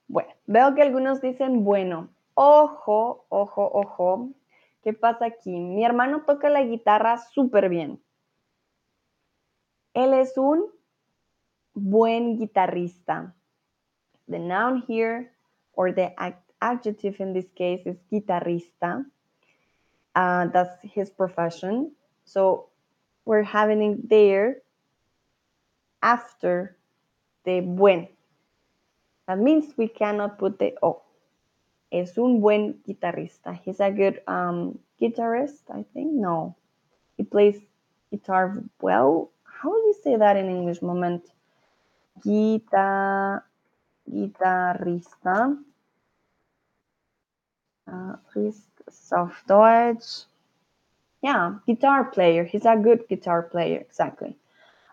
Bueno, 0.08 0.30
veo 0.52 0.74
que 0.74 0.82
algunos 0.82 1.20
dicen 1.20 1.64
bueno. 1.64 2.10
Ojo, 2.34 3.24
ojo, 3.28 3.70
ojo. 3.72 4.28
¿Qué 4.82 4.92
pasa 4.92 5.26
aquí? 5.26 5.50
Mi 5.50 5.84
hermano 5.84 6.22
toca 6.26 6.50
la 6.50 6.62
guitarra 6.62 7.16
súper 7.16 7.68
bien. 7.68 8.02
Él 9.94 10.12
es 10.12 10.36
un 10.36 10.66
buen 11.74 12.36
guitarrista. 12.36 13.34
The 14.28 14.38
noun 14.38 14.84
here, 14.86 15.32
or 15.74 15.94
the 15.94 16.14
adjective 16.60 17.20
in 17.20 17.32
this 17.32 17.50
case, 17.54 17.82
is 17.86 17.96
guitarrista. 18.10 19.04
Uh, 20.14 20.48
that's 20.52 20.76
his 20.82 21.10
profession. 21.10 21.92
So 22.24 22.68
we're 23.24 23.42
having 23.42 23.82
it 23.82 24.08
there 24.08 24.62
after 26.02 26.76
the 27.44 27.60
buen. 27.60 28.08
That 29.32 29.38
means 29.38 29.72
we 29.78 29.88
cannot 29.88 30.36
put 30.36 30.58
the 30.58 30.76
O. 30.82 31.00
Es 31.90 32.18
un 32.18 32.42
buen 32.42 32.82
guitarrista. 32.86 33.58
He's 33.64 33.80
a 33.80 33.90
good 33.90 34.20
um, 34.28 34.78
guitarist, 35.00 35.62
I 35.70 35.86
think. 35.94 36.12
No. 36.12 36.54
He 37.16 37.24
plays 37.24 37.58
guitar 38.10 38.62
well. 38.82 39.30
How 39.44 39.70
do 39.70 39.86
you 39.86 39.94
say 40.04 40.16
that 40.16 40.36
in 40.36 40.50
English? 40.50 40.82
Moment. 40.82 41.24
Guitar, 42.22 43.46
guitarrista. 44.06 45.56
Uh, 47.90 48.16
please, 48.30 48.60
soft 48.90 49.46
Deutsch. 49.48 50.26
Yeah, 51.22 51.54
guitar 51.66 52.10
player. 52.10 52.44
He's 52.44 52.66
a 52.66 52.76
good 52.76 53.08
guitar 53.08 53.44
player. 53.44 53.78
Exactly. 53.78 54.36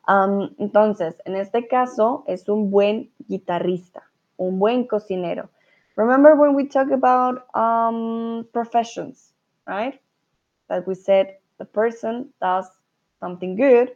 Um, 0.08 0.56
entonces, 0.60 1.16
en 1.26 1.36
este 1.36 1.68
caso, 1.68 2.24
es 2.26 2.48
un 2.48 2.72
buen 2.72 3.12
guitarrista. 3.28 4.09
Un 4.40 4.58
buen 4.60 4.88
cocinero. 4.88 5.50
Remember 5.96 6.36
when 6.36 6.56
we 6.56 6.68
talk 6.68 6.92
about 6.92 7.54
um, 7.56 8.48
professions, 8.54 9.34
right? 9.68 10.00
That 10.70 10.88
we 10.88 10.96
said 10.96 11.38
the 11.58 11.66
person 11.66 12.30
does 12.42 12.66
something 13.20 13.56
good 13.56 13.92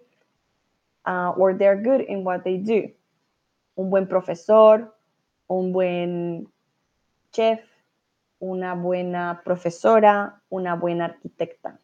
uh, 1.05 1.31
or 1.37 1.53
they're 1.53 1.81
good 1.81 2.01
in 2.01 2.23
what 2.23 2.43
they 2.43 2.57
do. 2.57 2.89
Un 3.77 3.89
buen 3.89 4.07
profesor, 4.07 4.91
un 5.49 5.71
buen 5.71 6.47
chef, 7.33 7.59
una 8.41 8.75
buena 8.75 9.41
profesora, 9.43 10.41
una 10.51 10.75
buena 10.75 11.05
arquitecta. 11.05 11.77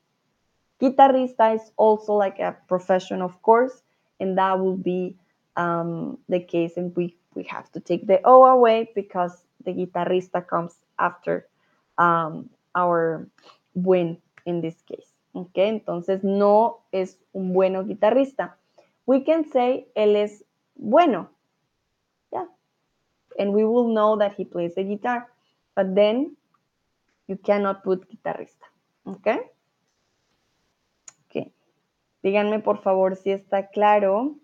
Guitarrista 0.82 1.56
is 1.56 1.72
also 1.78 2.14
like 2.14 2.40
a 2.40 2.56
profession, 2.68 3.22
of 3.22 3.42
course, 3.42 3.82
and 4.20 4.38
that 4.38 4.60
will 4.60 4.78
be 4.78 5.18
um, 5.56 6.18
the 6.30 6.40
case 6.40 6.78
in 6.78 6.92
which 6.94 7.16
we 7.36 7.44
have 7.44 7.72
to 7.72 7.80
take 7.80 8.08
the 8.08 8.20
O 8.24 8.46
away 8.46 8.92
because 8.96 9.44
the 9.64 9.72
guitarrista 9.72 10.46
comes 10.46 10.74
after 10.98 11.48
um, 11.98 12.50
our 12.76 13.28
buen 13.76 14.18
in 14.46 14.62
this 14.62 14.82
case. 14.88 15.08
Okay, 15.36 15.70
entonces 15.70 16.24
no 16.24 16.80
es 16.92 17.18
un 17.34 17.54
bueno 17.54 17.84
guitarrista. 17.84 18.56
We 19.06 19.24
can 19.24 19.46
say 19.46 19.88
él 19.96 20.16
es 20.16 20.44
bueno. 20.76 21.30
Yeah. 22.32 22.46
And 23.38 23.54
we 23.54 23.64
will 23.64 23.88
know 23.88 24.18
that 24.18 24.34
he 24.34 24.46
plays 24.46 24.76
the 24.76 24.84
guitar. 24.84 25.28
But 25.76 25.96
then 25.96 26.36
you 27.28 27.38
cannot 27.38 27.84
put 27.84 28.10
guitarrista. 28.10 28.66
Okay. 29.06 29.40
Okay. 31.28 31.54
Díganme 32.24 32.64
por 32.64 32.82
favor 32.82 33.16
si 33.16 33.32
está 33.32 33.70
claro. 33.72 34.36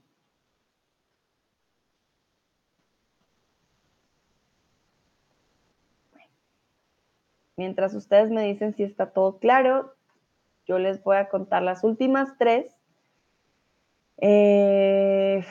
Mientras 7.57 7.93
ustedes 7.95 8.29
me 8.29 8.43
dicen 8.43 8.73
si 8.73 8.83
está 8.83 9.11
todo 9.11 9.37
claro, 9.37 9.93
yo 10.67 10.79
les 10.79 11.03
voy 11.03 11.17
a 11.17 11.29
contar 11.29 11.61
las 11.63 11.83
últimas 11.83 12.37
tres. 12.37 12.75
Eh, 14.17 15.45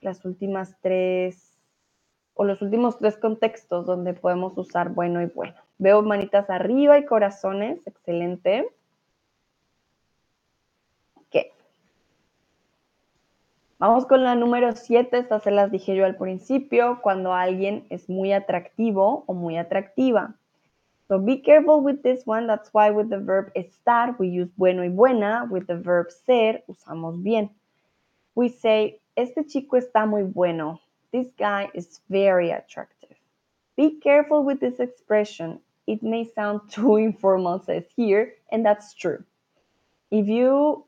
las 0.00 0.24
últimas 0.24 0.76
tres 0.80 1.58
o 2.34 2.44
los 2.44 2.60
últimos 2.60 2.98
tres 2.98 3.16
contextos 3.16 3.86
donde 3.86 4.12
podemos 4.12 4.56
usar 4.58 4.90
bueno 4.90 5.22
y 5.22 5.26
bueno. 5.26 5.54
Veo 5.78 6.02
manitas 6.02 6.48
arriba 6.50 6.98
y 6.98 7.06
corazones, 7.06 7.80
excelente. 7.86 8.68
¿Qué? 11.30 11.52
Vamos 13.78 14.06
con 14.06 14.22
la 14.22 14.34
número 14.36 14.72
siete, 14.72 15.18
estas 15.18 15.42
se 15.42 15.50
las 15.50 15.70
dije 15.70 15.96
yo 15.96 16.04
al 16.04 16.16
principio, 16.16 17.00
cuando 17.02 17.32
alguien 17.32 17.86
es 17.90 18.08
muy 18.08 18.32
atractivo 18.32 19.24
o 19.26 19.34
muy 19.34 19.56
atractiva. 19.56 20.36
So 21.08 21.18
be 21.18 21.38
careful 21.38 21.82
with 21.82 22.02
this 22.02 22.26
one. 22.26 22.46
That's 22.46 22.68
why 22.72 22.90
with 22.90 23.10
the 23.10 23.18
verb 23.18 23.52
estar, 23.54 24.18
we 24.18 24.28
use 24.28 24.50
bueno 24.56 24.82
y 24.82 24.88
buena. 24.88 25.46
With 25.50 25.66
the 25.68 25.76
verb 25.76 26.10
ser, 26.10 26.62
usamos 26.68 27.22
bien. 27.22 27.50
We 28.34 28.48
say, 28.48 29.00
este 29.16 29.48
chico 29.48 29.76
está 29.76 30.06
muy 30.06 30.24
bueno. 30.24 30.80
This 31.12 31.28
guy 31.38 31.70
is 31.74 32.00
very 32.10 32.50
attractive. 32.50 33.16
Be 33.76 34.00
careful 34.00 34.44
with 34.44 34.60
this 34.60 34.80
expression. 34.80 35.60
It 35.86 36.02
may 36.02 36.24
sound 36.24 36.62
too 36.70 36.96
informal, 36.96 37.60
says 37.60 37.84
here, 37.94 38.34
and 38.50 38.66
that's 38.66 38.94
true. 38.94 39.22
If 40.10 40.26
you 40.26 40.84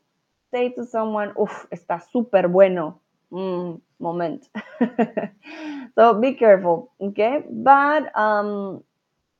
say 0.51 0.69
to 0.69 0.85
someone, 0.85 1.33
uff, 1.39 1.67
está 1.71 2.01
súper 2.13 2.51
bueno, 2.51 2.99
mm, 3.31 3.79
moment. 3.99 4.49
so 5.95 6.13
be 6.19 6.33
careful, 6.33 6.91
okay? 7.01 7.43
But 7.49 8.15
um, 8.17 8.83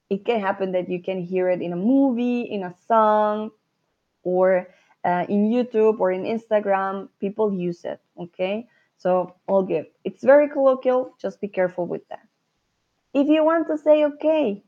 it 0.10 0.26
can 0.26 0.42
happen 0.42 0.72
that 0.72 0.90
you 0.90 1.02
can 1.02 1.22
hear 1.22 1.50
it 1.50 1.62
in 1.62 1.72
a 1.74 1.76
movie, 1.76 2.42
in 2.42 2.64
a 2.64 2.74
song, 2.88 3.52
or 4.24 4.68
uh, 5.04 5.26
in 5.30 5.50
YouTube 5.50 6.00
or 6.00 6.12
in 6.12 6.24
Instagram. 6.24 7.10
People 7.20 7.54
use 7.54 7.86
it, 7.86 8.00
okay? 8.18 8.68
So, 8.98 9.36
all 9.48 9.64
good. 9.64 9.86
It's 10.04 10.24
very 10.24 10.50
colloquial, 10.50 11.16
just 11.22 11.40
be 11.40 11.48
careful 11.48 11.86
with 11.86 12.08
that. 12.10 12.28
If 13.14 13.28
you 13.28 13.44
want 13.44 13.68
to 13.68 13.78
say 13.78 14.04
okay, 14.06 14.64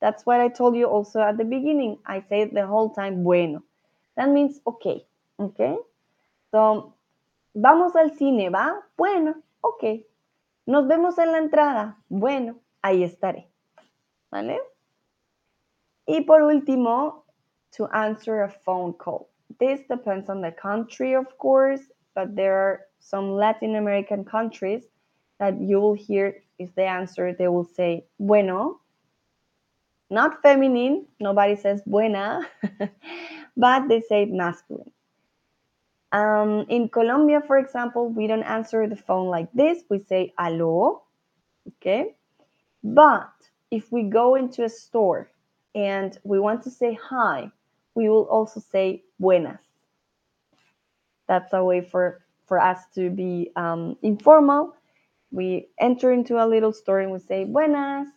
that's 0.00 0.24
what 0.24 0.40
I 0.40 0.48
told 0.48 0.76
you 0.76 0.86
also 0.86 1.20
at 1.20 1.36
the 1.36 1.44
beginning. 1.44 1.98
I 2.06 2.20
say 2.28 2.42
it 2.42 2.54
the 2.54 2.66
whole 2.66 2.90
time, 2.90 3.24
bueno. 3.24 3.62
That 4.16 4.30
means 4.30 4.60
okay, 4.66 5.04
okay? 5.40 5.76
So, 6.52 6.94
vamos 7.54 7.96
al 7.96 8.10
cine, 8.16 8.50
¿va? 8.50 8.82
Bueno, 8.96 9.34
ok. 9.62 10.04
Nos 10.66 10.86
vemos 10.86 11.18
en 11.18 11.32
la 11.32 11.38
entrada. 11.38 11.96
Bueno, 12.08 12.56
ahí 12.82 13.02
estaré. 13.02 13.48
¿Vale? 14.30 14.58
Y 16.06 16.22
por 16.22 16.42
último, 16.42 17.24
to 17.72 17.86
answer 17.92 18.42
a 18.42 18.50
phone 18.50 18.92
call. 18.94 19.28
This 19.58 19.80
depends 19.88 20.28
on 20.28 20.40
the 20.40 20.52
country, 20.52 21.14
of 21.14 21.26
course, 21.38 21.80
but 22.14 22.34
there 22.34 22.56
are 22.56 22.80
some 22.98 23.32
Latin 23.32 23.76
American 23.76 24.24
countries 24.24 24.84
that 25.38 25.60
you 25.60 25.80
will 25.80 25.94
hear 25.94 26.42
is 26.58 26.72
the 26.74 26.84
answer, 26.84 27.34
they 27.34 27.48
will 27.48 27.64
say, 27.64 28.04
bueno, 28.18 28.80
not 30.08 30.42
feminine, 30.42 31.06
nobody 31.20 31.56
says 31.56 31.82
buena, 31.86 32.40
but 33.56 33.88
they 33.88 34.00
say 34.00 34.24
masculine. 34.24 34.90
Um, 36.12 36.64
in 36.68 36.88
Colombia, 36.88 37.42
for 37.46 37.58
example, 37.58 38.08
we 38.08 38.26
don't 38.26 38.44
answer 38.44 38.88
the 38.88 38.96
phone 38.96 39.28
like 39.28 39.52
this. 39.52 39.82
We 39.90 39.98
say 39.98 40.32
aló, 40.38 41.00
okay? 41.68 42.14
But 42.82 43.28
if 43.76 43.92
we 43.92 44.04
go 44.04 44.36
into 44.36 44.64
a 44.64 44.70
store 44.70 45.28
and 45.74 46.18
we 46.24 46.40
want 46.40 46.62
to 46.62 46.70
say 46.70 46.98
hi, 47.10 47.50
we 47.94 48.08
will 48.08 48.26
also 48.30 48.58
say 48.58 49.02
buenas. 49.20 49.60
That's 51.28 51.52
a 51.52 51.62
way 51.62 51.82
for, 51.82 52.22
for 52.46 52.58
us 52.58 52.78
to 52.94 53.10
be 53.10 53.50
um, 53.54 53.98
informal. 54.00 54.74
We 55.30 55.68
enter 55.78 56.10
into 56.10 56.42
a 56.42 56.46
little 56.46 56.72
store 56.72 57.00
and 57.00 57.12
we 57.12 57.18
say 57.18 57.44
buenas, 57.44 58.08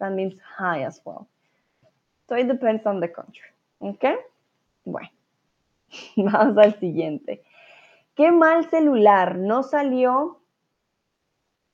that 0.00 0.12
means 0.12 0.34
hi 0.56 0.82
as 0.82 1.00
well. 1.04 1.28
So 2.28 2.34
it 2.34 2.48
depends 2.48 2.84
on 2.84 2.98
the 2.98 3.06
country. 3.06 3.50
Okay? 3.80 4.16
Bueno, 4.84 5.08
vamos 6.16 6.58
al 6.58 6.74
siguiente. 6.80 7.44
¿Qué 8.16 8.32
mal 8.32 8.68
celular 8.68 9.36
no 9.36 9.62
salió 9.62 10.40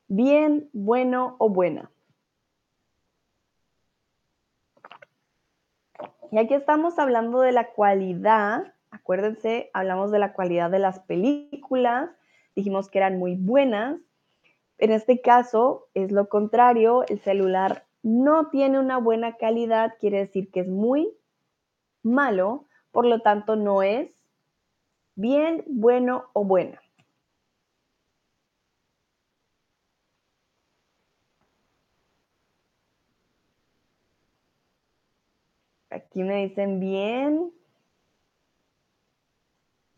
bien, 0.09 0.68
bueno 0.74 1.36
o 1.38 1.49
buena? 1.49 1.91
Y 6.33 6.39
aquí 6.39 6.55
estamos 6.55 6.99
hablando 7.01 7.41
de 7.41 7.51
la 7.51 7.72
cualidad, 7.72 8.72
acuérdense, 8.93 9.68
hablamos 9.72 10.12
de 10.12 10.20
la 10.20 10.33
cualidad 10.33 10.70
de 10.70 10.78
las 10.78 11.01
películas, 11.01 12.09
dijimos 12.55 12.89
que 12.89 12.99
eran 12.99 13.18
muy 13.18 13.35
buenas. 13.35 13.99
En 14.78 14.93
este 14.93 15.20
caso 15.20 15.89
es 15.93 16.12
lo 16.12 16.28
contrario, 16.28 17.05
el 17.09 17.20
celular 17.20 17.85
no 18.03 18.49
tiene 18.49 18.78
una 18.78 18.99
buena 18.99 19.37
calidad, 19.39 19.95
quiere 19.99 20.18
decir 20.18 20.53
que 20.53 20.61
es 20.61 20.68
muy 20.68 21.11
malo, 22.05 22.66
por 22.93 23.07
lo 23.07 23.20
tanto 23.22 23.57
no 23.57 23.83
es 23.83 24.11
bien, 25.16 25.64
bueno 25.66 26.26
o 26.33 26.45
buena. 26.45 26.81
Aquí 35.91 36.22
me 36.22 36.47
dicen 36.47 36.78
bien. 36.78 37.53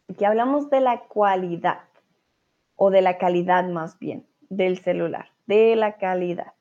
Aquí 0.08 0.24
hablamos 0.24 0.70
de 0.70 0.80
la 0.80 1.00
cualidad 1.00 1.80
o 2.76 2.90
de 2.90 3.02
la 3.02 3.18
calidad 3.18 3.68
más 3.68 3.98
bien 3.98 4.26
del 4.48 4.78
celular, 4.78 5.28
de 5.46 5.76
la 5.76 5.98
calidad. 5.98 6.54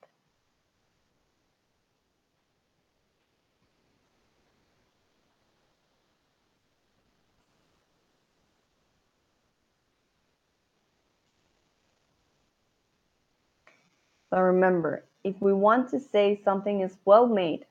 So 14.30 14.40
remember, 14.40 15.06
if 15.26 15.42
we 15.42 15.52
want 15.52 15.90
to 15.90 16.00
say 16.00 16.42
something 16.46 16.80
is 16.80 16.98
well 17.04 17.28
made 17.28 17.66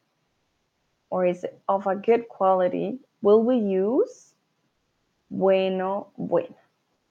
or 1.11 1.27
is 1.27 1.45
of 1.69 1.87
a 1.87 1.97
good 1.97 2.29
quality, 2.29 2.99
will 3.23 3.43
we 3.43 3.57
use 3.57 4.33
bueno, 5.29 6.09
bueno? 6.17 6.57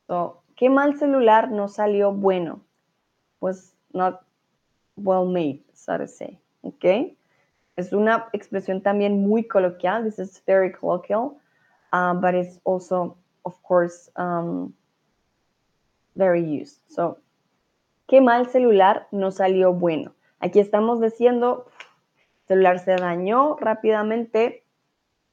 So, 0.08 0.42
¿qué 0.56 0.70
mal 0.70 0.98
celular 0.98 1.52
no 1.52 1.68
salió 1.68 2.12
bueno? 2.12 2.62
Was 3.42 3.74
not 3.94 4.26
well 4.98 5.26
made, 5.26 5.62
so 5.74 5.98
to 5.98 6.08
say. 6.08 6.40
Okay? 6.64 7.16
Es 7.78 7.94
una 7.94 8.28
expresión 8.34 8.82
también 8.82 9.22
muy 9.22 9.44
coloquial. 9.44 10.04
This 10.04 10.20
is 10.20 10.42
very 10.46 10.72
colloquial, 10.72 11.38
um, 11.94 12.20
but 12.20 12.36
it's 12.36 12.60
also, 12.66 13.16
of 13.46 13.62
course, 13.64 14.10
um, 14.18 14.74
very 16.16 16.44
used. 16.44 16.82
So, 16.90 17.20
qué 18.10 18.22
mal 18.22 18.48
celular 18.48 19.08
no 19.12 19.32
salió 19.32 19.74
bueno. 19.74 20.12
Aquí 20.42 20.60
estamos 20.60 21.00
diciendo, 21.00 21.68
celular 22.50 22.80
se 22.80 22.96
dañó 22.96 23.58
rápidamente, 23.58 24.64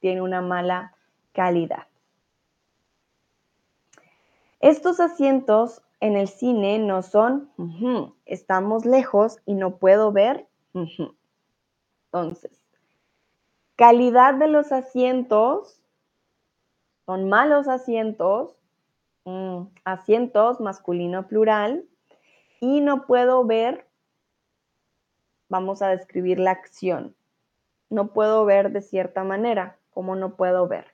tiene 0.00 0.20
una 0.20 0.42
mala 0.42 0.94
calidad. 1.32 1.86
Estos 4.60 5.00
asientos 5.00 5.80
en 6.00 6.14
el 6.16 6.28
cine 6.28 6.78
no 6.78 7.02
son, 7.02 7.50
estamos 8.26 8.84
lejos 8.84 9.38
y 9.46 9.54
no 9.54 9.78
puedo 9.78 10.12
ver. 10.12 10.46
Entonces, 10.74 12.60
calidad 13.76 14.34
de 14.34 14.48
los 14.48 14.70
asientos, 14.70 15.80
son 17.06 17.30
malos 17.30 17.66
asientos, 17.66 18.58
mm, 19.24 19.62
asientos 19.84 20.60
masculino 20.60 21.28
plural, 21.28 21.86
y 22.60 22.82
no 22.82 23.06
puedo 23.06 23.42
ver, 23.46 23.85
vamos 25.48 25.82
a 25.82 25.88
describir 25.90 26.38
la 26.38 26.52
acción. 26.52 27.16
No 27.90 28.12
puedo 28.12 28.44
ver 28.44 28.72
de 28.72 28.82
cierta 28.82 29.24
manera, 29.24 29.78
como 29.90 30.16
no 30.16 30.36
puedo 30.36 30.68
ver. 30.68 30.86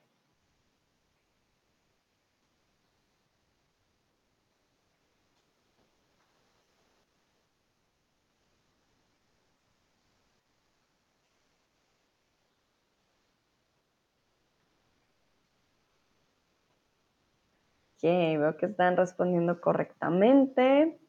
Ok, 17.95 18.03
veo 18.39 18.57
que 18.57 18.65
están 18.67 18.97
respondiendo 18.97 19.59
correctamente. 19.59 20.99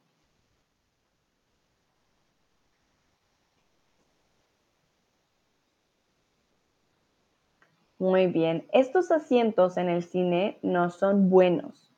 Muy 8.05 8.27
bien. 8.27 8.69
Estos 8.71 9.11
asientos 9.11 9.79
en 9.79 9.89
el 9.89 10.03
cine 10.03 10.59
no 10.61 10.91
son 10.91 11.31
buenos. 11.31 11.91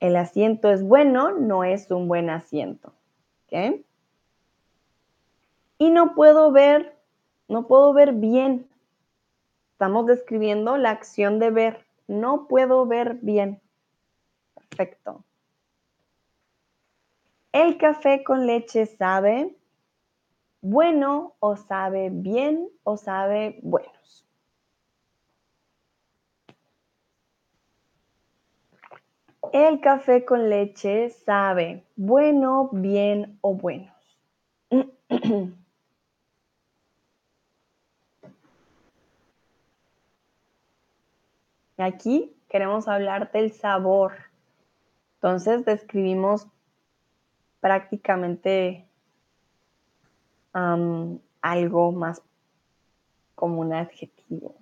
El 0.00 0.16
asiento 0.16 0.68
es 0.68 0.82
bueno, 0.82 1.30
no 1.30 1.62
es 1.62 1.92
un 1.92 2.08
buen 2.08 2.28
asiento. 2.28 2.92
¿Ok? 3.46 3.84
Y 5.78 5.90
no 5.90 6.16
puedo 6.16 6.50
ver, 6.50 6.98
no 7.46 7.68
puedo 7.68 7.92
ver 7.92 8.14
bien. 8.14 8.68
Estamos 9.74 10.06
describiendo 10.06 10.76
la 10.76 10.90
acción 10.90 11.38
de 11.38 11.50
ver. 11.52 11.86
No 12.08 12.48
puedo 12.48 12.84
ver 12.84 13.14
bien. 13.22 13.60
Perfecto. 14.56 15.22
El 17.52 17.78
café 17.78 18.24
con 18.24 18.44
leche 18.44 18.86
sabe 18.86 19.56
bueno 20.62 21.36
o 21.38 21.54
sabe 21.54 22.10
bien 22.10 22.68
o 22.82 22.96
sabe 22.96 23.60
buenos. 23.62 24.27
El 29.52 29.80
café 29.80 30.24
con 30.24 30.50
leche 30.50 31.10
sabe 31.10 31.84
bueno, 31.96 32.68
bien 32.72 33.38
o 33.40 33.54
buenos. 33.54 33.94
Aquí 41.78 42.36
queremos 42.48 42.88
hablar 42.88 43.30
del 43.32 43.52
sabor. 43.52 44.14
Entonces 45.14 45.64
describimos 45.64 46.48
prácticamente 47.60 48.88
algo 51.40 51.92
más 51.92 52.20
como 53.34 53.60
un 53.60 53.72
adjetivo. 53.72 54.57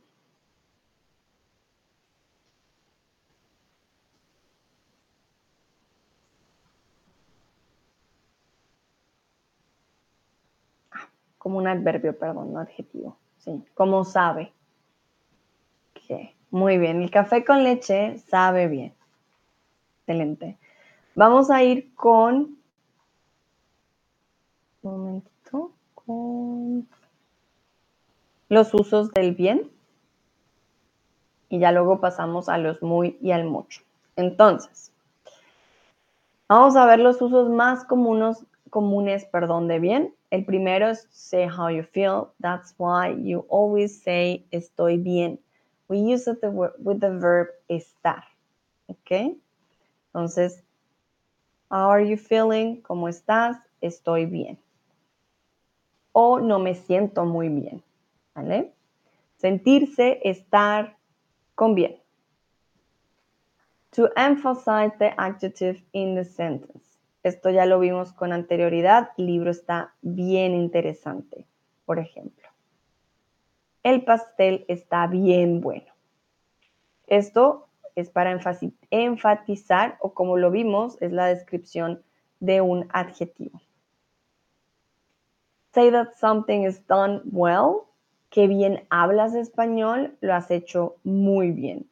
Como 11.46 11.58
un 11.58 11.68
adverbio, 11.68 12.18
perdón, 12.18 12.52
no 12.52 12.58
adjetivo. 12.58 13.16
Sí, 13.38 13.62
como 13.74 14.04
sabe. 14.04 14.52
Muy 16.50 16.76
bien, 16.76 17.02
el 17.02 17.10
café 17.12 17.44
con 17.44 17.62
leche 17.62 18.18
sabe 18.18 18.66
bien. 18.66 18.92
Excelente. 20.00 20.58
Vamos 21.14 21.48
a 21.48 21.62
ir 21.62 21.94
con... 21.94 22.58
Un 24.82 24.90
momentito. 24.90 25.70
Con 25.94 26.88
los 28.48 28.74
usos 28.74 29.12
del 29.12 29.32
bien. 29.32 29.70
Y 31.48 31.60
ya 31.60 31.70
luego 31.70 32.00
pasamos 32.00 32.48
a 32.48 32.58
los 32.58 32.82
muy 32.82 33.18
y 33.20 33.30
al 33.30 33.44
mucho. 33.44 33.82
Entonces, 34.16 34.90
vamos 36.48 36.74
a 36.74 36.86
ver 36.86 36.98
los 36.98 37.22
usos 37.22 37.48
más 37.50 37.84
comunes, 37.84 38.44
comunes 38.70 39.24
perdón, 39.26 39.68
de 39.68 39.78
bien. 39.78 40.14
El 40.30 40.44
primero 40.44 40.88
es 40.88 41.06
say 41.10 41.46
how 41.46 41.68
you 41.68 41.82
feel. 41.82 42.28
That's 42.40 42.74
why 42.78 43.14
you 43.16 43.46
always 43.48 44.02
say 44.02 44.44
estoy 44.50 45.02
bien. 45.02 45.38
We 45.88 45.98
use 45.98 46.26
it 46.28 46.38
with 46.42 47.00
the 47.00 47.10
verb 47.10 47.48
estar. 47.68 48.24
¿Ok? 48.88 49.36
Entonces, 50.12 50.62
how 51.70 51.90
are 51.90 52.02
you 52.02 52.16
feeling? 52.16 52.82
¿Cómo 52.82 53.08
estás? 53.08 53.56
Estoy 53.80 54.26
bien. 54.26 54.58
O 56.12 56.40
no 56.40 56.58
me 56.58 56.74
siento 56.74 57.24
muy 57.24 57.48
bien. 57.48 57.82
¿Vale? 58.34 58.72
Sentirse, 59.36 60.20
estar 60.24 60.96
con 61.54 61.74
bien. 61.74 61.96
To 63.92 64.08
emphasize 64.16 64.92
the 64.98 65.14
adjective 65.18 65.82
in 65.92 66.14
the 66.14 66.24
sentence. 66.24 66.85
Esto 67.26 67.50
ya 67.50 67.66
lo 67.66 67.80
vimos 67.80 68.12
con 68.12 68.32
anterioridad. 68.32 69.10
El 69.18 69.26
libro 69.26 69.50
está 69.50 69.96
bien 70.00 70.54
interesante, 70.54 71.44
por 71.84 71.98
ejemplo. 71.98 72.48
El 73.82 74.04
pastel 74.04 74.64
está 74.68 75.08
bien 75.08 75.60
bueno. 75.60 75.92
Esto 77.08 77.66
es 77.96 78.10
para 78.10 78.30
enfatizar 78.90 79.96
o 79.98 80.14
como 80.14 80.36
lo 80.36 80.52
vimos, 80.52 81.02
es 81.02 81.10
la 81.10 81.26
descripción 81.26 82.04
de 82.38 82.60
un 82.60 82.86
adjetivo. 82.92 83.60
Say 85.74 85.90
that 85.90 86.12
something 86.20 86.60
is 86.60 86.86
done 86.86 87.22
well. 87.24 87.88
Qué 88.30 88.46
bien 88.46 88.86
hablas 88.88 89.34
español, 89.34 90.16
lo 90.20 90.32
has 90.32 90.52
hecho 90.52 90.94
muy 91.02 91.50
bien. 91.50 91.90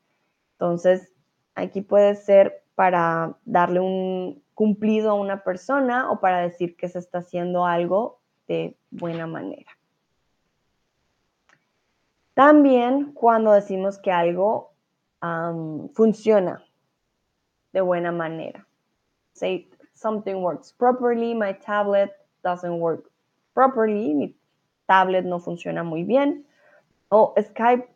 Entonces, 0.53 1.13
aquí 1.57 1.81
puede 1.81 2.15
ser 2.15 2.63
para 2.77 3.37
darle 3.45 3.81
un 3.81 4.44
cumplido 4.55 5.11
a 5.11 5.15
una 5.15 5.43
persona 5.43 6.11
o 6.11 6.21
para 6.21 6.41
decir 6.41 6.77
que 6.77 6.89
se 6.89 6.99
está 6.99 7.19
haciendo 7.19 7.67
algo 7.67 8.21
de 8.47 8.77
buena 8.91 9.27
manera. 9.27 9.71
También 12.35 13.13
cuando 13.13 13.53
decimos 13.53 13.99
que 13.99 14.11
algo 14.11 14.73
funciona 15.95 16.63
de 17.73 17.81
buena 17.81 18.13
manera. 18.13 18.67
Say 19.33 19.69
something 19.95 20.35
works 20.43 20.73
properly, 20.73 21.35
my 21.35 21.53
tablet 21.55 22.11
doesn't 22.43 22.79
work 22.79 23.11
properly, 23.55 24.15
mi 24.15 24.37
tablet 24.87 25.25
no 25.25 25.39
funciona 25.39 25.83
muy 25.83 26.05
bien. 26.05 26.45
O 27.11 27.33
Skype 27.37 27.89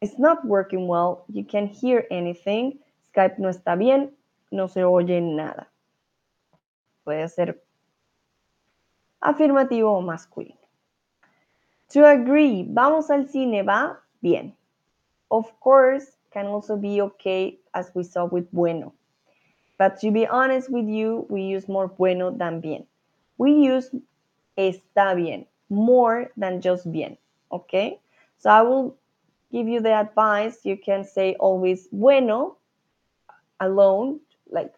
is 0.00 0.18
not 0.18 0.44
working 0.44 0.86
well, 0.86 1.24
you 1.28 1.44
can't 1.44 1.70
hear 1.70 2.06
anything. 2.10 2.78
Skype 3.12 3.38
no 3.38 3.48
está 3.48 3.76
bien, 3.76 4.12
no 4.50 4.68
se 4.68 4.84
oye 4.84 5.20
nada. 5.20 5.70
Puede 7.04 7.28
ser 7.28 7.62
afirmativo 9.20 9.92
o 9.92 10.00
masculino. 10.00 10.58
To 11.92 12.04
agree, 12.04 12.66
vamos 12.68 13.10
al 13.10 13.28
cine, 13.28 13.62
va 13.62 14.00
bien. 14.20 14.54
Of 15.30 15.58
course, 15.60 16.18
can 16.30 16.46
also 16.46 16.76
be 16.76 17.00
okay 17.00 17.58
as 17.72 17.90
we 17.94 18.04
saw 18.04 18.26
with 18.26 18.50
bueno. 18.52 18.92
But 19.78 19.98
to 20.00 20.10
be 20.10 20.26
honest 20.26 20.70
with 20.70 20.86
you, 20.86 21.26
we 21.30 21.42
use 21.42 21.68
more 21.68 21.88
bueno 21.88 22.30
than 22.30 22.60
bien. 22.60 22.86
We 23.38 23.52
use 23.52 23.90
está 24.56 25.14
bien 25.14 25.46
more 25.70 26.30
than 26.36 26.60
just 26.60 26.90
bien. 26.90 27.16
Okay? 27.52 28.00
So 28.38 28.50
I 28.50 28.62
will 28.62 28.96
give 29.52 29.68
you 29.68 29.80
the 29.80 29.92
advice. 29.92 30.58
You 30.64 30.76
can 30.76 31.04
say 31.04 31.36
always 31.38 31.88
bueno 31.92 32.56
alone, 33.60 34.20
like 34.50 34.72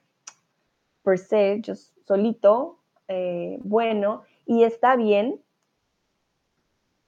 per 1.04 1.16
se, 1.16 1.60
just 1.60 1.92
solito, 2.06 2.76
eh, 3.08 3.58
bueno, 3.62 4.22
y 4.46 4.64
está 4.64 4.96
bien 4.96 5.40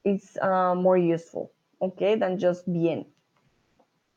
is 0.04 0.36
uh, 0.42 0.74
more 0.74 0.98
useful, 0.98 1.52
okay, 1.80 2.16
than 2.16 2.38
just 2.38 2.70
bien. 2.72 3.04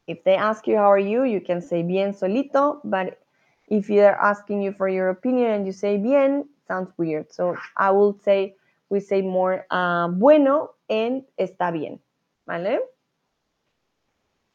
If 0.07 0.23
they 0.23 0.35
ask 0.35 0.67
you 0.67 0.77
how 0.77 0.91
are 0.91 0.99
you, 0.99 1.23
you 1.23 1.41
can 1.41 1.61
say 1.61 1.83
bien 1.83 2.13
solito, 2.13 2.79
but 2.83 3.19
if 3.67 3.87
they're 3.87 4.19
asking 4.19 4.61
you 4.61 4.71
for 4.71 4.87
your 4.87 5.09
opinion 5.09 5.51
and 5.51 5.65
you 5.65 5.71
say 5.71 5.97
bien, 5.97 6.47
sounds 6.67 6.91
weird. 6.97 7.31
So 7.31 7.55
I 7.77 7.91
will 7.91 8.17
say, 8.23 8.55
we 8.89 8.99
say 8.99 9.21
more 9.21 9.65
uh, 9.71 10.07
bueno 10.09 10.71
and 10.89 11.23
está 11.39 11.71
bien, 11.71 11.99
¿vale? 12.47 12.79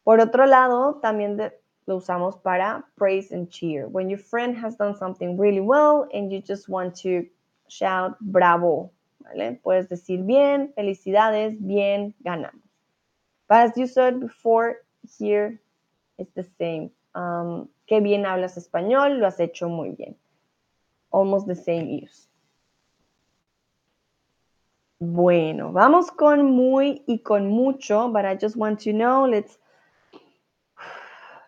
Por 0.04 0.20
otro 0.20 0.46
lado, 0.46 1.00
también 1.02 1.36
de, 1.36 1.52
lo 1.90 1.96
usamos 1.96 2.40
para 2.40 2.84
praise 2.96 3.32
and 3.32 3.50
cheer. 3.50 3.88
When 3.88 4.08
your 4.08 4.18
friend 4.18 4.56
has 4.56 4.76
done 4.76 4.94
something 4.94 5.36
really 5.36 5.60
well 5.60 6.08
and 6.14 6.32
you 6.32 6.40
just 6.40 6.68
want 6.68 6.94
to 7.02 7.26
shout 7.68 8.16
bravo, 8.20 8.92
¿vale? 9.18 9.60
Puedes 9.62 9.88
decir 9.88 10.24
bien, 10.24 10.72
felicidades, 10.76 11.56
bien, 11.58 12.14
ganamos. 12.24 12.62
But 13.48 13.70
as 13.70 13.76
you 13.76 13.88
said 13.88 14.20
before, 14.20 14.76
here 15.18 15.60
it's 16.16 16.32
the 16.34 16.46
same. 16.58 16.90
Um, 17.16 17.68
qué 17.88 18.00
bien 18.00 18.24
hablas 18.24 18.56
español, 18.56 19.18
lo 19.18 19.26
has 19.26 19.40
hecho 19.40 19.68
muy 19.68 19.90
bien. 19.90 20.14
Almost 21.10 21.48
the 21.48 21.56
same 21.56 21.88
use. 21.88 22.28
Bueno, 25.00 25.72
vamos 25.72 26.12
con 26.12 26.44
muy 26.52 27.02
y 27.08 27.18
con 27.24 27.48
mucho, 27.48 28.12
but 28.12 28.24
I 28.24 28.36
just 28.36 28.54
want 28.54 28.78
to 28.82 28.92
know, 28.92 29.26
let's 29.26 29.58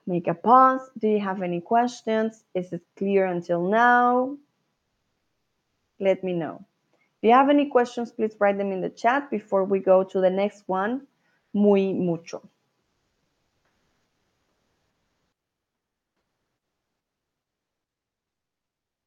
make 0.07 0.29
a 0.29 0.35
pause. 0.35 0.91
Do 0.99 1.09
you 1.09 1.21
have 1.21 1.43
any 1.43 1.61
questions? 1.61 2.45
Is 2.55 2.73
it 2.73 2.83
clear 2.97 3.27
until 3.27 3.69
now? 3.69 4.37
Let 6.01 6.25
me 6.25 6.33
know. 6.33 6.65
If 7.23 7.29
you 7.29 7.35
have 7.35 7.51
any 7.51 7.67
questions, 7.67 8.11
please 8.11 8.35
write 8.41 8.59
them 8.59 8.73
in 8.73 8.81
the 8.81 8.91
chat 8.91 9.31
before 9.31 9.65
we 9.65 9.79
go 9.79 10.03
to 10.03 10.21
the 10.21 10.31
next 10.31 10.65
one, 10.67 11.07
muy 11.55 11.93
mucho. 11.93 12.43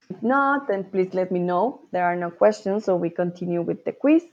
If 0.09 0.23
not, 0.23 0.67
then 0.67 0.85
please 0.85 1.13
let 1.13 1.31
me 1.31 1.39
know. 1.39 1.81
There 1.91 2.05
are 2.05 2.15
no 2.15 2.29
questions, 2.31 2.85
so 2.85 2.95
we 2.95 3.09
continue 3.09 3.61
with 3.61 3.83
the 3.83 3.91
quiz. 3.91 4.23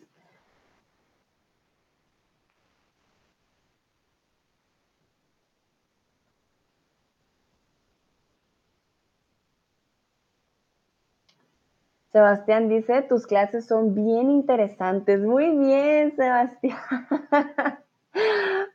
Sebastián 12.13 12.69
dice, 12.69 13.01
tus 13.03 13.27
clases 13.27 13.67
son 13.67 13.95
bien 13.95 14.31
interesantes. 14.31 15.21
Muy 15.21 15.57
bien, 15.57 16.15
Sebastián. 16.15 16.77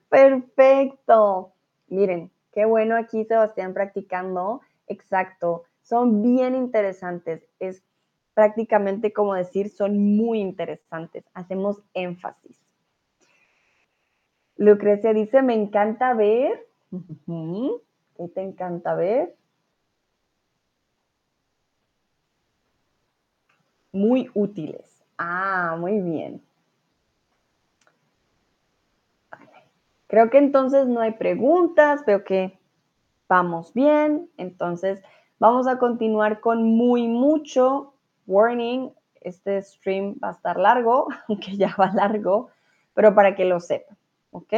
Perfecto. 0.10 1.54
Miren, 1.88 2.32
qué 2.52 2.66
bueno 2.66 2.98
aquí, 2.98 3.26
Sebastián, 3.26 3.76
practicando. 3.76 4.62
Exacto. 4.88 5.66
Son 5.84 6.24
bien 6.24 6.56
interesantes. 6.56 7.44
Es 7.60 7.84
prácticamente 8.34 9.14
como 9.14 9.36
decir, 9.36 9.70
son 9.70 10.18
muy 10.18 10.40
interesantes. 10.40 11.24
Hacemos 11.36 11.82
énfasis. 11.94 12.60
Lucrecia 14.56 15.14
dice, 15.14 15.44
me 15.44 15.54
encanta 15.54 16.16
ver. 16.16 16.68
¿Qué 18.18 18.28
te 18.34 18.42
encanta 18.42 18.96
ver? 18.96 19.36
Muy 23.92 24.30
útiles. 24.34 25.04
Ah, 25.18 25.76
muy 25.80 26.00
bien. 26.02 26.42
Creo 30.08 30.30
que 30.30 30.38
entonces 30.38 30.88
no 30.88 31.02
hay 31.02 31.12
preguntas, 31.14 32.06
veo 32.06 32.24
que 32.24 32.58
vamos 33.28 33.74
bien. 33.74 34.30
Entonces 34.38 35.02
vamos 35.40 35.68
a 35.68 35.78
continuar 35.78 36.40
con 36.40 36.64
muy 36.64 37.08
mucho. 37.08 37.94
Warning, 38.26 38.92
este 39.22 39.62
stream 39.62 40.16
va 40.24 40.30
a 40.30 40.32
estar 40.32 40.58
largo, 40.58 41.08
aunque 41.28 41.56
ya 41.56 41.76
va 41.80 41.92
largo, 41.94 42.50
pero 42.94 43.14
para 43.16 43.36
que 43.36 43.46
lo 43.46 43.60
sepan, 43.60 43.98
¿ok? 44.32 44.54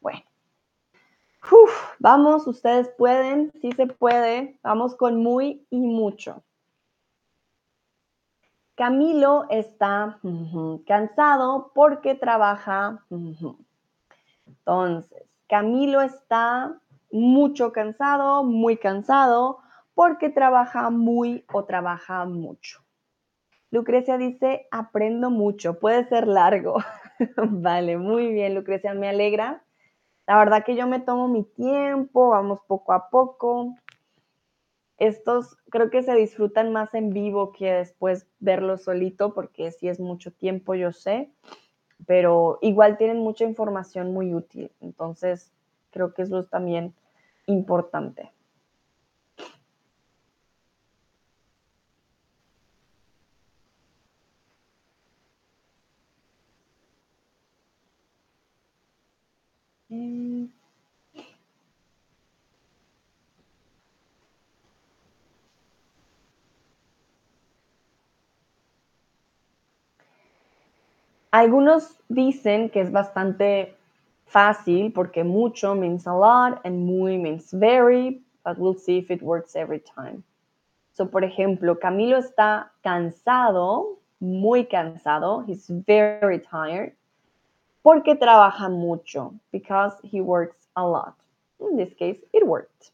Bueno. 0.00 0.22
vamos, 1.98 2.46
ustedes 2.46 2.88
pueden, 2.96 3.52
sí 3.60 3.72
se 3.72 3.86
puede. 3.86 4.58
Vamos 4.62 4.94
con 4.94 5.22
muy 5.22 5.66
y 5.70 5.78
mucho. 5.78 6.42
Camilo 8.78 9.46
está 9.50 10.20
cansado 10.86 11.72
porque 11.74 12.14
trabaja. 12.14 13.04
Entonces, 14.46 15.24
Camilo 15.48 16.00
está 16.00 16.78
mucho 17.10 17.72
cansado, 17.72 18.44
muy 18.44 18.76
cansado, 18.76 19.58
porque 19.94 20.30
trabaja 20.30 20.90
muy 20.90 21.44
o 21.52 21.64
trabaja 21.64 22.24
mucho. 22.24 22.84
Lucrecia 23.72 24.16
dice, 24.16 24.68
aprendo 24.70 25.28
mucho, 25.28 25.80
puede 25.80 26.04
ser 26.08 26.28
largo. 26.28 26.76
vale, 27.50 27.96
muy 27.96 28.32
bien, 28.32 28.54
Lucrecia, 28.54 28.94
me 28.94 29.08
alegra. 29.08 29.64
La 30.28 30.38
verdad 30.38 30.62
que 30.64 30.76
yo 30.76 30.86
me 30.86 31.00
tomo 31.00 31.26
mi 31.26 31.42
tiempo, 31.42 32.28
vamos 32.28 32.60
poco 32.68 32.92
a 32.92 33.10
poco 33.10 33.74
estos 34.98 35.56
creo 35.70 35.90
que 35.90 36.02
se 36.02 36.14
disfrutan 36.14 36.72
más 36.72 36.94
en 36.94 37.10
vivo 37.10 37.52
que 37.52 37.72
después 37.72 38.26
verlos 38.40 38.82
solito, 38.84 39.32
porque 39.32 39.70
sí 39.70 39.88
es 39.88 40.00
mucho 40.00 40.32
tiempo, 40.32 40.74
yo 40.74 40.92
sé, 40.92 41.30
pero 42.06 42.58
igual 42.62 42.96
tienen 42.98 43.18
mucha 43.18 43.44
información 43.44 44.12
muy 44.12 44.34
útil. 44.34 44.70
Entonces, 44.80 45.52
creo 45.90 46.14
que 46.14 46.22
eso 46.22 46.40
es 46.40 46.50
también 46.50 46.94
importante. 47.46 48.30
Algunos 71.30 71.96
dicen 72.08 72.70
que 72.70 72.80
es 72.80 72.90
bastante 72.90 73.74
fácil 74.26 74.92
porque 74.92 75.24
mucho 75.24 75.74
means 75.74 76.06
a 76.06 76.14
lot 76.14 76.60
and 76.64 76.86
muy 76.86 77.18
means 77.18 77.52
very, 77.52 78.22
but 78.44 78.58
we'll 78.58 78.74
see 78.74 78.98
if 78.98 79.10
it 79.10 79.22
works 79.22 79.54
every 79.54 79.80
time. 79.80 80.22
So, 80.92 81.06
por 81.06 81.22
ejemplo, 81.22 81.78
Camilo 81.78 82.18
está 82.18 82.70
cansado, 82.82 83.98
muy 84.20 84.64
cansado, 84.64 85.44
he's 85.46 85.68
very 85.68 86.40
tired, 86.40 86.92
porque 87.82 88.16
trabaja 88.16 88.68
mucho, 88.68 89.32
because 89.52 89.94
he 90.02 90.20
works 90.20 90.66
a 90.76 90.84
lot. 90.84 91.14
In 91.60 91.76
this 91.76 91.94
case, 91.94 92.18
it 92.32 92.46
worked. 92.46 92.90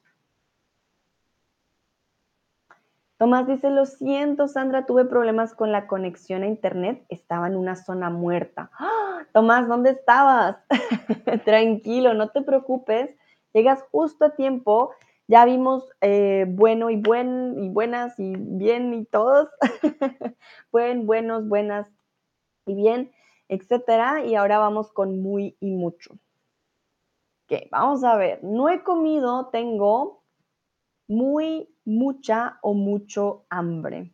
Tomás 3.16 3.47
dice, 3.47 3.70
lo 3.70 3.86
siento, 3.86 4.49
Sandra, 4.49 4.86
tuve 4.86 5.05
problemas 5.05 5.55
con 5.55 5.70
la 5.70 5.86
conexión 5.86 6.43
a 6.43 6.49
internet, 6.49 7.05
estaba 7.09 7.47
en 7.47 7.57
una 7.57 7.77
zona 7.77 8.11
muerta. 8.11 8.70
¡Ah! 8.78 9.05
Tomás, 9.32 9.69
¿dónde 9.69 9.91
estabas? 9.91 10.57
Tranquilo, 11.45 12.15
no 12.15 12.31
te 12.31 12.43
preocupes, 12.43 13.16
llegas 13.53 13.82
justo 13.91 14.27
a 14.27 14.36
tiempo. 14.36 14.93
Ya 15.27 15.45
vimos 15.45 15.89
eh, 16.03 16.45
bueno 16.49 16.91
y 16.91 16.97
buen 16.97 17.59
y 17.59 17.69
buenas 17.70 18.19
y 18.19 18.35
bien 18.36 18.93
y 18.93 19.07
todos. 19.07 19.49
Buen, 20.70 21.07
buenos, 21.07 21.49
buenas 21.49 21.91
y 22.66 22.74
bien, 22.74 23.11
etcétera. 23.49 24.24
Y 24.24 24.35
ahora 24.35 24.59
vamos 24.59 24.93
con 24.93 25.23
muy 25.23 25.57
y 25.61 25.70
mucho. 25.70 26.12
Ok, 27.47 27.69
vamos 27.70 28.05
a 28.05 28.16
ver. 28.16 28.43
No 28.45 28.69
he 28.69 28.82
comido, 28.82 29.49
tengo 29.49 30.23
muy, 31.09 31.73
mucha 31.85 32.59
o 32.62 32.74
mucho 32.74 33.44
hambre. 33.48 34.11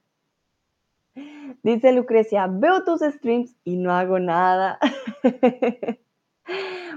Dice 1.62 1.92
Lucrecia, 1.92 2.46
veo 2.46 2.84
tus 2.84 3.00
streams 3.00 3.56
y 3.64 3.76
no 3.76 3.92
hago 3.92 4.18
nada. 4.18 4.78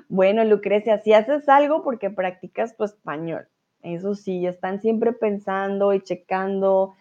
bueno, 0.08 0.44
Lucrecia, 0.45 1.00
si 1.00 1.14
haces 1.14 1.50
algo 1.50 1.84
porque 1.84 2.10
practicas 2.10 2.78
tu 2.78 2.84
español. 2.84 3.48
Eso 3.82 4.16
sí, 4.16 4.45
están 4.45 4.82
siempre 4.82 5.12
pensando 5.12 5.94
y 5.94 6.02
checando. 6.02 6.95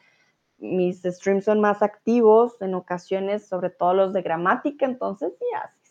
Mis 0.59 1.03
streams 1.03 1.45
son 1.45 1.61
más 1.61 1.83
activos 1.83 2.61
en 2.61 2.75
ocasiones, 2.75 3.47
sobre 3.47 3.71
todo 3.71 3.95
los 3.95 4.13
de 4.13 4.23
gramática, 4.23 4.87
entonces 4.87 5.33
sí 5.39 5.45
haces. 5.63 5.83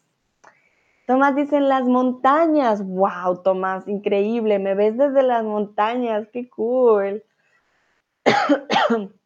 Tomás 1.08 1.36
dice 1.36 1.60
las 1.60 1.84
montañas. 1.84 2.86
Wow, 2.86 3.42
Tomás, 3.44 3.88
increíble. 3.88 4.60
Me 4.60 4.76
ves 4.76 4.98
desde 4.98 5.24
las 5.24 5.44
montañas. 5.44 6.28
Qué 6.32 6.50
cool. 6.50 7.24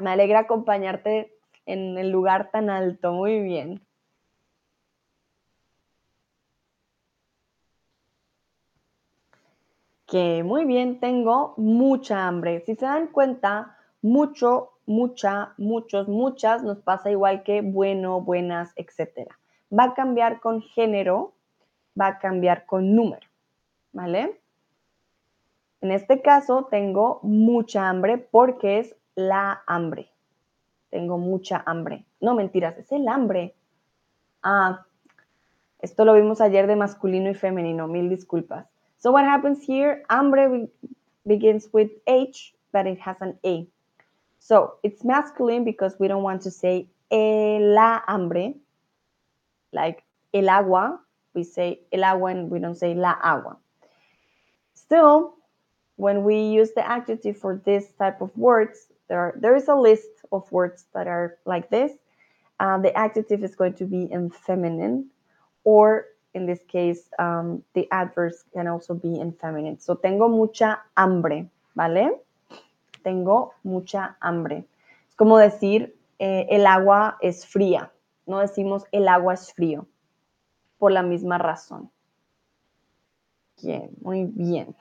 Me 0.00 0.10
alegra 0.10 0.40
acompañarte 0.40 1.32
en 1.66 1.98
el 1.98 2.10
lugar 2.10 2.50
tan 2.50 2.70
alto. 2.70 3.12
Muy 3.12 3.40
bien. 3.40 3.80
Que 10.06 10.42
muy 10.42 10.64
bien, 10.64 11.00
tengo 11.00 11.52
mucha 11.58 12.26
hambre. 12.26 12.62
Si 12.64 12.74
se 12.74 12.86
dan 12.86 13.08
cuenta, 13.08 13.76
mucho, 14.00 14.70
mucha, 14.86 15.52
muchos, 15.58 16.08
muchas 16.08 16.62
nos 16.62 16.78
pasa 16.78 17.10
igual 17.10 17.42
que 17.42 17.60
bueno, 17.60 18.22
buenas, 18.22 18.72
etcétera. 18.76 19.38
Va 19.76 19.84
a 19.84 19.94
cambiar 19.94 20.40
con 20.40 20.62
género, 20.62 21.34
va 22.00 22.06
a 22.06 22.18
cambiar 22.18 22.64
con 22.64 22.94
número, 22.94 23.28
¿vale? 23.92 24.40
En 25.80 25.92
este 25.92 26.22
caso 26.22 26.66
tengo 26.70 27.20
mucha 27.22 27.88
hambre 27.88 28.18
porque 28.18 28.80
es 28.80 28.96
la 29.14 29.62
hambre. 29.66 30.10
Tengo 30.90 31.18
mucha 31.18 31.62
hambre. 31.66 32.04
No, 32.20 32.34
mentiras, 32.34 32.76
es 32.78 32.90
el 32.92 33.06
hambre. 33.08 33.54
Ah, 34.42 34.86
esto 35.80 36.04
lo 36.04 36.14
vimos 36.14 36.40
ayer 36.40 36.66
de 36.66 36.76
masculino 36.76 37.30
y 37.30 37.34
femenino, 37.34 37.86
mil 37.86 38.08
disculpas. 38.08 38.66
So 38.98 39.12
what 39.12 39.24
happens 39.24 39.62
here? 39.62 40.02
Hambre 40.08 40.68
begins 41.24 41.68
with 41.72 41.90
H, 42.06 42.54
but 42.72 42.86
it 42.86 42.98
has 43.00 43.20
an 43.20 43.38
A. 43.44 43.68
So 44.40 44.78
it's 44.82 45.04
masculine 45.04 45.64
because 45.64 45.96
we 46.00 46.08
don't 46.08 46.24
want 46.24 46.42
to 46.42 46.50
say 46.50 46.88
la 47.10 48.02
hambre, 48.08 48.54
like 49.72 50.02
el 50.32 50.48
agua. 50.48 51.00
We 51.34 51.44
say 51.44 51.80
el 51.92 52.02
agua 52.02 52.30
and 52.30 52.50
we 52.50 52.58
don't 52.58 52.74
say 52.74 52.94
la 52.94 53.14
agua. 53.22 53.58
Still, 54.74 55.37
when 55.98 56.22
we 56.22 56.40
use 56.40 56.70
the 56.72 56.88
adjective 56.88 57.36
for 57.36 57.60
this 57.64 57.92
type 57.98 58.22
of 58.22 58.30
words, 58.36 58.86
there, 59.08 59.18
are, 59.18 59.34
there 59.36 59.56
is 59.56 59.66
a 59.66 59.74
list 59.74 60.08
of 60.30 60.50
words 60.52 60.86
that 60.94 61.06
are 61.06 61.38
like 61.44 61.68
this. 61.70 61.92
Uh, 62.60 62.78
the 62.78 62.96
adjective 62.96 63.42
is 63.42 63.54
going 63.54 63.74
to 63.74 63.84
be 63.84 64.08
in 64.10 64.30
feminine 64.30 65.10
or 65.64 66.06
in 66.34 66.46
this 66.46 66.60
case, 66.68 67.08
um, 67.18 67.62
the 67.74 67.88
adverbs 67.90 68.44
can 68.52 68.68
also 68.68 68.94
be 68.94 69.18
in 69.18 69.32
feminine. 69.32 69.78
So, 69.80 69.94
tengo 69.96 70.28
mucha 70.28 70.78
hambre, 70.96 71.50
¿vale? 71.74 72.10
Tengo 73.02 73.54
mucha 73.64 74.16
hambre. 74.20 74.64
Es 75.08 75.16
como 75.16 75.36
decir, 75.38 75.96
eh, 76.18 76.46
el 76.50 76.66
agua 76.66 77.16
es 77.20 77.44
fría. 77.44 77.90
No 78.26 78.38
decimos 78.38 78.84
el 78.92 79.08
agua 79.08 79.34
es 79.34 79.52
frío, 79.52 79.86
por 80.78 80.92
la 80.92 81.02
misma 81.02 81.38
razón. 81.38 81.90
Bien, 83.60 83.90
muy 84.00 84.24
bien. 84.24 84.76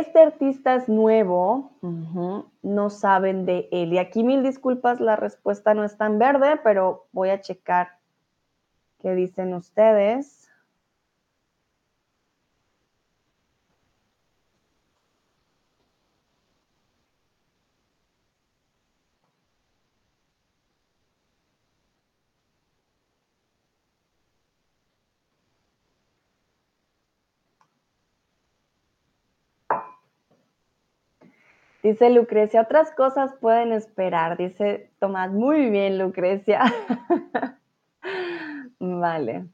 Este 0.00 0.18
artista 0.20 0.74
es 0.74 0.88
nuevo, 0.88 1.70
no 2.62 2.90
saben 2.90 3.46
de 3.46 3.68
él. 3.70 3.92
Y 3.92 3.98
aquí 3.98 4.24
mil 4.24 4.42
disculpas, 4.42 4.98
la 4.98 5.14
respuesta 5.14 5.72
no 5.72 5.84
está 5.84 6.06
en 6.06 6.18
verde, 6.18 6.58
pero 6.64 7.06
voy 7.12 7.30
a 7.30 7.40
checar 7.40 8.00
qué 8.98 9.14
dicen 9.14 9.54
ustedes. 9.54 10.43
Dice 31.84 32.08
Lucrecia, 32.08 32.62
otras 32.62 32.90
cosas 32.92 33.34
pueden 33.42 33.70
esperar. 33.70 34.38
Dice 34.38 34.90
Tomás, 35.00 35.30
muy 35.30 35.68
bien, 35.68 35.98
Lucrecia. 35.98 36.62
vale. 38.80 39.44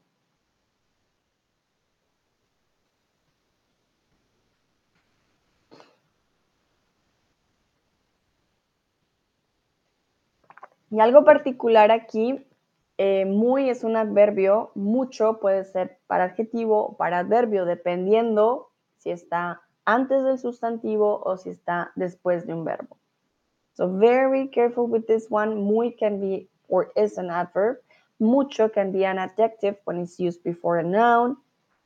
Y 10.89 11.01
algo 11.01 11.25
particular 11.25 11.91
aquí, 11.91 12.45
eh, 12.97 13.25
muy 13.25 13.69
es 13.69 13.83
un 13.83 13.97
adverbio, 13.97 14.71
mucho 14.75 15.41
puede 15.41 15.65
ser 15.65 15.99
para 16.07 16.23
adjetivo 16.25 16.85
o 16.85 16.95
para 16.95 17.19
adverbio, 17.19 17.65
dependiendo 17.65 18.71
si 18.99 19.11
está 19.11 19.63
antes 19.91 20.23
del 20.23 20.37
sustantivo 20.37 21.21
o 21.25 21.37
si 21.37 21.49
está 21.49 21.91
después 21.95 22.45
de 22.45 22.53
un 22.53 22.63
verbo. 22.63 22.97
So 23.73 23.87
very 23.87 24.47
careful 24.47 24.87
with 24.87 25.05
this 25.07 25.27
one. 25.29 25.55
Muy 25.55 25.91
can 25.91 26.19
be 26.19 26.47
or 26.67 26.91
is 26.95 27.17
an 27.17 27.29
adverb. 27.29 27.77
Mucho 28.19 28.69
can 28.69 28.91
be 28.91 29.05
an 29.05 29.17
adjective 29.17 29.75
when 29.85 29.97
it's 29.97 30.19
used 30.19 30.43
before 30.43 30.79
a 30.79 30.83
noun 30.83 31.37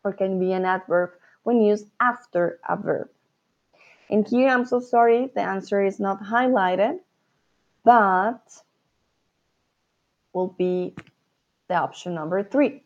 or 0.04 0.14
can 0.14 0.40
be 0.40 0.54
an 0.54 0.66
adverb 0.66 1.12
when 1.44 1.62
used 1.62 1.88
after 2.00 2.60
a 2.68 2.76
verb. 2.76 3.10
And 4.10 4.28
here, 4.28 4.50
I'm 4.50 4.66
so 4.66 4.80
sorry, 4.80 5.32
the 5.34 5.42
answer 5.42 5.84
is 5.84 6.00
not 6.00 6.22
highlighted, 6.22 7.00
but 7.84 8.42
will 10.34 10.54
be 10.58 10.94
the 11.70 11.76
option 11.76 12.14
number 12.14 12.44
three. 12.44 12.84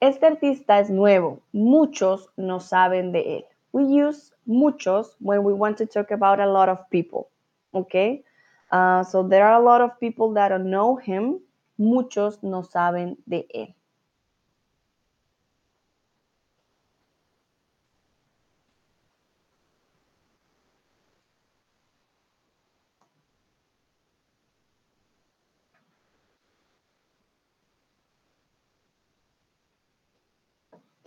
Este 0.00 0.22
artista 0.22 0.80
es 0.80 0.88
nuevo. 0.88 1.42
Muchos 1.52 2.28
no 2.38 2.58
saben 2.58 3.12
de 3.12 3.38
él. 3.38 3.44
We 3.76 3.84
use 3.84 4.32
muchos 4.46 5.16
when 5.20 5.44
we 5.44 5.52
want 5.52 5.76
to 5.76 5.84
talk 5.84 6.10
about 6.10 6.40
a 6.40 6.50
lot 6.50 6.70
of 6.70 6.88
people. 6.88 7.28
Okay? 7.74 8.24
Uh, 8.72 9.04
so 9.04 9.22
there 9.22 9.46
are 9.46 9.60
a 9.60 9.62
lot 9.62 9.82
of 9.82 10.00
people 10.00 10.32
that 10.32 10.48
don't 10.48 10.70
know 10.70 10.96
him. 10.96 11.40
Muchos 11.76 12.42
no 12.42 12.62
saben 12.62 13.18
de 13.28 13.46
él. 13.54 13.75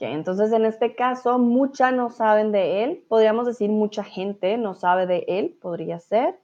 Entonces, 0.08 0.52
en 0.54 0.66
este 0.66 0.96
caso, 0.96 1.40
mucha 1.40 1.92
no 1.92 2.10
saben 2.10 2.52
de 2.52 2.84
él. 2.84 3.06
Podríamos 3.10 3.46
decir 3.46 3.70
mucha 3.70 4.04
gente 4.04 4.58
no 4.58 4.74
sabe 4.74 5.06
de 5.06 5.26
él, 5.28 5.58
podría 5.62 6.00
ser. 6.00 6.40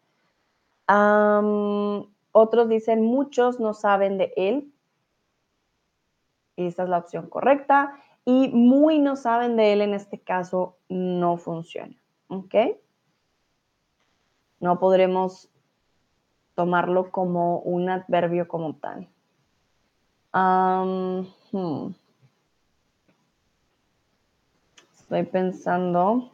Otros 2.32 2.68
dicen 2.68 3.02
muchos 3.02 3.60
no 3.60 3.74
saben 3.74 4.18
de 4.18 4.34
él. 4.36 4.74
Esa 6.58 6.84
es 6.84 6.90
la 6.90 6.98
opción 6.98 7.30
correcta. 7.30 7.98
Y 8.26 8.50
muy 8.50 9.00
no 9.00 9.16
saben 9.16 9.56
de 9.56 9.72
él 9.74 9.82
en 9.82 9.94
este 9.94 10.20
caso 10.20 10.78
no 10.90 11.38
funciona. 11.38 11.96
¿Ok? 12.28 12.56
No 14.60 14.80
podremos 14.80 15.50
tomarlo 16.56 17.12
como 17.12 17.60
un 17.60 17.90
adverbio 17.90 18.48
como 18.48 18.76
tal. 18.76 19.08
Hmm. 20.34 21.96
Estoy 25.06 25.24
pensando. 25.24 26.32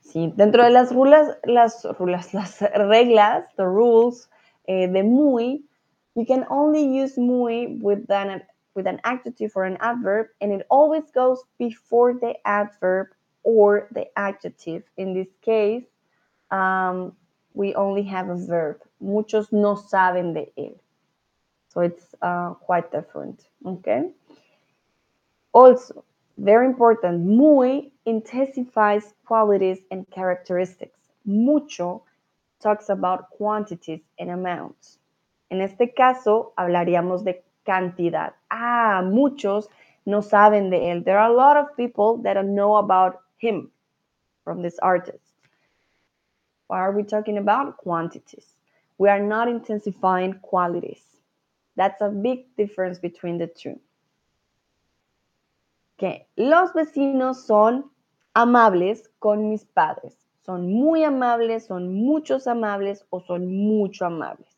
Sí, 0.00 0.32
dentro 0.36 0.62
de 0.62 0.70
las 0.70 0.94
rulas, 0.94 1.36
las 1.42 1.84
rulas, 1.98 2.32
las 2.34 2.60
reglas, 2.60 3.44
the 3.56 3.64
rules 3.64 4.30
eh, 4.68 4.86
de 4.86 5.02
muy, 5.02 5.64
you 6.14 6.24
can 6.24 6.46
only 6.48 6.84
use 6.84 7.18
muy 7.18 7.76
with 7.82 8.08
an, 8.12 8.40
with 8.76 8.86
an 8.86 9.00
adjective 9.02 9.50
or 9.56 9.64
an 9.64 9.76
adverb, 9.80 10.28
and 10.40 10.52
it 10.52 10.64
always 10.70 11.10
goes 11.10 11.42
before 11.58 12.14
the 12.14 12.34
adverb 12.44 13.08
or 13.42 13.88
the 13.90 14.06
adjective. 14.16 14.84
In 14.96 15.12
this 15.12 15.34
case, 15.42 15.82
um, 16.52 17.16
we 17.54 17.74
only 17.74 18.04
have 18.04 18.28
a 18.28 18.36
verb. 18.36 18.80
Muchos 19.00 19.50
no 19.50 19.74
saben 19.74 20.34
de 20.34 20.52
él. 20.56 20.78
So 21.66 21.80
it's 21.80 22.14
uh, 22.22 22.50
quite 22.64 22.92
different, 22.92 23.48
okay? 23.66 24.12
Also, 25.52 26.04
very 26.36 26.66
important, 26.66 27.24
muy 27.24 27.92
intensifies 28.06 29.14
qualities 29.24 29.78
and 29.90 30.08
characteristics. 30.10 30.98
Mucho 31.24 32.02
talks 32.60 32.88
about 32.88 33.30
quantities 33.30 34.00
and 34.18 34.30
amounts. 34.30 34.98
En 35.50 35.60
este 35.60 35.94
caso, 35.94 36.52
hablaríamos 36.58 37.24
de 37.24 37.42
cantidad. 37.64 38.34
Ah, 38.50 39.02
muchos 39.04 39.68
no 40.06 40.20
saben 40.20 40.70
de 40.70 40.90
él. 40.90 41.04
There 41.04 41.18
are 41.18 41.30
a 41.30 41.34
lot 41.34 41.56
of 41.56 41.76
people 41.76 42.18
that 42.22 42.34
don't 42.34 42.54
know 42.54 42.76
about 42.76 43.20
him 43.38 43.70
from 44.44 44.62
this 44.62 44.78
artist. 44.80 45.34
Why 46.66 46.80
are 46.80 46.92
we 46.92 47.04
talking 47.04 47.38
about? 47.38 47.76
Quantities. 47.76 48.56
We 48.98 49.08
are 49.08 49.20
not 49.20 49.48
intensifying 49.48 50.34
qualities. 50.42 51.02
That's 51.76 52.00
a 52.00 52.08
big 52.08 52.56
difference 52.56 52.98
between 52.98 53.38
the 53.38 53.46
two. 53.46 53.78
Que 55.96 56.28
los 56.36 56.72
vecinos 56.72 57.46
son 57.46 57.92
amables 58.34 59.10
con 59.18 59.48
mis 59.48 59.64
padres. 59.64 60.16
Son 60.44 60.70
muy 60.70 61.04
amables, 61.04 61.66
son 61.66 61.94
muchos 61.94 62.46
amables 62.46 63.06
o 63.10 63.20
son 63.20 63.46
mucho 63.46 64.04
amables. 64.04 64.54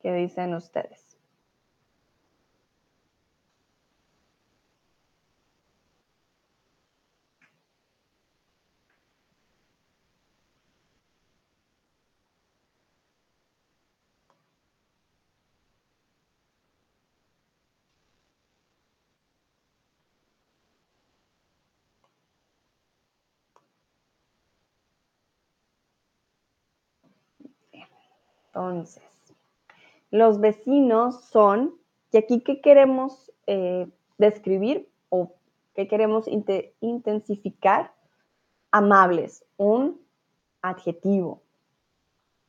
¿Qué 0.00 0.14
dicen 0.14 0.54
ustedes? 0.54 1.09
Entonces, 28.60 29.02
los 30.10 30.38
vecinos 30.38 31.24
son, 31.24 31.74
y 32.12 32.18
aquí 32.18 32.40
qué 32.40 32.60
queremos 32.60 33.32
eh, 33.46 33.88
describir 34.18 34.86
o 35.08 35.32
qué 35.74 35.88
queremos 35.88 36.26
intensificar, 36.80 37.94
amables, 38.70 39.44
un 39.56 39.98
adjetivo. 40.60 41.42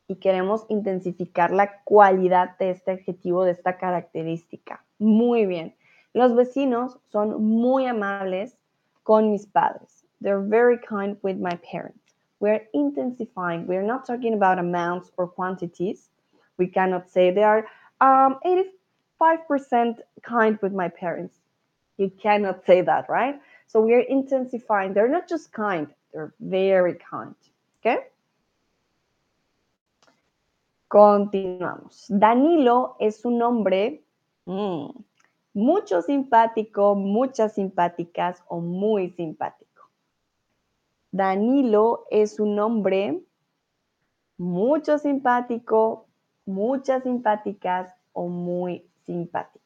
Y 0.08 0.18
queremos 0.18 0.66
intensificar 0.68 1.52
la 1.52 1.82
cualidad 1.84 2.58
de 2.58 2.72
este 2.72 2.92
adjetivo, 2.92 3.46
de 3.46 3.52
esta 3.52 3.78
característica. 3.78 4.84
Muy 5.00 5.46
bien. 5.46 5.76
Los 6.14 6.36
vecinos 6.36 7.00
son 7.08 7.42
muy 7.42 7.86
amables 7.86 8.58
con 9.04 9.32
mis 9.32 9.48
padres. 9.48 10.06
They're 10.22 10.46
very 10.46 10.78
kind 10.82 11.18
with 11.24 11.38
my 11.38 11.58
parents. 11.72 12.01
We're 12.42 12.68
intensifying. 12.74 13.68
We're 13.68 13.84
not 13.84 14.06
talking 14.06 14.34
about 14.34 14.58
amounts 14.58 15.12
or 15.16 15.28
quantities. 15.28 16.10
We 16.58 16.68
cannot 16.68 17.10
say 17.10 17.30
they 17.32 17.44
are 17.44 17.68
um, 18.02 18.40
85% 19.22 20.00
kind 20.24 20.58
with 20.62 20.74
my 20.74 20.90
parents. 20.90 21.38
You 21.98 22.10
cannot 22.10 22.66
say 22.66 22.82
that, 22.82 23.08
right? 23.08 23.40
So 23.68 23.80
we 23.80 23.94
are 23.94 24.00
intensifying. 24.00 24.94
They're 24.94 25.08
not 25.08 25.30
just 25.30 25.54
kind, 25.54 25.88
they're 26.12 26.34
very 26.40 26.96
kind. 26.96 27.36
Okay? 27.80 28.08
Continuamos. 30.90 32.08
Danilo 32.10 32.98
es 33.00 33.24
un 33.24 33.40
hombre 33.40 34.02
mmm, 34.48 35.04
mucho 35.54 36.02
simpático, 36.02 36.96
muchas 36.96 37.54
simpáticas 37.54 38.44
o 38.50 38.60
muy 38.60 39.12
simpático. 39.12 39.61
Danilo 41.12 42.06
es 42.10 42.40
un 42.40 42.58
hombre 42.60 43.22
mucho 44.38 44.98
simpático, 44.98 46.08
muchas 46.46 47.04
simpáticas 47.04 47.94
o 48.14 48.28
muy 48.28 48.90
simpático. 49.06 49.61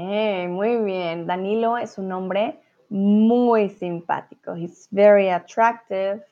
Sí, 0.00 0.48
muy 0.48 0.78
bien. 0.78 1.26
Danilo 1.26 1.76
es 1.76 1.98
un 1.98 2.10
hombre 2.10 2.58
muy 2.88 3.68
simpático. 3.68 4.54
He's 4.56 4.88
very 4.90 5.28
attractive. 5.28 6.24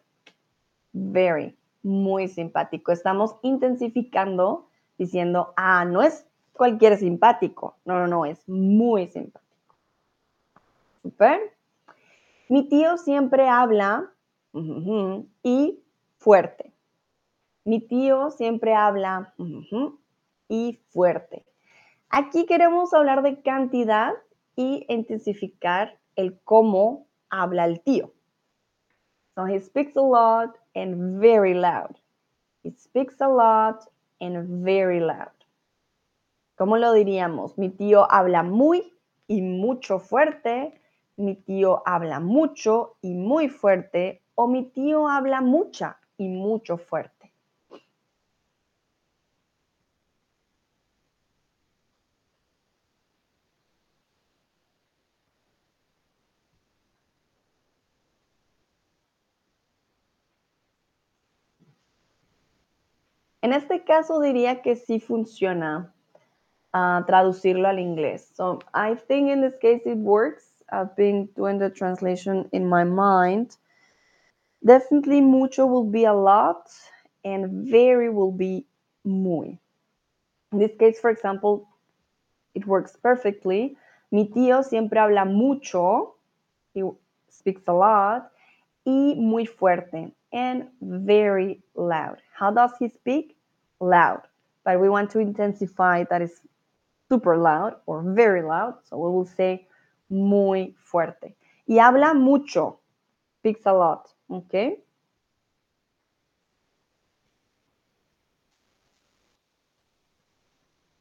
Very, 0.95 1.55
muy 1.83 2.29
simpático. 2.29 2.93
Estamos 2.93 3.37
intensificando 3.43 4.69
diciendo, 4.97 5.53
ah, 5.57 5.85
no 5.85 6.01
es 6.01 6.27
cualquier 6.55 6.97
simpático. 6.97 7.77
No, 7.85 7.99
no, 7.99 8.07
no, 8.07 8.25
es 8.25 8.49
muy 8.49 9.07
simpático. 9.09 9.77
Super. 11.03 11.39
Mi 12.49 12.67
tío 12.69 12.97
siempre 12.97 13.49
habla 13.49 14.11
y 15.43 15.79
fuerte. 16.17 16.73
Mi 17.65 17.81
tío 17.81 18.31
siempre 18.31 18.75
habla 18.75 19.35
y 20.49 20.81
fuerte. 20.89 21.45
Aquí 22.11 22.47
queremos 22.47 22.95
hablar 22.95 23.23
de 23.23 23.43
cantidad 23.43 24.15
y 24.57 24.87
intensificar 24.89 25.99
el 26.17 26.41
cómo 26.43 27.07
habla 27.29 27.67
el 27.67 27.81
tío. 27.83 28.13
So 29.35 29.47
he 29.47 29.61
speaks 29.61 29.97
a 29.97 30.01
lot 30.01 30.57
and 30.75 31.21
very 31.21 31.53
loud. 31.53 32.01
He 32.65 32.71
speaks 32.71 33.21
a 33.21 33.29
lot 33.29 33.85
and 34.21 34.65
very 34.65 35.01
loud. 35.01 35.33
¿Cómo 36.57 36.79
lo 36.79 36.93
diríamos? 36.93 37.57
Mi 37.59 37.69
tío 37.69 38.11
habla 38.11 38.43
muy 38.43 38.93
y 39.29 39.43
mucho 39.43 40.01
fuerte. 40.01 40.81
Mi 41.17 41.37
tío 41.37 41.83
habla 41.87 42.21
mucho 42.21 42.97
y 43.03 43.15
muy 43.15 43.49
fuerte. 43.49 44.23
O 44.35 44.49
mi 44.49 44.65
tío 44.71 45.09
habla 45.09 45.41
mucha 45.41 45.99
y 46.17 46.29
mucho 46.29 46.79
fuerte. 46.79 47.18
En 63.43 63.53
este 63.53 63.85
caso 63.85 64.21
diría 64.21 64.63
que 64.63 64.75
sí 64.75 65.01
funciona 65.01 65.93
uh, 66.75 67.05
traducirlo 67.07 67.69
al 67.69 67.79
inglés. 67.79 68.31
So 68.35 68.59
I 68.75 68.95
think 68.95 69.31
in 69.31 69.41
this 69.41 69.57
case 69.61 69.83
it 69.87 69.99
works. 69.99 70.45
I've 70.71 70.95
been 70.97 71.29
doing 71.35 71.59
the 71.59 71.71
translation 71.71 72.49
in 72.53 72.69
my 72.69 72.85
mind. 72.85 73.57
Definitely 74.65 75.21
mucho 75.21 75.67
will 75.67 75.89
be 75.89 76.05
a 76.05 76.13
lot 76.13 76.69
and 77.25 77.71
very 77.71 78.11
will 78.11 78.33
be 78.33 78.67
muy. 79.05 79.59
In 80.53 80.59
this 80.59 80.73
case, 80.79 80.99
for 81.01 81.11
example, 81.11 81.69
it 82.55 82.67
works 82.67 82.97
perfectly. 82.97 83.77
Mi 84.11 84.29
tío 84.29 84.65
siempre 84.65 84.99
habla 84.99 85.25
mucho. 85.25 86.15
He 86.75 86.83
speaks 87.29 87.63
a 87.69 87.73
lot. 87.73 88.31
Y 88.85 89.15
muy 89.17 89.47
fuerte. 89.47 90.13
And 90.33 90.69
very 90.83 91.63
loud. 91.75 92.19
How 92.35 92.51
does 92.51 92.73
he 92.79 92.89
speak? 92.89 93.37
Loud. 93.81 94.23
But 94.65 94.81
we 94.81 94.89
want 94.89 95.11
to 95.13 95.19
intensify 95.21 96.05
that 96.11 96.21
is 96.21 96.41
super 97.09 97.37
loud 97.37 97.77
or 97.87 98.03
very 98.03 98.43
loud. 98.43 98.75
So 98.85 98.99
we 98.99 99.11
will 99.11 99.25
say 99.25 99.67
muy 100.11 100.75
fuerte. 100.85 101.35
Y 101.67 101.79
habla 101.79 102.15
mucho. 102.15 102.81
Speaks 103.39 103.65
a 103.67 103.73
lot. 103.73 104.09
Okay. 104.31 104.83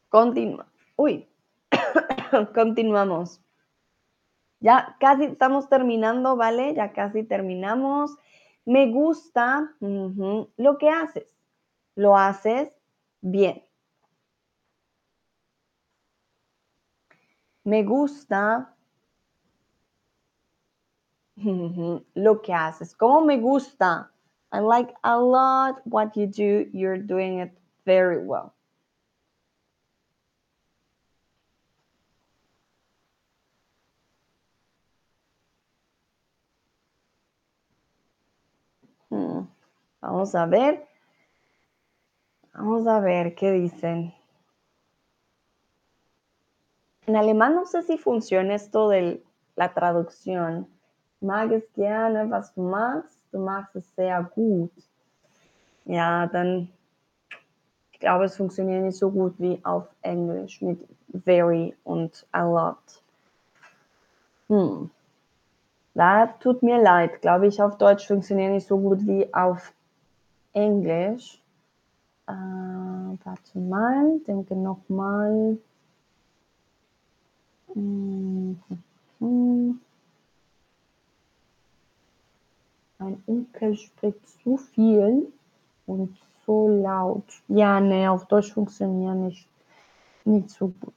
Continua. 0.09 0.65
Uy, 0.95 1.27
continuamos. 2.55 3.41
Ya 4.59 4.95
casi 4.99 5.25
estamos 5.25 5.69
terminando, 5.69 6.35
¿vale? 6.35 6.73
Ya 6.73 6.93
casi 6.93 7.23
terminamos. 7.23 8.15
Me 8.67 8.91
gusta 8.91 9.73
lo 9.79 10.77
que 10.77 10.89
haces. 10.89 11.25
Lo 11.95 12.17
haces 12.17 12.69
bien. 13.21 13.63
Me 17.63 17.83
gusta 17.85 18.75
lo 21.35 22.41
que 22.41 22.53
haces. 22.53 22.93
¿Cómo 22.93 23.21
me 23.21 23.37
gusta? 23.37 24.11
I 24.51 24.59
like 24.59 24.93
a 25.01 25.17
lot 25.17 25.81
what 25.85 26.17
you 26.17 26.27
do. 26.27 26.69
You're 26.73 26.97
doing 26.97 27.39
it 27.39 27.57
very 27.85 28.17
well. 28.17 28.56
Hmm. 39.09 39.47
Vamos 40.01 40.35
a 40.35 40.45
ver. 40.45 40.87
Vamos 42.53 42.87
a 42.87 42.99
ver 42.99 43.35
qué 43.35 43.51
dicen. 43.51 44.13
En 47.05 47.15
alemán 47.15 47.55
no 47.55 47.65
sé 47.65 47.83
si 47.83 47.97
funciona 47.97 48.55
esto 48.55 48.89
de 48.89 49.23
la 49.55 49.73
traducción. 49.73 50.67
Mag 51.21 51.51
es 51.51 51.63
gerne, 51.73 52.25
was 52.25 52.53
du 52.53 52.61
magst. 52.61 53.17
Du 53.31 53.39
magst 53.39 53.75
es 53.75 53.85
sehr 53.95 54.23
gut. 54.35 54.71
Ja, 55.85 56.27
dann, 56.27 56.69
ich 57.91 57.99
glaube, 57.99 58.25
es 58.25 58.35
funktioniert 58.35 58.83
nicht 58.83 58.97
so 58.97 59.09
gut 59.09 59.35
wie 59.39 59.59
auf 59.63 59.87
Englisch 60.01 60.61
mit 60.61 60.85
very 61.25 61.75
und 61.83 62.25
a 62.31 62.43
lot. 62.43 63.01
Hm. 64.49 64.89
Da 65.97 66.27
tut 66.27 66.61
mir 66.61 66.79
leid, 66.79 67.23
glaube 67.23 67.47
ich, 67.47 67.59
auf 67.59 67.79
Deutsch 67.79 68.05
funktioniert 68.05 68.51
nicht 68.51 68.67
so 68.67 68.77
gut 68.77 68.99
wie 69.07 69.33
auf 69.33 69.73
Englisch. 70.53 71.41
Äh, 72.27 72.33
warte 72.33 73.57
mal, 73.57 74.19
denke 74.27 74.55
nochmal. 74.55 75.57
Hm, 77.73 78.59
hm. 79.17 79.81
Mein 82.99 83.23
Onkel 83.25 83.75
spricht 83.75 84.29
zu 84.43 84.57
viel 84.57 85.31
und 85.87 86.15
so 86.45 86.67
laut. 86.67 87.41
Ja, 87.47 87.79
nee, 87.79 88.07
auf 88.07 88.27
Deutsch 88.27 88.53
funktioniert 88.53 89.15
nicht, 89.15 89.49
nicht 90.25 90.51
so 90.51 90.67
gut. 90.67 90.96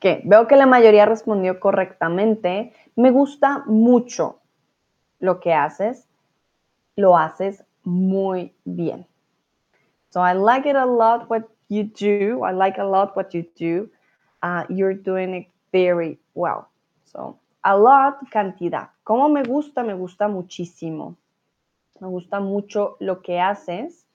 Que 0.00 0.22
veo 0.24 0.46
que 0.46 0.56
la 0.56 0.66
mayoría 0.66 1.06
respondió 1.06 1.60
correctamente. 1.60 2.72
Me 2.96 3.10
gusta 3.10 3.64
mucho 3.66 4.40
lo 5.20 5.40
que 5.40 5.54
haces. 5.54 6.08
Lo 6.96 7.16
haces 7.16 7.64
muy 7.84 8.54
bien. 8.64 9.06
So 10.10 10.20
I 10.20 10.34
like 10.34 10.68
it 10.68 10.76
a 10.76 10.86
lot 10.86 11.28
what 11.28 11.44
you 11.68 11.84
do. 11.84 12.44
I 12.44 12.52
like 12.52 12.78
a 12.78 12.84
lot 12.84 13.16
what 13.16 13.30
you 13.32 13.44
do. 13.58 13.90
Uh, 14.42 14.64
you're 14.68 14.94
doing 14.94 15.34
it 15.34 15.48
very 15.72 16.18
well. 16.34 16.68
So 17.04 17.38
a 17.64 17.76
lot, 17.76 18.18
cantidad. 18.30 18.90
¿Cómo 19.04 19.28
me 19.28 19.42
gusta? 19.42 19.82
Me 19.82 19.94
gusta 19.94 20.28
muchísimo. 20.28 21.16
Me 22.00 22.08
gusta 22.08 22.40
mucho 22.40 22.96
lo 23.00 23.20
que 23.20 23.40
haces. 23.40 24.06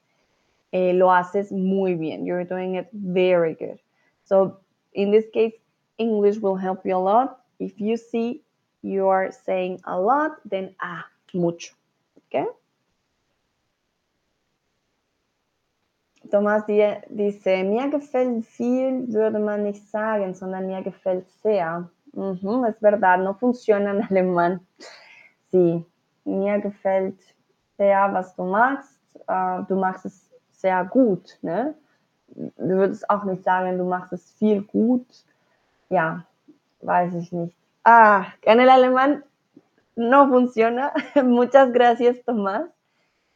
Eh, 0.72 0.93
lo 0.93 1.11
haces 1.11 1.51
muy 1.51 1.95
bien. 1.95 2.26
You're 2.26 2.45
doing 2.45 2.76
it 2.76 2.88
very 2.91 3.53
good. 3.53 3.80
So 4.23 4.60
in 4.93 5.11
this 5.11 5.26
case, 5.31 5.53
English 5.98 6.38
will 6.38 6.56
help 6.56 6.86
you 6.86 6.95
a 6.95 6.99
lot. 6.99 7.40
If 7.60 7.80
you 7.80 7.98
see 7.98 8.41
you 8.82 9.07
are 9.07 9.32
saying 9.32 9.82
a 9.86 9.99
lot, 9.99 10.38
then 10.45 10.76
ah, 10.82 11.06
mucho. 11.34 11.74
Okay? 12.28 12.45
Thomas 16.32 16.64
dice, 16.65 17.64
mir 17.64 17.90
gefällt 17.90 18.45
viel, 18.45 19.07
würde 19.14 19.40
man 19.40 19.64
nicht 19.64 19.88
sagen, 19.90 20.34
sondern 20.34 20.68
mir 20.68 20.82
gefällt 20.82 21.30
sehr. 21.41 21.90
Mhm, 22.14 22.64
es 22.65 22.78
verdad, 22.80 23.20
no 23.22 23.34
funciona 23.34 23.91
en 23.91 24.02
alemán. 24.02 24.60
Sí, 25.52 25.86
mir 26.26 26.60
gefällt 26.60 27.20
sehr, 27.78 28.11
was 28.14 28.36
du 28.36 28.44
machst. 28.44 28.99
Uh, 29.28 29.64
du 29.68 29.76
machst 29.76 30.06
es 30.06 30.32
sehr 30.52 30.84
gut. 30.86 31.38
Ne? 31.41 31.76
Du 32.28 32.52
würdest 32.57 33.07
auch 33.10 33.24
nicht 33.26 33.44
sagen, 33.44 33.78
du 33.78 33.84
machst 33.84 34.14
es 34.14 34.32
viel 34.32 34.64
gut. 34.64 35.06
Ja, 35.94 36.26
weiß 36.82 37.14
ich 37.14 37.32
nicht. 37.32 37.56
Ah, 37.84 38.34
en 38.41 38.60
el 38.60 38.70
alemán 38.70 39.26
no 39.95 40.28
funciona. 40.28 40.91
Muchas 41.24 41.72
gracias, 41.72 42.24
Tomás, 42.26 42.65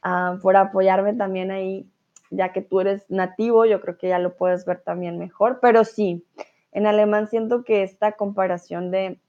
uh, 0.04 0.40
por 0.42 0.56
apoyarme 0.56 1.14
también 1.14 1.52
ahí, 1.52 1.88
ya 2.32 2.54
que 2.54 2.64
tú 2.64 2.80
eres 2.80 3.06
nativo, 3.10 3.66
yo 3.66 3.80
creo 3.80 3.96
que 4.00 4.10
ya 4.10 4.18
lo 4.18 4.36
puedes 4.36 4.66
ver 4.66 4.82
también 4.82 5.20
mejor, 5.20 5.60
pero 5.62 5.84
sí, 5.84 6.26
en 6.72 6.88
alemán 6.88 7.28
siento 7.28 7.64
que 7.64 7.84
esta 7.84 8.14
comparación 8.14 8.90
de 8.90 9.20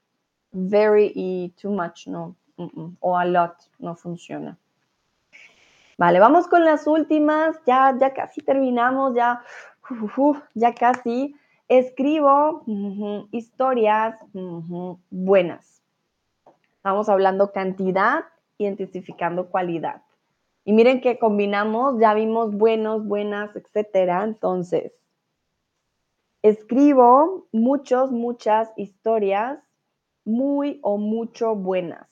very 0.51 1.11
y 1.13 1.53
too 1.61 1.69
much 1.69 2.07
no, 2.07 2.35
o 2.99 3.15
a 3.15 3.25
lot 3.25 3.53
no 3.77 3.95
funciona. 3.95 4.57
Vale, 5.99 6.19
vamos 6.19 6.47
con 6.47 6.65
las 6.65 6.87
últimas, 6.87 7.57
ya, 7.67 7.95
ya 7.99 8.11
casi 8.11 8.41
terminamos, 8.41 9.13
ya, 9.13 9.43
ya 10.55 10.73
casi. 10.73 11.35
Escribo 11.69 12.63
historias 13.31 14.19
buenas. 15.11 15.83
Estamos 16.77 17.09
hablando 17.09 17.51
cantidad, 17.51 18.25
identificando 18.57 19.51
cualidad. 19.51 20.01
Y 20.65 20.73
miren 20.73 20.99
que 20.99 21.19
combinamos, 21.19 21.99
ya 21.99 22.15
vimos 22.15 22.57
buenos, 22.57 23.05
buenas, 23.05 23.55
etcétera. 23.55 24.23
Entonces, 24.23 24.93
escribo 26.41 27.45
muchos, 27.51 28.11
muchas 28.11 28.71
historias 28.75 29.59
muy 30.25 30.79
o 30.81 30.97
mucho 30.97 31.53
buenas. 31.53 32.07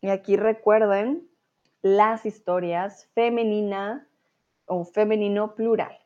Y 0.00 0.08
aquí 0.08 0.36
recuerden 0.36 1.28
las 1.82 2.26
historias 2.26 3.06
femenina 3.14 4.08
o 4.66 4.84
femenino 4.84 5.54
plural. 5.54 5.99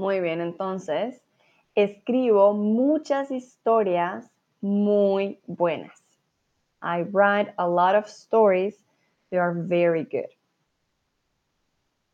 Muy 0.00 0.20
bien, 0.20 0.40
entonces 0.40 1.22
escribo 1.74 2.54
muchas 2.54 3.30
historias 3.30 4.32
muy 4.62 5.38
buenas. 5.46 6.02
I 6.82 7.02
write 7.02 7.52
a 7.58 7.68
lot 7.68 7.94
of 7.94 8.06
stories. 8.06 8.82
They 9.28 9.38
are 9.38 9.52
very 9.54 10.04
good. 10.04 10.30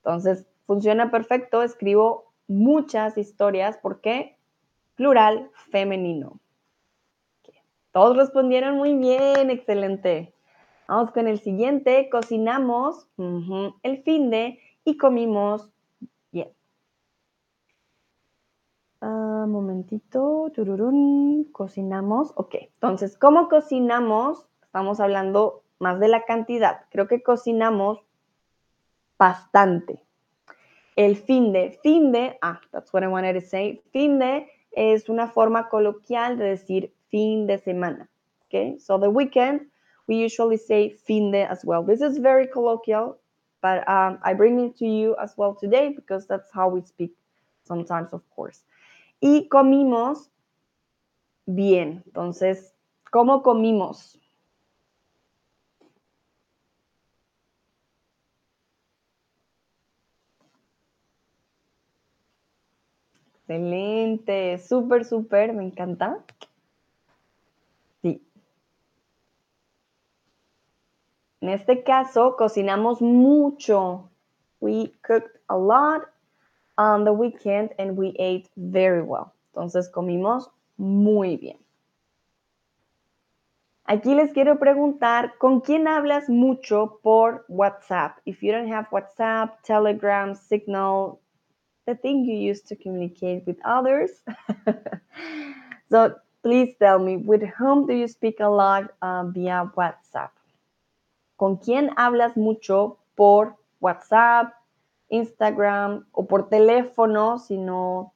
Entonces, 0.02 0.48
funciona 0.66 1.12
perfecto. 1.12 1.62
Escribo 1.62 2.32
muchas 2.48 3.16
historias. 3.16 3.78
¿Por 3.78 4.00
qué? 4.00 4.36
plural 4.96 5.48
femenino. 5.70 6.40
Todos 7.92 8.16
respondieron 8.16 8.76
muy 8.78 8.94
bien, 8.94 9.50
excelente. 9.50 10.34
Vamos 10.88 11.12
con 11.12 11.28
el 11.28 11.38
siguiente, 11.38 12.08
cocinamos 12.10 13.06
el 13.82 14.02
fin 14.02 14.30
de 14.30 14.58
y 14.84 14.96
comimos 14.96 15.70
bien. 16.32 16.48
Momentito, 19.46 20.50
tururún, 20.54 21.44
cocinamos, 21.52 22.32
ok. 22.36 22.54
Entonces, 22.74 23.16
¿cómo 23.16 23.48
cocinamos? 23.48 24.46
Estamos 24.62 25.00
hablando 25.00 25.62
más 25.78 26.00
de 26.00 26.08
la 26.08 26.24
cantidad. 26.24 26.82
Creo 26.90 27.06
que 27.08 27.22
cocinamos 27.22 28.00
bastante. 29.18 30.02
El 30.96 31.16
fin 31.16 31.52
de, 31.52 31.78
fin 31.82 32.12
de, 32.12 32.38
ah, 32.42 32.60
that's 32.72 32.92
what 32.92 33.02
I 33.02 33.06
wanted 33.06 33.34
to 33.34 33.46
say. 33.46 33.82
Fin 33.92 34.18
de 34.18 34.48
es 34.72 35.08
una 35.08 35.28
forma 35.28 35.68
coloquial 35.68 36.38
de 36.38 36.44
decir 36.44 36.92
fin 37.08 37.46
de 37.46 37.58
semana. 37.58 38.08
Okay, 38.46 38.78
so 38.78 38.98
the 38.98 39.08
weekend, 39.08 39.62
we 40.06 40.16
usually 40.16 40.56
say 40.56 40.90
fin 40.90 41.32
de 41.32 41.42
as 41.42 41.64
well. 41.64 41.82
This 41.82 42.00
is 42.00 42.18
very 42.18 42.46
colloquial, 42.46 43.18
but 43.60 43.86
um, 43.88 44.18
I 44.22 44.34
bring 44.34 44.60
it 44.60 44.76
to 44.78 44.86
you 44.86 45.16
as 45.20 45.36
well 45.36 45.54
today 45.54 45.92
because 45.94 46.26
that's 46.26 46.50
how 46.52 46.68
we 46.68 46.82
speak 46.82 47.12
sometimes, 47.64 48.12
of 48.12 48.22
course. 48.30 48.62
Y 49.20 49.48
comimos 49.48 50.30
bien. 51.46 52.02
Entonces, 52.06 52.74
¿cómo 53.10 53.42
comimos? 53.42 54.20
Excelente, 63.48 64.58
súper, 64.58 65.04
súper, 65.04 65.52
me 65.52 65.64
encanta. 65.64 66.18
Sí. 68.02 68.20
En 71.40 71.50
este 71.50 71.84
caso, 71.84 72.34
cocinamos 72.36 73.00
mucho. 73.00 74.10
We 74.58 74.92
cooked 75.06 75.40
a 75.48 75.56
lot 75.56 76.02
on 76.78 77.04
the 77.04 77.12
weekend 77.12 77.70
and 77.78 77.96
we 77.96 78.14
ate 78.18 78.48
very 78.56 79.02
well. 79.02 79.32
Entonces 79.52 79.88
comimos 79.88 80.50
muy 80.76 81.36
bien. 81.36 81.58
Aquí 83.88 84.16
les 84.16 84.32
quiero 84.32 84.58
preguntar, 84.58 85.38
¿con 85.38 85.60
quién 85.60 85.86
hablas 85.86 86.28
mucho 86.28 86.98
por 87.02 87.44
WhatsApp? 87.48 88.18
If 88.26 88.42
you 88.42 88.50
don't 88.50 88.68
have 88.68 88.88
WhatsApp, 88.90 89.62
Telegram, 89.62 90.34
Signal, 90.34 91.20
the 91.86 91.94
thing 91.94 92.24
you 92.24 92.36
use 92.36 92.62
to 92.62 92.74
communicate 92.74 93.46
with 93.46 93.58
others. 93.64 94.10
so 95.90 96.16
please 96.42 96.74
tell 96.80 96.98
me, 96.98 97.16
with 97.16 97.42
whom 97.56 97.86
do 97.86 97.94
you 97.94 98.08
speak 98.08 98.40
a 98.40 98.48
lot 98.48 98.92
uh, 99.02 99.24
via 99.28 99.70
WhatsApp? 99.76 100.30
¿Con 101.38 101.58
quién 101.58 101.90
hablas 101.96 102.36
mucho 102.36 102.98
por 103.14 103.56
WhatsApp, 103.80 104.52
Instagram 105.08 106.06
o 106.12 106.26
por 106.26 106.48
teléfono? 106.48 107.38
Si 107.38 107.58
no 107.58 108.14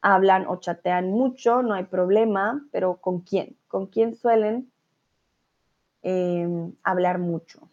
hablan 0.00 0.46
o 0.46 0.56
chatean 0.56 1.10
mucho, 1.10 1.62
no 1.62 1.74
hay 1.74 1.84
problema, 1.84 2.66
pero 2.72 2.96
¿con 2.96 3.20
quién? 3.20 3.56
¿Con 3.68 3.86
quién 3.86 4.14
suelen 4.14 4.70
eh, 6.02 6.48
hablar 6.82 7.18
mucho? 7.18 7.68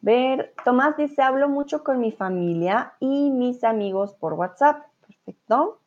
Ver, 0.00 0.54
Tomás 0.64 0.96
dice, 0.96 1.22
hablo 1.22 1.48
mucho 1.48 1.84
con 1.84 2.00
mi 2.00 2.12
familia 2.12 2.94
y 3.00 3.30
mis 3.30 3.64
amigos 3.64 4.14
por 4.14 4.34
WhatsApp. 4.34 4.84
Perfecto. 5.06 5.80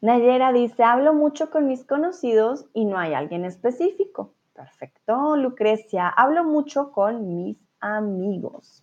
Nayera 0.00 0.52
dice, 0.52 0.82
hablo 0.82 1.14
mucho 1.14 1.50
con 1.50 1.68
mis 1.68 1.84
conocidos 1.84 2.66
y 2.74 2.84
no 2.84 2.98
hay 2.98 3.14
alguien 3.14 3.44
específico. 3.44 4.34
Perfecto. 4.58 5.36
Lucrecia, 5.36 6.08
hablo 6.08 6.42
mucho 6.42 6.90
con 6.90 7.32
mis 7.32 7.56
amigos. 7.78 8.82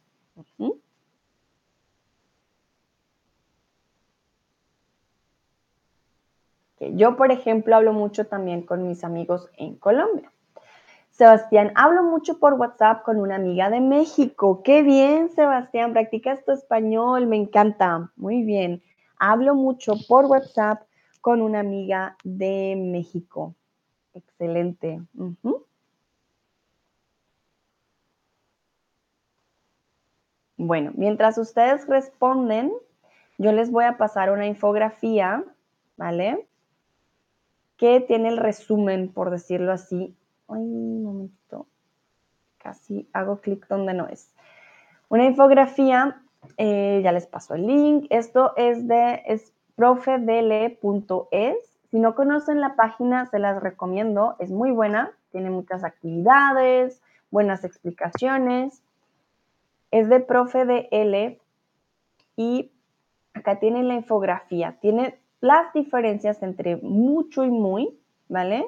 Yo, 6.79 7.17
por 7.17 7.33
ejemplo, 7.33 7.75
hablo 7.75 7.91
mucho 7.91 8.25
también 8.25 8.61
con 8.61 8.87
mis 8.87 9.03
amigos 9.03 9.49
en 9.57 9.75
Colombia. 9.75 10.31
Sebastián, 11.09 11.73
hablo 11.75 12.03
mucho 12.03 12.39
por 12.39 12.53
WhatsApp 12.53 13.03
con 13.03 13.19
una 13.19 13.35
amiga 13.35 13.69
de 13.69 13.81
México. 13.81 14.63
Qué 14.63 14.81
bien, 14.81 15.29
Sebastián, 15.31 15.91
practicas 15.91 16.45
tu 16.45 16.53
español, 16.53 17.27
me 17.27 17.35
encanta. 17.35 18.13
Muy 18.15 18.43
bien. 18.43 18.81
Hablo 19.19 19.55
mucho 19.55 19.95
por 20.07 20.23
WhatsApp 20.25 20.83
con 21.19 21.41
una 21.41 21.59
amiga 21.59 22.15
de 22.23 22.75
México. 22.77 23.55
Excelente. 24.37 25.01
Bueno, 30.57 30.91
mientras 30.95 31.37
ustedes 31.37 31.87
responden, 31.87 32.73
yo 33.37 33.53
les 33.53 33.71
voy 33.71 33.85
a 33.85 33.97
pasar 33.97 34.31
una 34.31 34.45
infografía, 34.45 35.43
¿vale? 35.95 36.47
Que 37.77 38.01
tiene 38.01 38.29
el 38.29 38.37
resumen, 38.37 39.13
por 39.13 39.31
decirlo 39.31 39.71
así. 39.71 40.15
Ay, 40.49 40.63
un 40.63 41.03
momento. 41.03 41.67
Casi 42.57 43.07
hago 43.13 43.37
clic 43.37 43.65
donde 43.69 43.93
no 43.93 44.07
es. 44.07 44.33
Una 45.07 45.25
infografía, 45.25 46.21
eh, 46.57 46.99
ya 47.03 47.13
les 47.13 47.27
paso 47.27 47.55
el 47.55 47.67
link. 47.67 48.07
Esto 48.09 48.53
es 48.57 48.85
de 48.87 49.23
es 49.27 49.53
profedele.es. 49.75 51.74
Si 51.95 52.01
no 52.01 52.13
conocen 52.13 52.59
la 52.59 52.75
página, 52.75 53.25
se 53.27 53.39
las 53.39 53.63
recomiendo. 53.63 54.35
Es 54.39 54.51
muy 54.51 54.69
buena. 54.69 55.13
Tiene 55.31 55.49
muchas 55.49 55.85
actividades, 55.85 57.01
buenas 57.31 57.63
explicaciones 57.63 58.83
es 59.91 60.09
de 60.09 60.19
profe 60.19 60.65
de 60.65 60.89
L 60.91 61.39
y 62.35 62.69
acá 63.33 63.59
tiene 63.59 63.81
la 63.81 63.93
infografía, 63.93 64.77
tiene 64.81 65.17
las 65.39 65.71
diferencias 65.71 66.43
entre 66.43 66.75
mucho 66.75 67.45
y 67.45 67.49
muy, 67.49 67.97
¿vale? 68.27 68.67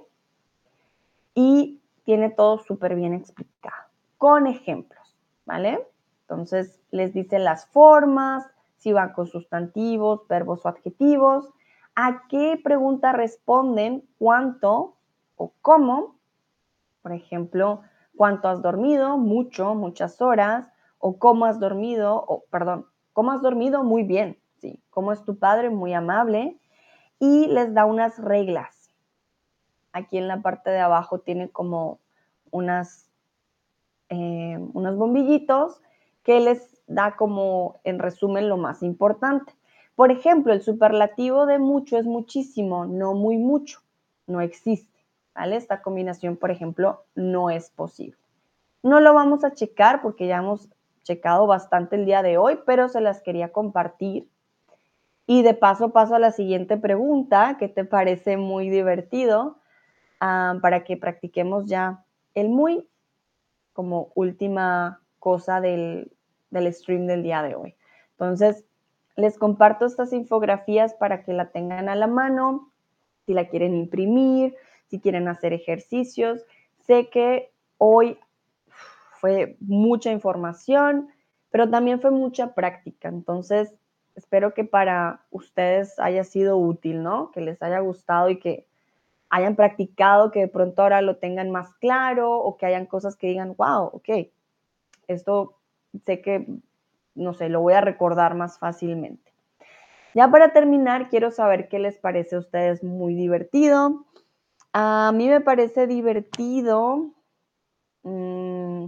Y 1.36 1.82
tiene 2.06 2.30
todo 2.30 2.60
súper 2.60 2.96
bien 2.96 3.14
explicado, 3.14 3.90
con 4.18 4.48
ejemplos, 4.48 5.18
¿vale? 5.46 5.86
Entonces 6.22 6.80
les 6.92 7.14
dice 7.14 7.40
las 7.40 7.66
formas, 7.68 8.46
si 8.78 8.94
van 8.94 9.12
con 9.12 9.28
sustantivos, 9.28 10.26
verbos 10.30 10.66
o 10.66 10.70
adjetivos, 10.70 11.54
a 12.00 12.28
qué 12.28 12.62
pregunta 12.64 13.12
responden, 13.12 14.08
cuánto 14.20 14.98
o 15.36 15.52
cómo. 15.64 16.20
Por 17.02 17.12
ejemplo, 17.12 17.82
¿cuánto 18.16 18.50
has 18.50 18.62
dormido? 18.62 19.18
Mucho, 19.18 19.74
muchas 19.74 20.22
horas 20.22 20.68
o 21.00 21.18
cómo 21.18 21.46
has 21.46 21.60
dormido, 21.60 22.24
o 22.28 22.44
perdón, 22.52 22.86
cómo 23.14 23.32
has 23.32 23.42
dormido 23.42 23.84
muy 23.84 24.04
bien, 24.04 24.38
sí, 24.60 24.80
cómo 24.92 25.12
es 25.12 25.24
tu 25.26 25.40
padre, 25.40 25.72
muy 25.72 25.96
amable, 25.96 26.60
y 27.20 27.48
les 27.48 27.74
da 27.74 27.86
unas 27.86 28.20
reglas. 28.20 28.94
Aquí 29.92 30.20
en 30.20 30.28
la 30.28 30.44
parte 30.44 30.70
de 30.70 30.80
abajo 30.80 31.22
tiene 31.22 31.50
como 31.50 32.00
unas, 32.52 33.10
eh, 34.10 34.60
unos 34.74 34.96
bombillitos 34.98 35.82
que 36.22 36.42
les 36.42 36.80
da 36.86 37.16
como 37.16 37.80
en 37.84 37.98
resumen 37.98 38.50
lo 38.50 38.58
más 38.58 38.84
importante. 38.84 39.57
Por 39.98 40.12
ejemplo, 40.12 40.54
el 40.54 40.62
superlativo 40.62 41.48
de 41.48 41.58
mucho 41.58 41.98
es 41.98 42.06
muchísimo, 42.06 42.86
no 42.86 43.16
muy 43.16 43.40
mucho, 43.40 43.80
no 44.28 44.42
existe. 44.42 45.00
¿vale? 45.34 45.56
Esta 45.56 45.82
combinación, 45.82 46.38
por 46.38 46.52
ejemplo, 46.52 47.04
no 47.16 47.50
es 47.50 47.72
posible. 47.72 48.20
No 48.84 49.00
lo 49.00 49.16
vamos 49.16 49.44
a 49.44 49.56
checar 49.56 50.04
porque 50.04 50.28
ya 50.28 50.38
hemos 50.38 50.70
checado 51.02 51.48
bastante 51.48 51.96
el 51.96 52.06
día 52.06 52.22
de 52.22 52.38
hoy, 52.38 52.60
pero 52.64 52.90
se 52.90 53.02
las 53.02 53.22
quería 53.22 53.52
compartir. 53.52 54.30
Y 55.26 55.42
de 55.42 55.56
paso 55.56 55.90
paso 55.90 56.14
a 56.14 56.20
la 56.20 56.32
siguiente 56.32 56.78
pregunta, 56.78 57.58
que 57.58 57.68
te 57.68 57.84
parece 57.84 58.38
muy 58.38 58.70
divertido, 58.70 59.58
ah, 60.20 60.60
para 60.62 60.84
que 60.84 60.98
practiquemos 60.98 61.66
ya 61.66 62.06
el 62.36 62.50
muy 62.50 62.88
como 63.74 64.12
última 64.14 65.02
cosa 65.18 65.60
del, 65.60 66.12
del 66.52 66.72
stream 66.72 67.08
del 67.08 67.24
día 67.24 67.42
de 67.42 67.56
hoy. 67.56 67.76
Entonces, 68.12 68.64
les 69.18 69.38
comparto 69.38 69.86
estas 69.86 70.14
infografías 70.14 70.94
para 70.94 71.24
que 71.24 71.34
la 71.34 71.50
tengan 71.50 71.90
a 71.90 71.96
la 71.96 72.08
mano, 72.08 72.72
si 73.26 73.34
la 73.34 73.50
quieren 73.50 73.76
imprimir, 73.76 74.56
si 74.86 75.00
quieren 75.02 75.28
hacer 75.28 75.54
ejercicios. 75.54 76.46
Sé 76.86 77.10
que 77.10 77.52
hoy 77.78 78.18
fue 79.20 79.58
mucha 79.60 80.12
información, 80.12 81.10
pero 81.50 81.70
también 81.70 82.00
fue 82.00 82.12
mucha 82.12 82.54
práctica. 82.54 83.10
Entonces, 83.10 83.74
espero 84.16 84.54
que 84.54 84.64
para 84.64 85.26
ustedes 85.32 86.00
haya 86.00 86.24
sido 86.24 86.58
útil, 86.58 87.04
¿no? 87.04 87.32
Que 87.32 87.42
les 87.42 87.62
haya 87.62 87.80
gustado 87.80 88.30
y 88.30 88.40
que 88.40 88.68
hayan 89.30 89.56
practicado, 89.56 90.32
que 90.32 90.42
de 90.42 90.48
pronto 90.48 90.84
ahora 90.84 91.02
lo 91.02 91.18
tengan 91.18 91.52
más 91.52 91.74
claro 91.76 92.38
o 92.38 92.56
que 92.56 92.68
hayan 92.68 92.86
cosas 92.86 93.16
que 93.16 93.28
digan, 93.28 93.56
wow, 93.58 93.90
ok, 93.94 94.10
esto 95.08 95.58
sé 96.06 96.22
que, 96.22 96.48
no 97.18 97.34
sé, 97.34 97.50
lo 97.50 97.62
voy 97.62 97.74
a 97.74 97.82
recordar 97.82 98.36
más 98.36 98.60
fácilmente. 98.60 99.34
Ya 100.14 100.30
para 100.30 100.54
terminar, 100.54 101.10
quiero 101.10 101.32
saber 101.32 101.68
qué 101.68 101.80
les 101.80 101.98
parece 101.98 102.36
a 102.36 102.40
ustedes 102.40 102.84
muy 102.84 103.14
divertido. 103.14 104.06
A 104.74 105.12
mí 105.14 105.28
me 105.28 105.42
parece 105.42 105.88
divertido. 105.88 107.12
Mm, 108.04 108.86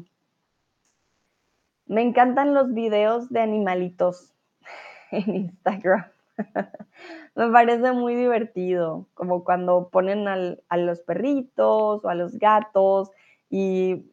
me 1.85 2.01
encantan 2.01 2.53
los 2.53 2.73
videos 2.73 3.30
de 3.30 3.41
animalitos 3.41 4.34
en 5.11 5.35
Instagram. 5.35 6.06
Me 7.35 7.49
parece 7.51 7.91
muy 7.91 8.15
divertido, 8.15 9.07
como 9.14 9.43
cuando 9.43 9.89
ponen 9.89 10.27
a 10.27 10.77
los 10.77 11.01
perritos 11.01 12.03
o 12.03 12.10
a 12.10 12.15
los 12.15 12.38
gatos 12.38 13.11
y 13.49 14.11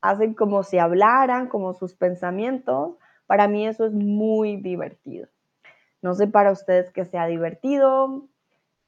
hacen 0.00 0.34
como 0.34 0.62
si 0.62 0.78
hablaran, 0.78 1.48
como 1.48 1.74
sus 1.74 1.94
pensamientos. 1.94 2.96
Para 3.32 3.48
mí 3.48 3.66
eso 3.66 3.86
es 3.86 3.94
muy 3.94 4.58
divertido. 4.58 5.26
No 6.02 6.12
sé 6.12 6.26
para 6.26 6.52
ustedes 6.52 6.90
que 6.90 7.06
sea 7.06 7.26
divertido, 7.26 8.28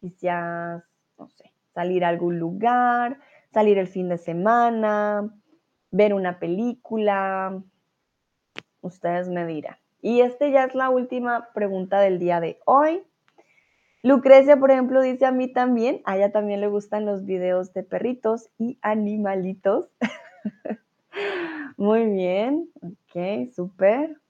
quizás, 0.03 0.85
no 1.16 1.29
sé, 1.29 1.51
salir 1.73 2.05
a 2.05 2.09
algún 2.09 2.39
lugar, 2.39 3.21
salir 3.55 3.79
el 3.79 3.87
fin 3.87 4.11
de 4.11 4.19
semana, 4.19 5.35
ver 5.91 6.12
una 6.12 6.41
película. 6.41 7.59
Ustedes 8.83 9.31
me 9.31 9.47
dirán. 9.47 9.79
Y 10.03 10.21
este 10.21 10.51
ya 10.51 10.65
es 10.65 10.75
la 10.75 10.91
última 10.91 11.49
pregunta 11.55 11.99
del 12.01 12.19
día 12.19 12.39
de 12.41 12.61
hoy. 12.66 13.03
Lucrecia, 14.03 14.59
por 14.59 14.71
ejemplo, 14.71 15.01
dice 15.01 15.25
a 15.25 15.33
mí 15.33 15.51
también, 15.51 16.03
a 16.05 16.19
ella 16.19 16.33
también 16.33 16.61
le 16.61 16.66
gustan 16.66 17.07
los 17.07 17.25
videos 17.25 17.73
de 17.73 17.83
perritos 17.83 18.51
y 18.59 18.79
animalitos. 18.83 19.89
Muy 21.79 22.05
bien, 22.11 22.69
ok, 22.83 23.51
súper. 23.55 24.21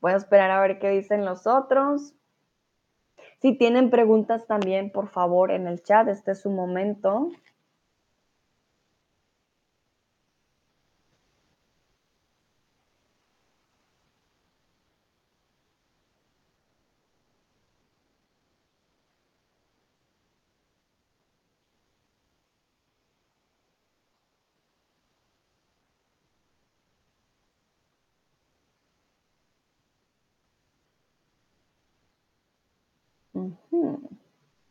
Voy 0.00 0.12
a 0.12 0.16
esperar 0.16 0.50
a 0.50 0.60
ver 0.60 0.78
qué 0.78 0.90
dicen 0.90 1.24
los 1.24 1.46
otros. 1.46 2.14
Si 3.40 3.56
tienen 3.56 3.90
preguntas 3.90 4.46
también, 4.46 4.90
por 4.90 5.08
favor, 5.08 5.50
en 5.50 5.66
el 5.66 5.82
chat, 5.82 6.08
este 6.08 6.32
es 6.32 6.40
su 6.40 6.50
momento. 6.50 7.30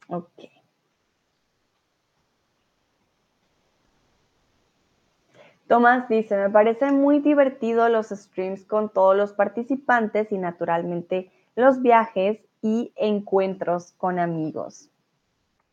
Ok. 0.07 0.59
Tomás 5.67 6.09
dice, 6.09 6.35
me 6.35 6.49
parece 6.49 6.91
muy 6.91 7.19
divertido 7.19 7.89
los 7.89 8.09
streams 8.09 8.65
con 8.65 8.89
todos 8.89 9.15
los 9.15 9.33
participantes 9.33 10.31
y 10.31 10.39
naturalmente 10.39 11.31
los 11.55 11.83
viajes 11.83 12.39
y 12.63 12.91
encuentros 12.95 13.91
con 13.93 14.17
amigos. 14.17 14.89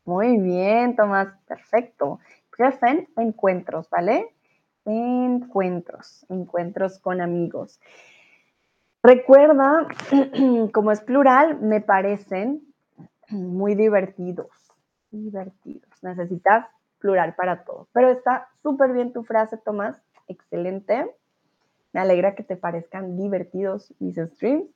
Muy 0.04 0.36
bien, 0.36 0.96
Tomás, 0.96 1.28
perfecto. 1.48 2.20
Prefen 2.54 3.08
encuentros, 3.16 3.88
¿vale? 3.88 4.34
Encuentros, 4.84 6.26
encuentros 6.28 6.98
con 6.98 7.22
amigos. 7.22 7.80
Recuerda, 9.02 9.88
como 10.72 10.92
es 10.92 11.00
plural, 11.00 11.58
me 11.60 11.80
parecen 11.80 12.65
muy 13.30 13.74
divertidos, 13.74 14.50
divertidos. 15.10 15.90
Necesitas 16.02 16.66
plural 16.98 17.34
para 17.34 17.64
todo. 17.64 17.88
Pero 17.92 18.10
está 18.10 18.48
súper 18.62 18.92
bien 18.92 19.12
tu 19.12 19.22
frase, 19.24 19.56
Tomás. 19.56 20.00
Excelente. 20.28 21.14
Me 21.92 22.00
alegra 22.00 22.34
que 22.34 22.42
te 22.42 22.56
parezcan 22.56 23.16
divertidos 23.16 23.94
mis 23.98 24.16
streams. 24.16 24.68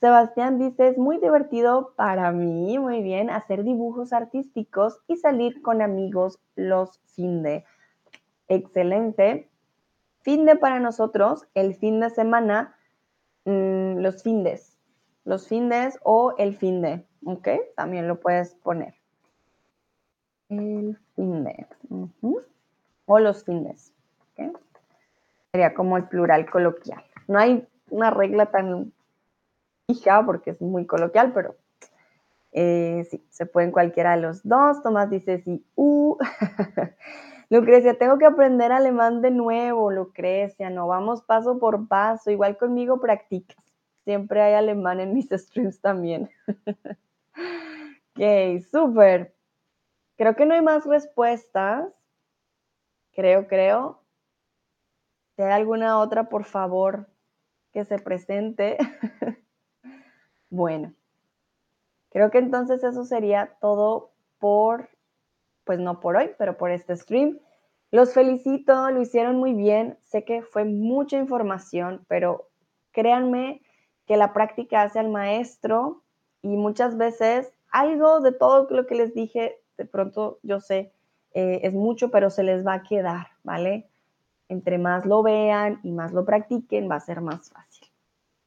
Sebastián 0.00 0.58
dice, 0.58 0.88
es 0.88 0.98
muy 0.98 1.18
divertido 1.18 1.94
para 1.96 2.30
mí, 2.32 2.78
muy 2.78 3.02
bien, 3.02 3.30
hacer 3.30 3.64
dibujos 3.64 4.12
artísticos 4.12 5.00
y 5.06 5.16
salir 5.16 5.62
con 5.62 5.80
amigos 5.80 6.40
los 6.56 7.00
fin 7.14 7.42
de. 7.42 7.64
Excelente. 8.48 9.48
Fin 10.20 10.44
de 10.46 10.56
para 10.56 10.80
nosotros, 10.80 11.46
el 11.54 11.74
fin 11.74 12.00
de 12.00 12.10
semana, 12.10 12.76
mm, 13.44 13.98
los 13.98 14.22
findes. 14.22 14.78
Los 15.24 15.48
findes 15.48 15.98
o 16.02 16.34
el 16.38 16.56
fin 16.56 16.82
de. 16.82 17.06
¿Ok? 17.24 17.48
También 17.76 18.08
lo 18.08 18.20
puedes 18.20 18.54
poner. 18.56 18.94
El 20.48 20.98
fin 21.14 21.44
de. 21.44 21.66
O 23.06 23.18
los 23.18 23.44
fines. 23.44 23.92
¿ok? 24.32 24.58
Sería 25.52 25.74
como 25.74 25.96
el 25.96 26.08
plural 26.08 26.48
coloquial. 26.50 27.04
No 27.28 27.38
hay 27.38 27.66
una 27.90 28.10
regla 28.10 28.46
tan 28.46 28.92
hija 29.88 30.24
porque 30.24 30.50
es 30.50 30.60
muy 30.60 30.86
coloquial, 30.86 31.32
pero 31.32 31.56
eh, 32.52 33.06
sí, 33.10 33.24
se 33.30 33.46
pueden 33.46 33.72
cualquiera 33.72 34.16
de 34.16 34.22
los 34.22 34.42
dos. 34.46 34.82
Tomás 34.82 35.10
dice 35.10 35.42
sí, 35.42 35.64
uh. 35.74 36.16
Lucrecia, 37.50 37.98
tengo 37.98 38.18
que 38.18 38.26
aprender 38.26 38.72
alemán 38.72 39.20
de 39.20 39.30
nuevo, 39.30 39.90
Lucrecia, 39.90 40.70
no 40.70 40.88
vamos 40.88 41.22
paso 41.22 41.58
por 41.58 41.86
paso, 41.88 42.30
igual 42.30 42.56
conmigo 42.56 43.00
practicas. 43.00 43.62
Siempre 44.04 44.42
hay 44.42 44.54
alemán 44.54 45.00
en 45.00 45.14
mis 45.14 45.28
streams 45.32 45.80
también. 45.80 46.30
Ok, 48.16 48.62
súper. 48.70 49.34
Creo 50.16 50.36
que 50.36 50.46
no 50.46 50.54
hay 50.54 50.62
más 50.62 50.86
respuestas. 50.86 51.92
Creo, 53.12 53.48
creo. 53.48 54.02
Si 55.34 55.42
hay 55.42 55.50
alguna 55.50 55.98
otra, 55.98 56.28
por 56.28 56.44
favor, 56.44 57.08
que 57.72 57.84
se 57.84 57.98
presente. 57.98 58.78
bueno, 60.50 60.94
creo 62.10 62.30
que 62.30 62.38
entonces 62.38 62.84
eso 62.84 63.04
sería 63.04 63.56
todo 63.60 64.12
por, 64.38 64.90
pues 65.64 65.80
no 65.80 65.98
por 65.98 66.16
hoy, 66.16 66.30
pero 66.38 66.56
por 66.56 66.70
este 66.70 66.96
stream. 66.96 67.40
Los 67.90 68.14
felicito, 68.14 68.90
lo 68.90 69.00
hicieron 69.02 69.38
muy 69.38 69.54
bien. 69.54 69.98
Sé 70.04 70.24
que 70.24 70.42
fue 70.42 70.64
mucha 70.64 71.18
información, 71.18 72.04
pero 72.06 72.48
créanme 72.92 73.62
que 74.06 74.16
la 74.16 74.32
práctica 74.32 74.82
hace 74.82 75.00
al 75.00 75.08
maestro 75.08 76.04
y 76.42 76.56
muchas 76.56 76.96
veces 76.96 77.52
algo 77.74 78.20
de 78.20 78.30
todo 78.30 78.68
lo 78.70 78.86
que 78.86 78.94
les 78.94 79.14
dije, 79.14 79.60
de 79.76 79.84
pronto 79.84 80.38
yo 80.42 80.60
sé, 80.60 80.92
eh, 81.32 81.60
es 81.64 81.74
mucho, 81.74 82.10
pero 82.12 82.30
se 82.30 82.44
les 82.44 82.64
va 82.64 82.74
a 82.74 82.82
quedar, 82.84 83.26
¿vale? 83.42 83.88
Entre 84.48 84.78
más 84.78 85.04
lo 85.04 85.24
vean 85.24 85.80
y 85.82 85.90
más 85.90 86.12
lo 86.12 86.24
practiquen, 86.24 86.88
va 86.88 86.96
a 86.96 87.00
ser 87.00 87.20
más 87.20 87.50
fácil. 87.50 87.88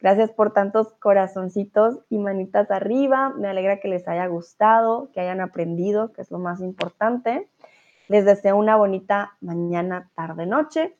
Gracias 0.00 0.30
por 0.30 0.54
tantos 0.54 0.94
corazoncitos 0.94 1.98
y 2.08 2.18
manitas 2.18 2.70
arriba. 2.70 3.30
Me 3.36 3.48
alegra 3.48 3.80
que 3.80 3.88
les 3.88 4.08
haya 4.08 4.26
gustado, 4.28 5.10
que 5.12 5.20
hayan 5.20 5.42
aprendido, 5.42 6.12
que 6.12 6.22
es 6.22 6.30
lo 6.30 6.38
más 6.38 6.62
importante. 6.62 7.50
Les 8.08 8.24
deseo 8.24 8.56
una 8.56 8.76
bonita 8.76 9.36
mañana, 9.42 10.10
tarde, 10.14 10.46
noche. 10.46 10.96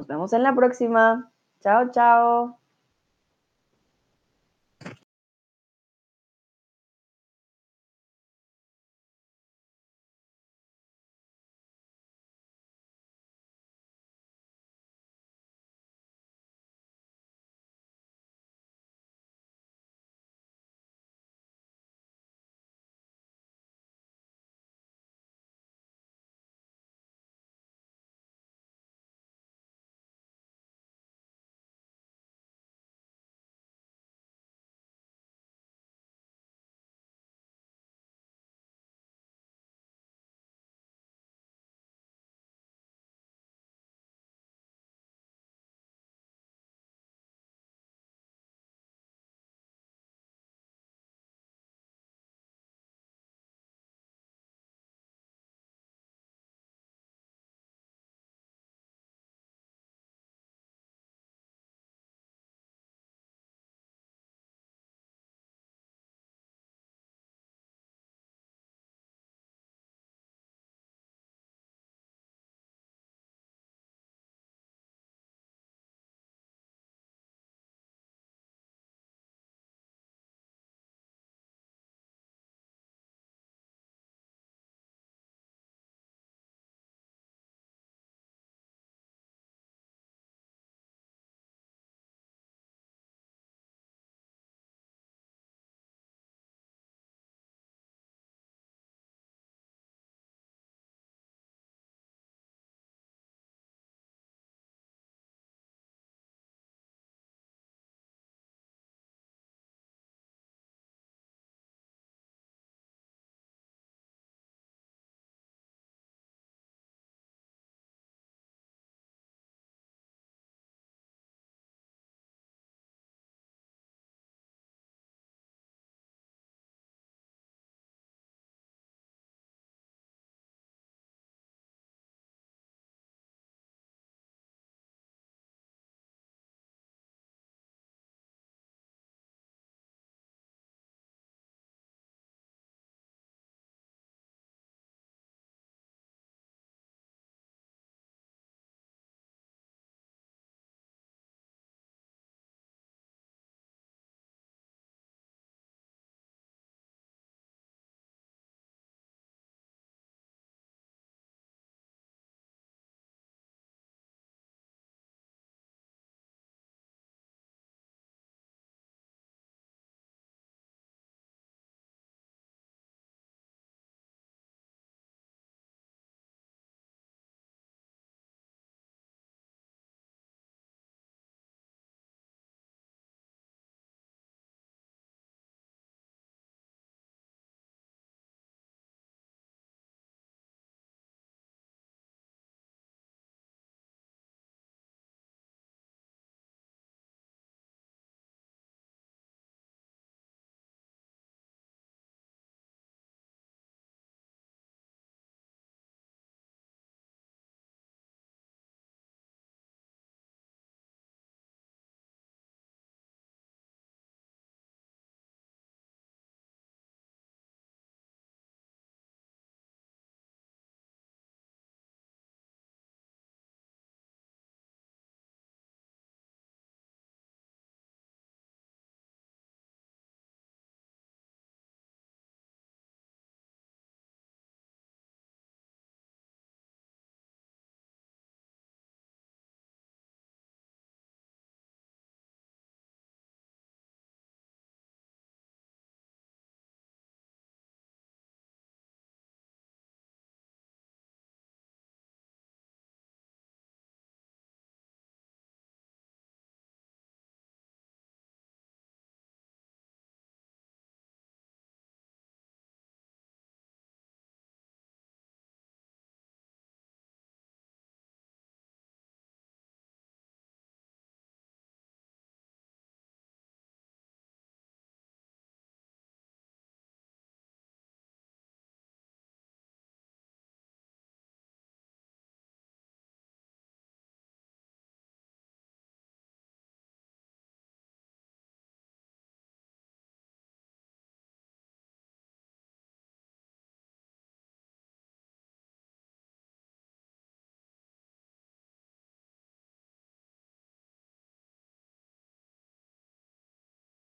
Nos 0.00 0.08
vemos 0.08 0.32
en 0.32 0.42
la 0.42 0.54
próxima. 0.54 1.30
Chao, 1.60 1.92
chao. 1.92 2.63